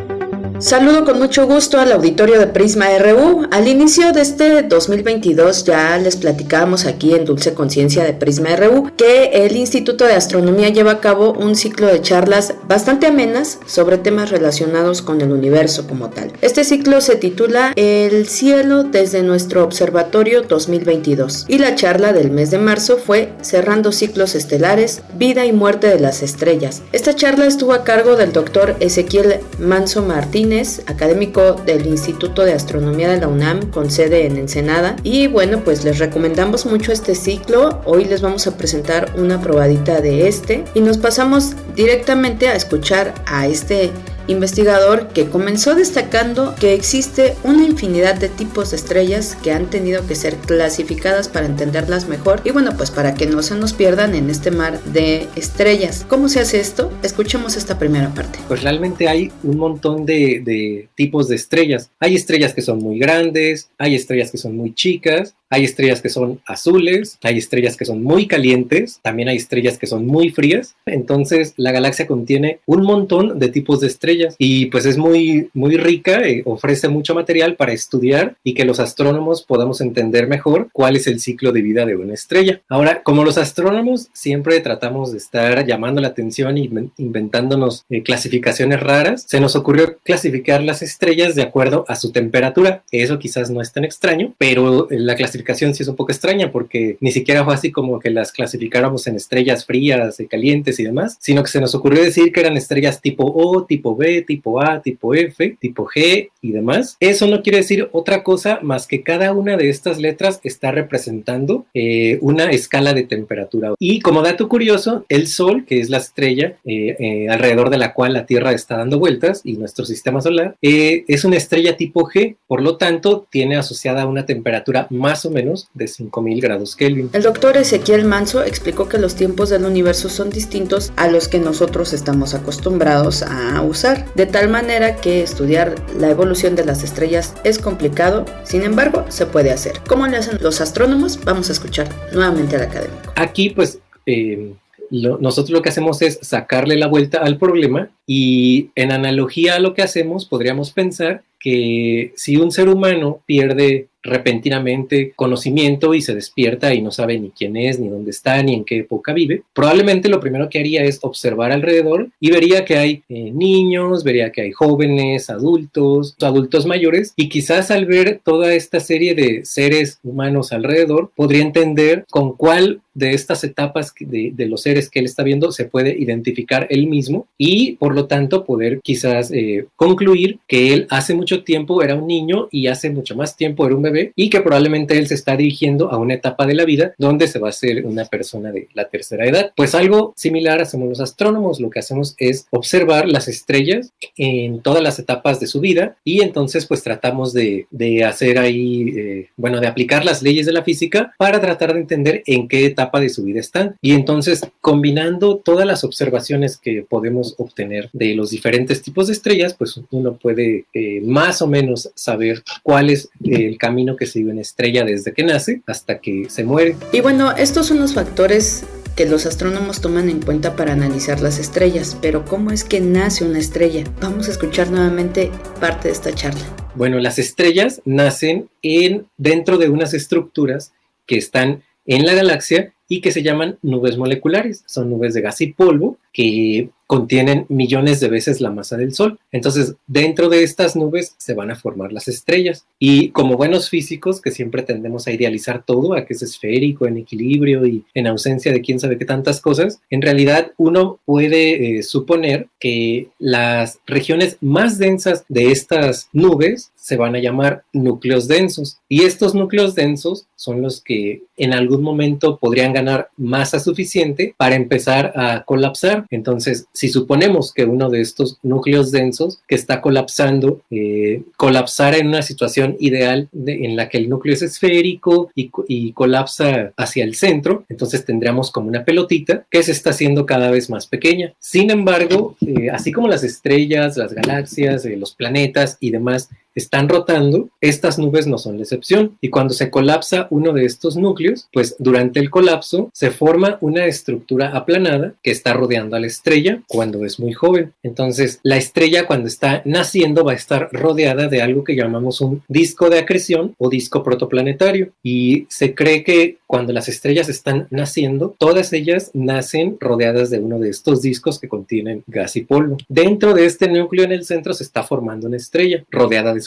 [0.59, 3.45] Saludo con mucho gusto al auditorio de Prisma RU.
[3.51, 8.89] Al inicio de este 2022 ya les platicábamos aquí en Dulce Conciencia de Prisma RU
[8.97, 13.99] que el Instituto de Astronomía lleva a cabo un ciclo de charlas bastante amenas sobre
[13.99, 16.33] temas relacionados con el universo como tal.
[16.41, 22.49] Este ciclo se titula El cielo desde nuestro observatorio 2022 y la charla del mes
[22.49, 26.81] de marzo fue Cerrando ciclos estelares, vida y muerte de las estrellas.
[26.93, 30.46] Esta charla estuvo a cargo del doctor Ezequiel Manso Martín
[30.87, 34.95] académico del Instituto de Astronomía de la UNAM con sede en Ensenada.
[35.03, 37.81] Y bueno, pues les recomendamos mucho este ciclo.
[37.85, 43.13] Hoy les vamos a presentar una probadita de este y nos pasamos directamente a escuchar
[43.25, 43.91] a este
[44.27, 50.05] investigador que comenzó destacando que existe una infinidad de tipos de estrellas que han tenido
[50.05, 54.15] que ser clasificadas para entenderlas mejor y bueno pues para que no se nos pierdan
[54.15, 56.05] en este mar de estrellas.
[56.07, 56.91] ¿Cómo se hace esto?
[57.03, 58.39] Escuchemos esta primera parte.
[58.47, 61.91] Pues realmente hay un montón de, tipos de estrellas.
[61.99, 66.09] Hay estrellas que son muy grandes, hay estrellas que son muy chicas Hay estrellas que
[66.09, 70.75] son azules, hay estrellas que son muy calientes, también hay estrellas que son muy frías.
[70.85, 75.77] Entonces la galaxia contiene un montón de tipos de estrellas y pues es muy, muy
[75.77, 80.95] rica, y ofrece mucho material para estudiar y que los astrónomos podamos entender mejor cuál
[80.95, 82.61] es el ciclo de vida de una estrella.
[82.69, 88.79] Ahora, como los astrónomos siempre tratamos de estar llamando la atención y inventándonos eh, clasificaciones
[88.79, 92.83] raras, se nos ocurrió clasificar las estrellas de acuerdo a su temperatura.
[92.91, 96.97] Eso quizás no es tan extraño, pero la clasificación sí es un poco extraña porque
[96.99, 101.17] ni siquiera fue así como que las clasificáramos en estrellas frías, y calientes y demás,
[101.19, 104.81] sino que se nos ocurrió decir que eran estrellas tipo O, tipo B, tipo A,
[104.81, 106.97] tipo F, tipo G y demás.
[106.99, 111.65] Eso no quiere decir otra cosa más que cada una de estas letras está representando
[111.73, 113.73] eh, una escala de temperatura.
[113.79, 117.93] Y como dato curioso, el Sol, que es la estrella eh, eh, alrededor de la
[117.93, 122.35] cual la Tierra está dando vueltas y nuestro sistema solar, es una estrella tipo G,
[122.47, 127.09] por lo tanto tiene asociada una temperatura más o menos de 5000 grados Kelvin.
[127.13, 131.39] El doctor Ezequiel Manso explicó que los tiempos del universo son distintos a los que
[131.39, 137.35] nosotros estamos acostumbrados a usar, de tal manera que estudiar la evolución de las estrellas
[137.43, 139.79] es complicado, sin embargo se puede hacer.
[139.87, 141.19] ¿Cómo le hacen los astrónomos?
[141.23, 143.13] Vamos a escuchar nuevamente al académico.
[143.15, 143.79] Aquí pues...
[144.05, 144.53] Eh,
[144.89, 149.73] nosotros lo que hacemos es sacarle la vuelta al problema y en analogía a lo
[149.73, 156.73] que hacemos podríamos pensar que si un ser humano pierde repentinamente conocimiento y se despierta
[156.73, 160.09] y no sabe ni quién es, ni dónde está, ni en qué época vive, probablemente
[160.09, 164.41] lo primero que haría es observar alrededor y vería que hay eh, niños, vería que
[164.41, 170.53] hay jóvenes, adultos, adultos mayores y quizás al ver toda esta serie de seres humanos
[170.53, 175.51] alrededor podría entender con cuál de estas etapas de, los seres que él está viendo
[175.51, 180.87] se puede identificar él mismo y por lo tanto poder quizás eh, concluir que él
[180.89, 184.29] hace mucho tiempo era un niño y hace mucho más tiempo era un bebé y
[184.29, 187.49] que probablemente él se está dirigiendo a una etapa de la vida donde se va
[187.49, 189.51] a ser una persona de la tercera edad.
[189.55, 194.81] Pues algo similar hacemos los astrónomos, lo que hacemos es observar las estrellas en todas
[194.81, 197.67] las etapas de su vida y entonces pues tratamos de,
[198.05, 202.23] hacer ahí, eh, bueno, de aplicar las leyes de la física para tratar de entender
[202.25, 203.75] en qué etapa de su vida están.
[203.81, 209.53] Y entonces combinando todas las observaciones que podemos obtener de los diferentes tipos de estrellas,
[209.53, 214.37] pues uno puede eh, más o menos saber cuál es el camino que vive en
[214.37, 216.75] estrella desde que nace hasta que se muere.
[216.93, 218.65] Y bueno, estos son los factores
[218.95, 223.25] que los astrónomos toman en cuenta para analizar las estrellas, pero ¿cómo es que nace
[223.25, 223.83] una estrella?
[223.99, 226.45] Vamos a escuchar nuevamente parte de esta charla.
[226.75, 230.71] Bueno, las estrellas nacen en, dentro de unas estructuras
[231.07, 234.63] que están en la galaxia y que se llaman nubes moleculares.
[234.67, 239.19] Son nubes de gas y polvo que contienen millones de veces la masa del Sol.
[239.31, 242.65] Entonces, dentro de estas nubes se van a formar las estrellas.
[242.79, 246.97] Y como buenos físicos, que siempre tendemos a idealizar todo, a que es esférico, en
[246.97, 251.83] equilibrio y en ausencia de quién sabe qué tantas cosas, en realidad uno puede eh,
[251.83, 258.79] suponer que las regiones más densas de estas nubes se van a llamar núcleos densos.
[258.87, 264.55] Y estos núcleos densos son los que en algún momento podrían ganar masa suficiente para
[264.55, 266.05] empezar a colapsar.
[266.09, 272.07] Entonces, si suponemos que uno de estos núcleos densos que está colapsando, eh, colapsara en
[272.07, 277.65] una situación ideal en la que el núcleo es esférico y, colapsa hacia el centro,
[277.67, 281.33] entonces tendríamos como una pelotita que se está haciendo cada vez más pequeña.
[281.39, 286.89] Sin embargo, eh, así como las estrellas, las galaxias, eh, los planetas y demás están
[286.89, 289.17] rotando, estas nubes no son la excepción.
[289.21, 293.85] Y cuando se colapsa uno de estos núcleos, pues durante el colapso se forma una
[293.85, 297.73] estructura aplanada que está rodeando a la estrella cuando es muy joven.
[297.83, 302.41] Entonces, la estrella cuando está naciendo va a estar rodeada de algo que llamamos un
[302.47, 304.91] disco de acreción o disco protoplanetario.
[305.03, 310.59] Y se cree que cuando las estrellas están naciendo, todas ellas nacen rodeadas de uno
[310.59, 312.77] de estos discos que contienen gas y polvo.
[312.87, 316.41] Dentro de este núcleo en el centro se está formando una estrella rodeada de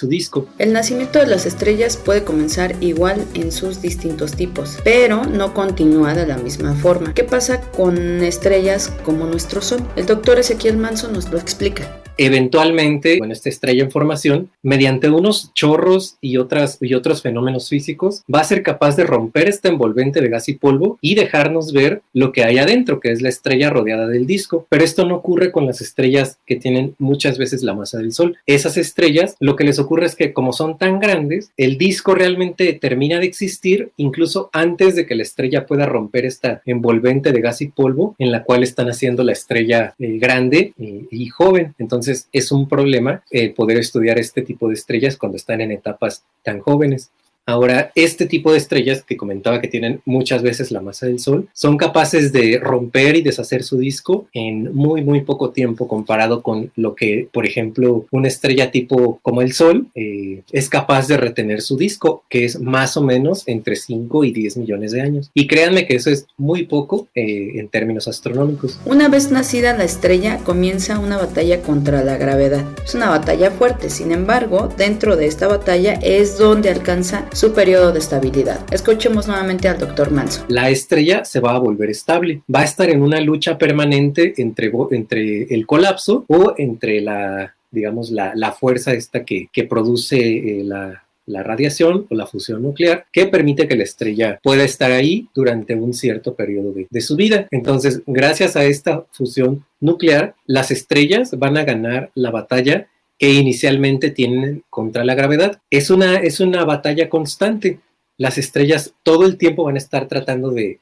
[0.59, 6.15] El nacimiento de las estrellas puede comenzar igual en sus distintos tipos, pero no continúa
[6.15, 7.15] de la misma forma.
[7.15, 9.83] ¿Qué pasa con estrellas como nuestro Sol?
[9.97, 15.55] El doctor Ezequiel Manso nos lo explica eventualmente, con esta estrella en formación, mediante unos
[15.55, 20.21] chorros y, otras, y otros fenómenos físicos, va a ser capaz de romper este envolvente
[20.21, 23.71] de gas y polvo y dejarnos ver lo que hay adentro, que es la estrella
[23.71, 24.67] rodeada del disco.
[24.69, 28.37] Pero esto no ocurre con las estrellas que tienen muchas veces la masa del Sol.
[28.45, 32.75] Esas estrellas, lo que les ocurre es que como son tan grandes, el disco realmente
[32.75, 37.63] termina de existir incluso antes de que la estrella pueda romper esta envolvente de gas
[37.63, 41.75] y polvo en la cual están haciendo la estrella eh, grande y, y joven.
[41.79, 46.25] Entonces, es un problema eh, poder estudiar este tipo de estrellas cuando están en etapas
[46.43, 47.11] tan jóvenes.
[47.47, 51.49] Ahora, este tipo de estrellas que comentaba que tienen muchas veces la masa del Sol,
[51.53, 56.71] son capaces de romper y deshacer su disco en muy, muy poco tiempo comparado con
[56.77, 61.63] lo que, por ejemplo, una estrella tipo como el Sol eh, es capaz de retener
[61.63, 65.31] su disco, que es más o menos entre 5 y 10 millones de años.
[65.35, 68.79] Y créanme que eso es muy poco eh, en términos astronómicos.
[68.85, 72.65] Una vez nacida la estrella, comienza una batalla contra la gravedad.
[72.85, 77.93] Es una batalla fuerte, sin embargo, dentro de esta batalla es donde alcanza su periodo
[77.93, 78.61] de estabilidad.
[78.73, 80.45] Escuchemos nuevamente al doctor Manso.
[80.49, 84.73] La estrella se va a volver estable, va a estar en una lucha permanente entre,
[84.91, 90.65] entre el colapso o entre la, digamos, la, la fuerza esta que, que produce eh,
[90.65, 95.29] la, la radiación o la fusión nuclear que permite que la estrella pueda estar ahí
[95.35, 97.47] durante un cierto periodo de, de, su vida.
[97.51, 102.89] Entonces, gracias a esta fusión nuclear, las estrellas van a ganar la batalla
[103.21, 105.61] que inicialmente tienen contra la gravedad.
[105.69, 107.79] Es una, es una batalla constante.
[108.17, 110.81] Las estrellas todo el tiempo van a estar tratando de,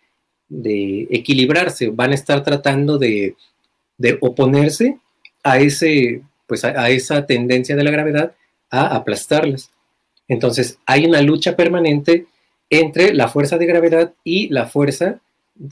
[0.48, 3.35] de equilibrarse, van a estar tratando de,
[3.97, 4.98] de oponerse
[5.43, 8.32] a, ese, pues a, a, esa tendencia de la gravedad
[8.70, 9.73] a aplastarlas.
[10.28, 12.27] Entonces hay una lucha permanente
[12.70, 15.19] entre la fuerza de gravedad y la fuerza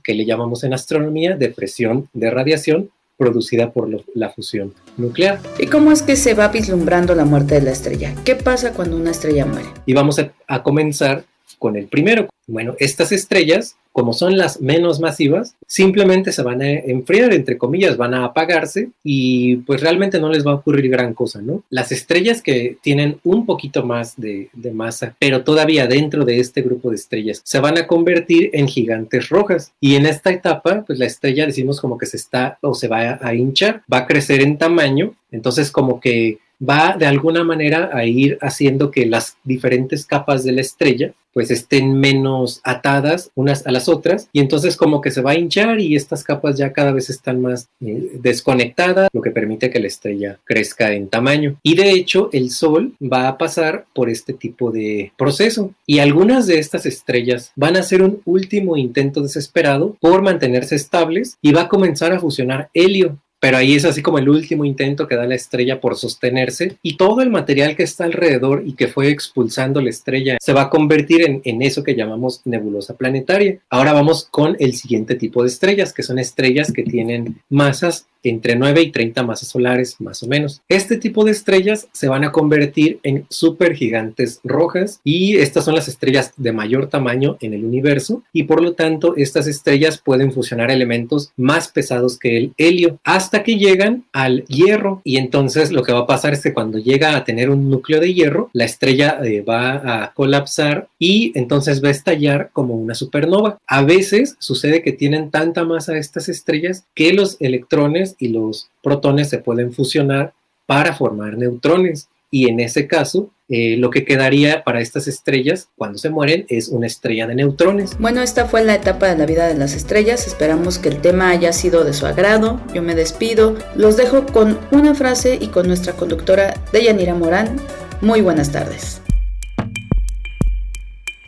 [0.02, 5.40] que le llamamos en astronomía de presión de radiación producida por lo, la fusión nuclear.
[5.58, 8.14] ¿Y cómo es que se va vislumbrando la muerte de la estrella?
[8.24, 9.68] ¿Qué pasa cuando una estrella muere?
[9.86, 11.24] Y vamos a, a comenzar
[11.58, 12.28] con el primero.
[12.46, 17.96] Bueno, estas estrellas, como son las menos masivas, simplemente se van a enfriar, entre comillas,
[17.96, 21.62] van a apagarse y pues realmente no les va a ocurrir gran cosa, ¿no?
[21.70, 26.90] Las estrellas que tienen un poquito más de, masa, pero todavía dentro de este grupo
[26.90, 29.72] de estrellas, se van a convertir en gigantes rojas.
[29.80, 33.18] Y en esta etapa, pues la estrella decimos como que se está o se va
[33.18, 38.04] a hinchar, va a crecer en tamaño, entonces como que va de alguna manera a
[38.04, 43.70] ir haciendo que las diferentes capas de la estrella pues estén menos atadas unas a
[43.70, 46.92] las otras y entonces como que se va a hinchar y estas capas ya cada
[46.92, 51.58] vez están más eh, desconectadas, lo que permite que la estrella crezca en tamaño.
[51.62, 56.46] Y de hecho el Sol va a pasar por este tipo de proceso y algunas
[56.46, 61.64] de estas estrellas van a hacer un último intento desesperado por mantenerse estables y va
[61.64, 65.24] a comenzar a fusionar helio pero ahí es así como el último intento que da
[65.24, 69.80] la estrella por sostenerse y todo el material que está alrededor y que fue expulsando
[69.80, 73.60] la estrella se va a convertir en, en, eso que llamamos nebulosa planetaria.
[73.70, 78.56] Ahora vamos con el siguiente tipo de estrellas, que son estrellas que tienen masas entre
[78.56, 80.62] 9 y 30 masas solares más o menos.
[80.68, 85.88] Este tipo de estrellas se van a convertir en supergigantes rojas y estas son las
[85.88, 90.70] estrellas de mayor tamaño en el universo y por lo tanto estas estrellas pueden fusionar
[90.70, 95.92] elementos más pesados que el helio hasta que llegan al hierro y entonces lo que
[95.92, 99.18] va a pasar es que cuando llega a tener un núcleo de hierro la estrella
[99.24, 103.58] eh, va a colapsar y entonces va a estallar como una supernova.
[103.66, 109.28] A veces sucede que tienen tanta masa estas estrellas que los electrones y los protones
[109.28, 110.34] se pueden fusionar
[110.66, 112.08] para formar neutrones.
[112.30, 116.68] Y en ese caso, eh, lo que quedaría para estas estrellas cuando se mueren es
[116.68, 117.96] una estrella de neutrones.
[117.98, 120.26] Bueno, esta fue la etapa de la vida de las estrellas.
[120.26, 122.60] Esperamos que el tema haya sido de su agrado.
[122.74, 123.56] Yo me despido.
[123.76, 127.56] Los dejo con una frase y con nuestra conductora Deyanira Morán.
[128.00, 129.00] Muy buenas tardes.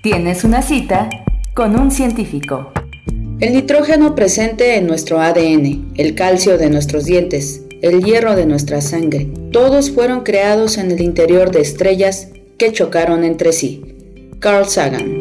[0.03, 1.09] Tienes una cita
[1.55, 2.73] con un científico.
[3.41, 8.81] El nitrógeno presente en nuestro ADN, el calcio de nuestros dientes, el hierro de nuestra
[8.81, 13.95] sangre, todos fueron creados en el interior de estrellas que chocaron entre sí.
[14.41, 15.19] Carl Sagan.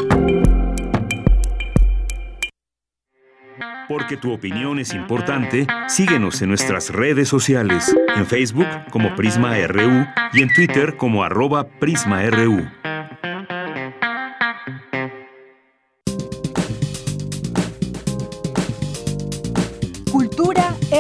[3.87, 10.07] Porque tu opinión es importante, síguenos en nuestras redes sociales, en Facebook como Prisma RU
[10.33, 12.65] y en Twitter como arroba PrismaRU.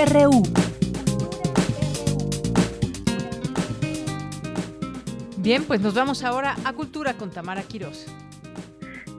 [0.09, 0.43] RU.
[5.37, 8.05] Bien, pues nos vamos ahora a Cultura con Tamara Quirós.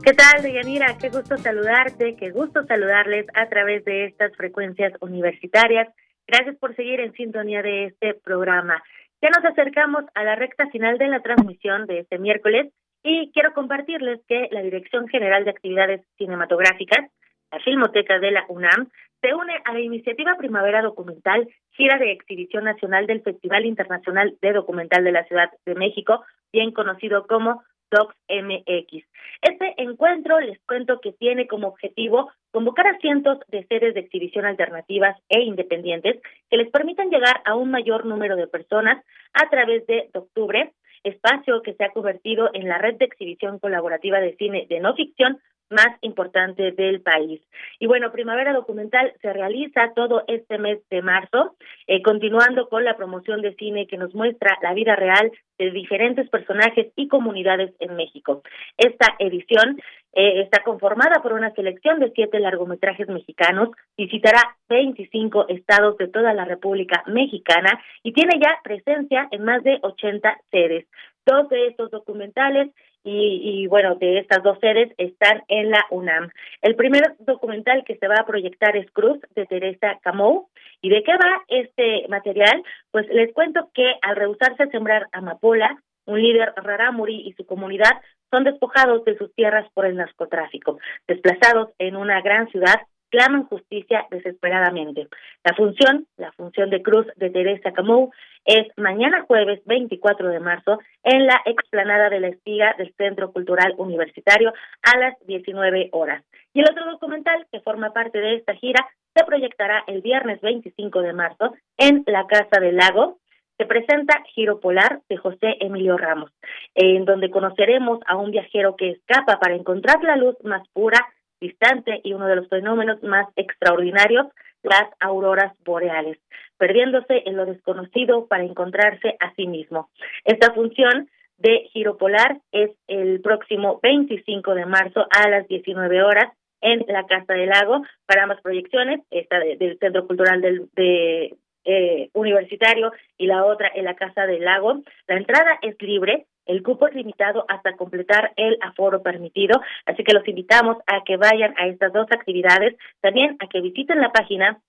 [0.02, 0.96] ¿Qué tal, Deyanira?
[1.00, 5.88] Qué gusto saludarte, qué gusto saludarles a través de estas frecuencias universitarias.
[6.26, 8.82] Gracias por seguir en sintonía de este programa.
[9.20, 13.52] Ya nos acercamos a la recta final de la transmisión de este miércoles y quiero
[13.52, 17.10] compartirles que la Dirección General de Actividades Cinematográficas,
[17.50, 18.88] la Filmoteca de la UNAM,
[19.20, 24.52] se une a la iniciativa Primavera Documental, gira de exhibición nacional del Festival Internacional de
[24.52, 29.04] Documental de la Ciudad de México, bien conocido como Docs MX.
[29.42, 34.44] Este encuentro les cuento que tiene como objetivo convocar a cientos de sedes de exhibición
[34.44, 36.20] alternativas e independientes
[36.50, 39.02] que les permitan llegar a un mayor número de personas
[39.32, 40.72] a través de octubre
[41.02, 44.94] espacio que se ha convertido en la red de exhibición colaborativa de cine de no
[44.94, 47.40] ficción más importante del país.
[47.78, 52.96] Y bueno, Primavera Documental se realiza todo este mes de marzo, eh, continuando con la
[52.96, 57.96] promoción de cine que nos muestra la vida real de diferentes personajes y comunidades en
[57.96, 58.42] México.
[58.76, 59.78] Esta edición
[60.14, 66.32] eh, está conformada por una selección de siete largometrajes mexicanos, visitará 25 estados de toda
[66.32, 70.86] la República Mexicana y tiene ya presencia en más de 80 sedes.
[71.26, 72.70] Dos de estos documentales
[73.10, 76.30] y, bueno, de estas dos sedes están en la UNAM.
[76.62, 80.48] El primer documental que se va a proyectar es Cruz de Teresa Camou.
[80.80, 82.62] ¿Y de qué va este material?
[82.90, 88.00] Pues les cuento que al rehusarse a sembrar amapola, un líder rarámuri y su comunidad
[88.30, 92.76] son despojados de sus tierras por el narcotráfico, desplazados en una gran ciudad
[93.10, 95.08] claman justicia desesperadamente.
[95.44, 98.10] La función, la función de Cruz de Teresa Camou,
[98.44, 103.74] es mañana jueves 24 de marzo en la explanada de la espiga del Centro Cultural
[103.76, 104.52] Universitario
[104.82, 106.24] a las 19 horas.
[106.54, 111.02] Y el otro documental que forma parte de esta gira se proyectará el viernes 25
[111.02, 113.18] de marzo en la Casa del Lago.
[113.58, 116.30] Se presenta Giro Polar de José Emilio Ramos,
[116.74, 121.04] en donde conoceremos a un viajero que escapa para encontrar la luz más pura
[121.40, 124.26] distante y uno de los fenómenos más extraordinarios,
[124.62, 126.18] las auroras boreales,
[126.56, 129.90] perdiéndose en lo desconocido para encontrarse a sí mismo.
[130.24, 131.08] Esta función
[131.38, 137.06] de Giro Polar es el próximo 25 de marzo a las 19 horas en la
[137.06, 143.26] Casa del Lago para ambas proyecciones, esta del Centro Cultural del, de, eh, Universitario y
[143.26, 144.82] la otra en la Casa del Lago.
[145.06, 150.14] La entrada es libre, el cupo es limitado hasta completar el aforo permitido, así que
[150.14, 154.60] los invitamos a que vayan a estas dos actividades, también a que visiten la página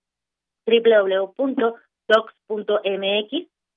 [0.66, 1.72] www.docs.mx,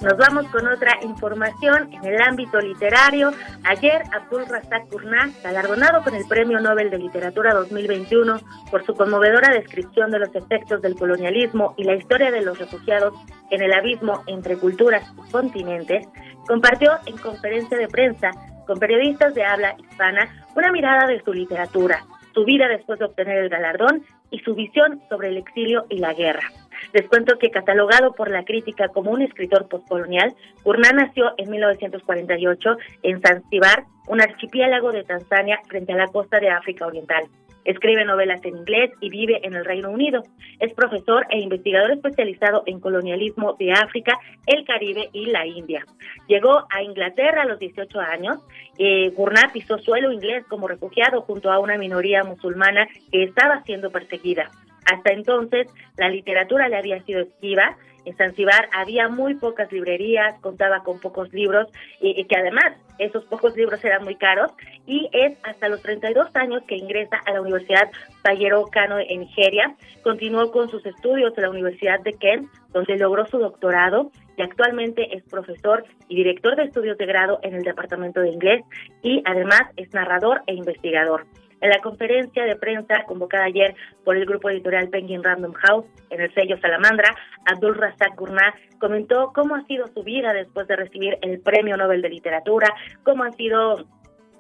[0.02, 3.32] Nos vamos con otra información en el ámbito literario.
[3.64, 8.40] Ayer, Abdul Razak Gurnah, galardonado con el Premio Nobel de Literatura 2021
[8.72, 13.14] por su conmovedora descripción de los efectos del colonialismo y la historia de los refugiados
[13.52, 16.08] en el abismo entre culturas y continentes,
[16.48, 18.32] compartió en conferencia de prensa
[18.66, 22.04] con periodistas de habla hispana una mirada de su literatura,
[22.34, 26.14] su vida después de obtener el galardón y su visión sobre el exilio y la
[26.16, 26.50] guerra.
[26.94, 30.34] Les cuento que catalogado por la crítica como un escritor postcolonial,
[30.64, 36.50] Gurnán nació en 1948 en Zanzíbar, un archipiélago de Tanzania frente a la costa de
[36.50, 37.24] África Oriental.
[37.64, 40.24] Escribe novelas en inglés y vive en el Reino Unido.
[40.60, 44.18] Es profesor e investigador especializado en colonialismo de África,
[44.48, 45.86] el Caribe y la India.
[46.28, 48.38] Llegó a Inglaterra a los 18 años.
[48.78, 49.14] Eh,
[49.54, 54.50] pisó suelo inglés como refugiado junto a una minoría musulmana que estaba siendo perseguida.
[54.86, 55.68] Hasta entonces,
[55.98, 57.78] la literatura le había sido esquiva.
[58.04, 61.68] En Zanzibar había muy pocas librerías, contaba con pocos libros
[62.00, 64.52] y, que además esos pocos libros eran muy caros
[64.88, 67.92] y es hasta los 32 años que ingresa a la Universidad
[68.24, 69.76] Bayero Kano en Nigeria.
[70.04, 75.16] Continuó con sus estudios en la Universidad de Kent, donde logró su doctorado y actualmente
[75.16, 78.64] es profesor y director de estudios de grado en el Departamento de Inglés
[79.04, 81.28] y además es narrador e investigador.
[81.62, 86.22] En la conferencia de prensa convocada ayer por el grupo editorial Penguin Random House en
[86.22, 87.16] el sello Salamandra,
[87.46, 92.02] Abdul Razak Gurnah comentó cómo ha sido su vida después de recibir el Premio Nobel
[92.02, 92.74] de Literatura,
[93.04, 93.86] cómo han sido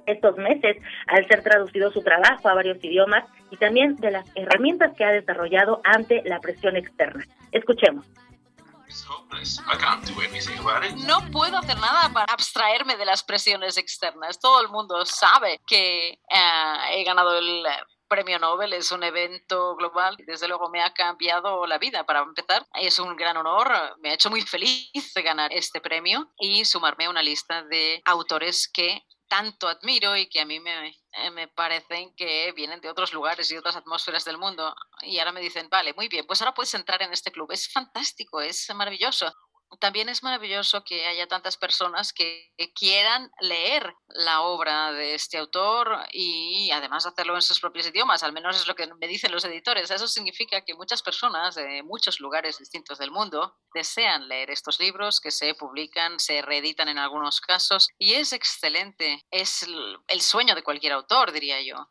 [0.07, 0.77] estos meses
[1.07, 5.11] al ser traducido su trabajo a varios idiomas y también de las herramientas que ha
[5.11, 7.23] desarrollado ante la presión externa.
[7.51, 8.05] Escuchemos.
[10.97, 14.39] No puedo hacer nada para abstraerme de las presiones externas.
[14.39, 16.19] Todo el mundo sabe que eh,
[16.91, 17.69] he ganado el eh,
[18.11, 22.67] premio Nobel es un evento global desde luego me ha cambiado la vida para empezar.
[22.73, 24.91] Es un gran honor, me ha hecho muy feliz
[25.23, 30.41] ganar este premio y sumarme a una lista de autores que tanto admiro y que
[30.41, 34.37] a mí me, eh, me parecen que vienen de otros lugares y otras atmósferas del
[34.37, 34.73] mundo.
[35.01, 37.51] Y ahora me dicen, vale, muy bien, pues ahora puedes entrar en este club.
[37.51, 39.33] Es fantástico, es maravilloso
[39.79, 45.97] también es maravilloso que haya tantas personas que quieran leer la obra de este autor
[46.11, 49.45] y además hacerlo en sus propios idiomas, al menos es lo que me dicen los
[49.45, 49.89] editores.
[49.89, 55.19] Eso significa que muchas personas de muchos lugares distintos del mundo desean leer estos libros
[55.19, 59.65] que se publican, se reeditan en algunos casos y es excelente, es
[60.07, 61.87] el sueño de cualquier autor, diría yo.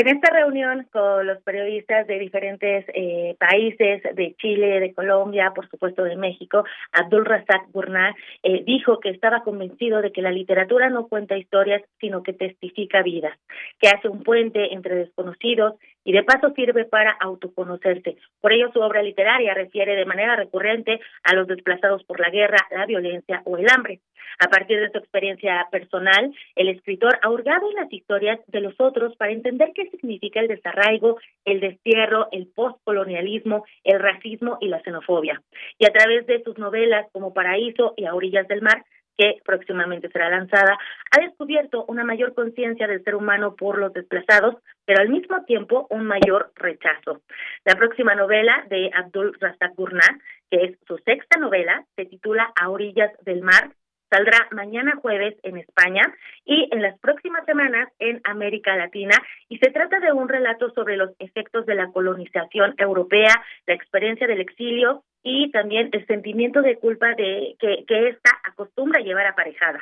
[0.00, 5.68] En esta reunión con los periodistas de diferentes eh, países, de Chile, de Colombia, por
[5.68, 10.88] supuesto de México, Abdul Razak Gurnah eh, dijo que estaba convencido de que la literatura
[10.88, 13.38] no cuenta historias, sino que testifica vidas,
[13.78, 15.74] que hace un puente entre desconocidos
[16.10, 18.16] y de paso sirve para autoconocerse.
[18.40, 22.58] Por ello, su obra literaria refiere de manera recurrente a los desplazados por la guerra,
[22.72, 24.00] la violencia o el hambre.
[24.40, 28.74] A partir de su experiencia personal, el escritor ha hurgado en las historias de los
[28.80, 34.80] otros para entender qué significa el desarraigo, el destierro, el postcolonialismo, el racismo y la
[34.80, 35.40] xenofobia.
[35.78, 38.84] Y a través de sus novelas como Paraíso y A orillas del mar,
[39.20, 40.78] que próximamente será lanzada,
[41.10, 44.54] ha descubierto una mayor conciencia del ser humano por los desplazados,
[44.86, 47.20] pero al mismo tiempo un mayor rechazo.
[47.66, 50.18] La próxima novela de Abdul Razak Gurnah,
[50.50, 53.72] que es su sexta novela, se titula A orillas del mar
[54.10, 56.02] Saldrá mañana jueves en España
[56.44, 59.16] y en las próximas semanas en América Latina
[59.48, 64.26] y se trata de un relato sobre los efectos de la colonización europea, la experiencia
[64.26, 69.80] del exilio y también el sentimiento de culpa de que, que esta acostumbra llevar aparejada.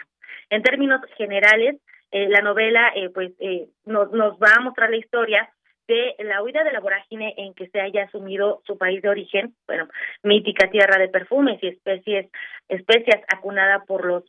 [0.51, 1.77] En términos generales,
[2.11, 5.51] eh, la novela eh, pues eh, nos, nos va a mostrar la historia
[5.87, 9.55] de la huida de la vorágine en que se haya asumido su país de origen,
[9.67, 9.89] bueno,
[10.23, 12.31] mítica tierra de perfumes y especies,
[12.69, 14.25] especias acunada por los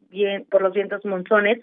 [0.50, 1.60] por los vientos monzones,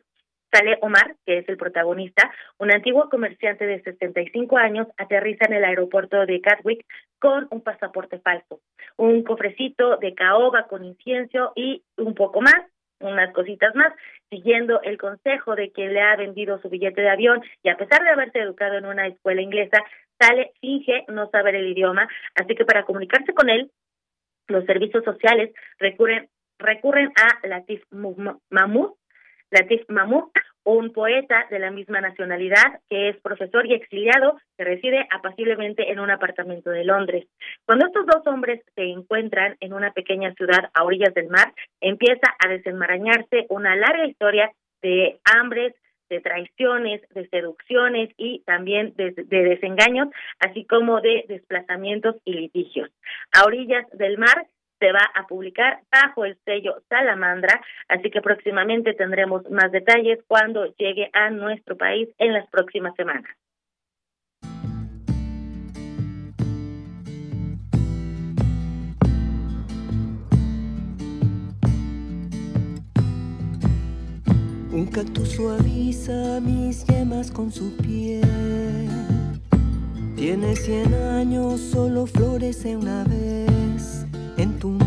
[0.52, 5.64] Sale Omar, que es el protagonista, un antiguo comerciante de 65 años, aterriza en el
[5.64, 6.84] aeropuerto de Gatwick
[7.18, 8.60] con un pasaporte falso,
[8.96, 12.54] un cofrecito de caoba con incienso y un poco más,
[13.00, 13.92] unas cositas más,
[14.30, 18.02] siguiendo el consejo de quien le ha vendido su billete de avión y a pesar
[18.02, 19.78] de haberse educado en una escuela inglesa,
[20.18, 23.70] sale, finge no saber el idioma, así que para comunicarse con él,
[24.48, 26.28] los servicios sociales recurren,
[26.58, 28.92] recurren a Latif Mahmoud,
[29.50, 30.30] Latif Mahmoud,
[30.66, 36.00] un poeta de la misma nacionalidad que es profesor y exiliado que reside apaciblemente en
[36.00, 37.26] un apartamento de Londres.
[37.64, 42.34] Cuando estos dos hombres se encuentran en una pequeña ciudad a orillas del mar, empieza
[42.44, 44.50] a desenmarañarse una larga historia
[44.82, 45.74] de hambres,
[46.10, 50.08] de traiciones, de seducciones y también de, de, desengaños,
[50.40, 52.90] así como de desplazamientos y litigios.
[53.32, 54.46] A orillas del mar
[54.78, 60.66] se va a publicar bajo el sello Salamandra, así que próximamente tendremos más detalles cuando
[60.76, 63.30] llegue a nuestro país en las próximas semanas.
[74.72, 78.20] Un cactus suaviza mis yemas con su piel.
[80.16, 83.95] Tiene cien años, solo florece una vez
[84.38, 84.85] en tu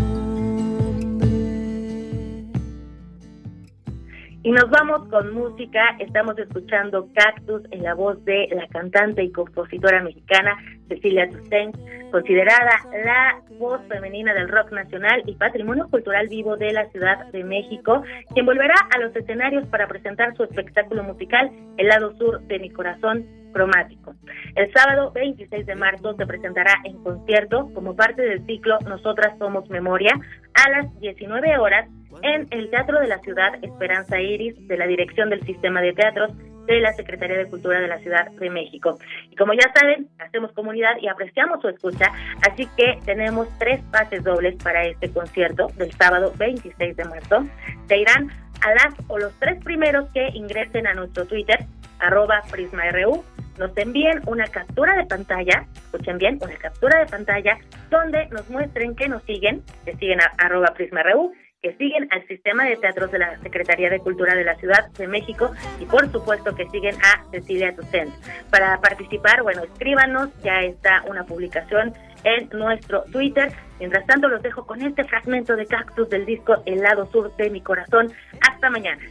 [4.42, 5.98] Y nos vamos con música.
[6.00, 10.56] Estamos escuchando Cactus en la voz de la cantante y compositora mexicana
[10.88, 11.76] Cecilia Toussaint,
[12.10, 12.72] considerada
[13.04, 18.02] la voz femenina del rock nacional y patrimonio cultural vivo de la Ciudad de México,
[18.34, 22.70] quien volverá a los escenarios para presentar su espectáculo musical El lado sur de mi
[22.70, 24.16] corazón cromático.
[24.56, 29.70] El sábado 26 de marzo se presentará en concierto como parte del ciclo Nosotras Somos
[29.70, 30.14] Memoria
[30.54, 31.90] a las 19 horas
[32.22, 36.32] en el Teatro de la Ciudad Esperanza Iris de la Dirección del Sistema de Teatros
[36.66, 39.00] de la Secretaría de Cultura de la Ciudad de México.
[39.32, 42.12] Y como ya saben, hacemos comunidad y apreciamos su escucha,
[42.48, 47.48] así que tenemos tres pases dobles para este concierto del sábado 26 de marzo.
[47.88, 48.30] Se irán
[48.62, 51.66] a las o los tres primeros que ingresen a nuestro Twitter,
[52.00, 53.24] arroba PrismaRU,
[53.58, 57.58] nos envíen una captura de pantalla, escuchen bien, una captura de pantalla
[57.90, 62.64] donde nos muestren que nos siguen, que siguen a arroba PrismaRU que siguen al sistema
[62.66, 66.56] de teatros de la Secretaría de Cultura de la Ciudad de México y por supuesto
[66.56, 68.14] que siguen a Cecilia Tucent.
[68.50, 73.52] Para participar, bueno, escríbanos, ya está una publicación en nuestro Twitter.
[73.80, 77.50] Mientras tanto, los dejo con este fragmento de Cactus del disco El lado sur de
[77.50, 78.12] mi corazón.
[78.50, 79.02] Hasta mañana.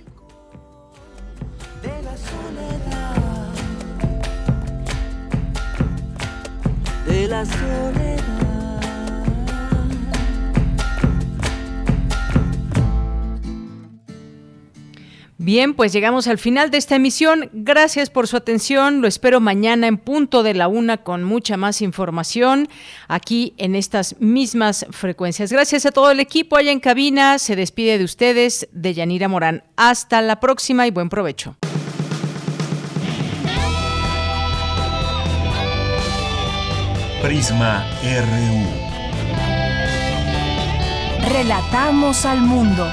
[1.83, 3.55] De la soledad,
[7.07, 8.38] de la soledad.
[15.41, 17.49] Bien, pues llegamos al final de esta emisión.
[17.53, 19.01] Gracias por su atención.
[19.01, 22.69] Lo espero mañana en punto de la una con mucha más información
[23.07, 25.53] aquí en estas mismas frecuencias.
[25.53, 27.39] Gracias a todo el equipo allá en cabina.
[27.39, 29.63] Se despide de ustedes de Yanira Morán.
[29.77, 31.57] Hasta la próxima y buen provecho.
[37.23, 38.89] Prisma RU.
[41.33, 42.91] Relatamos al mundo.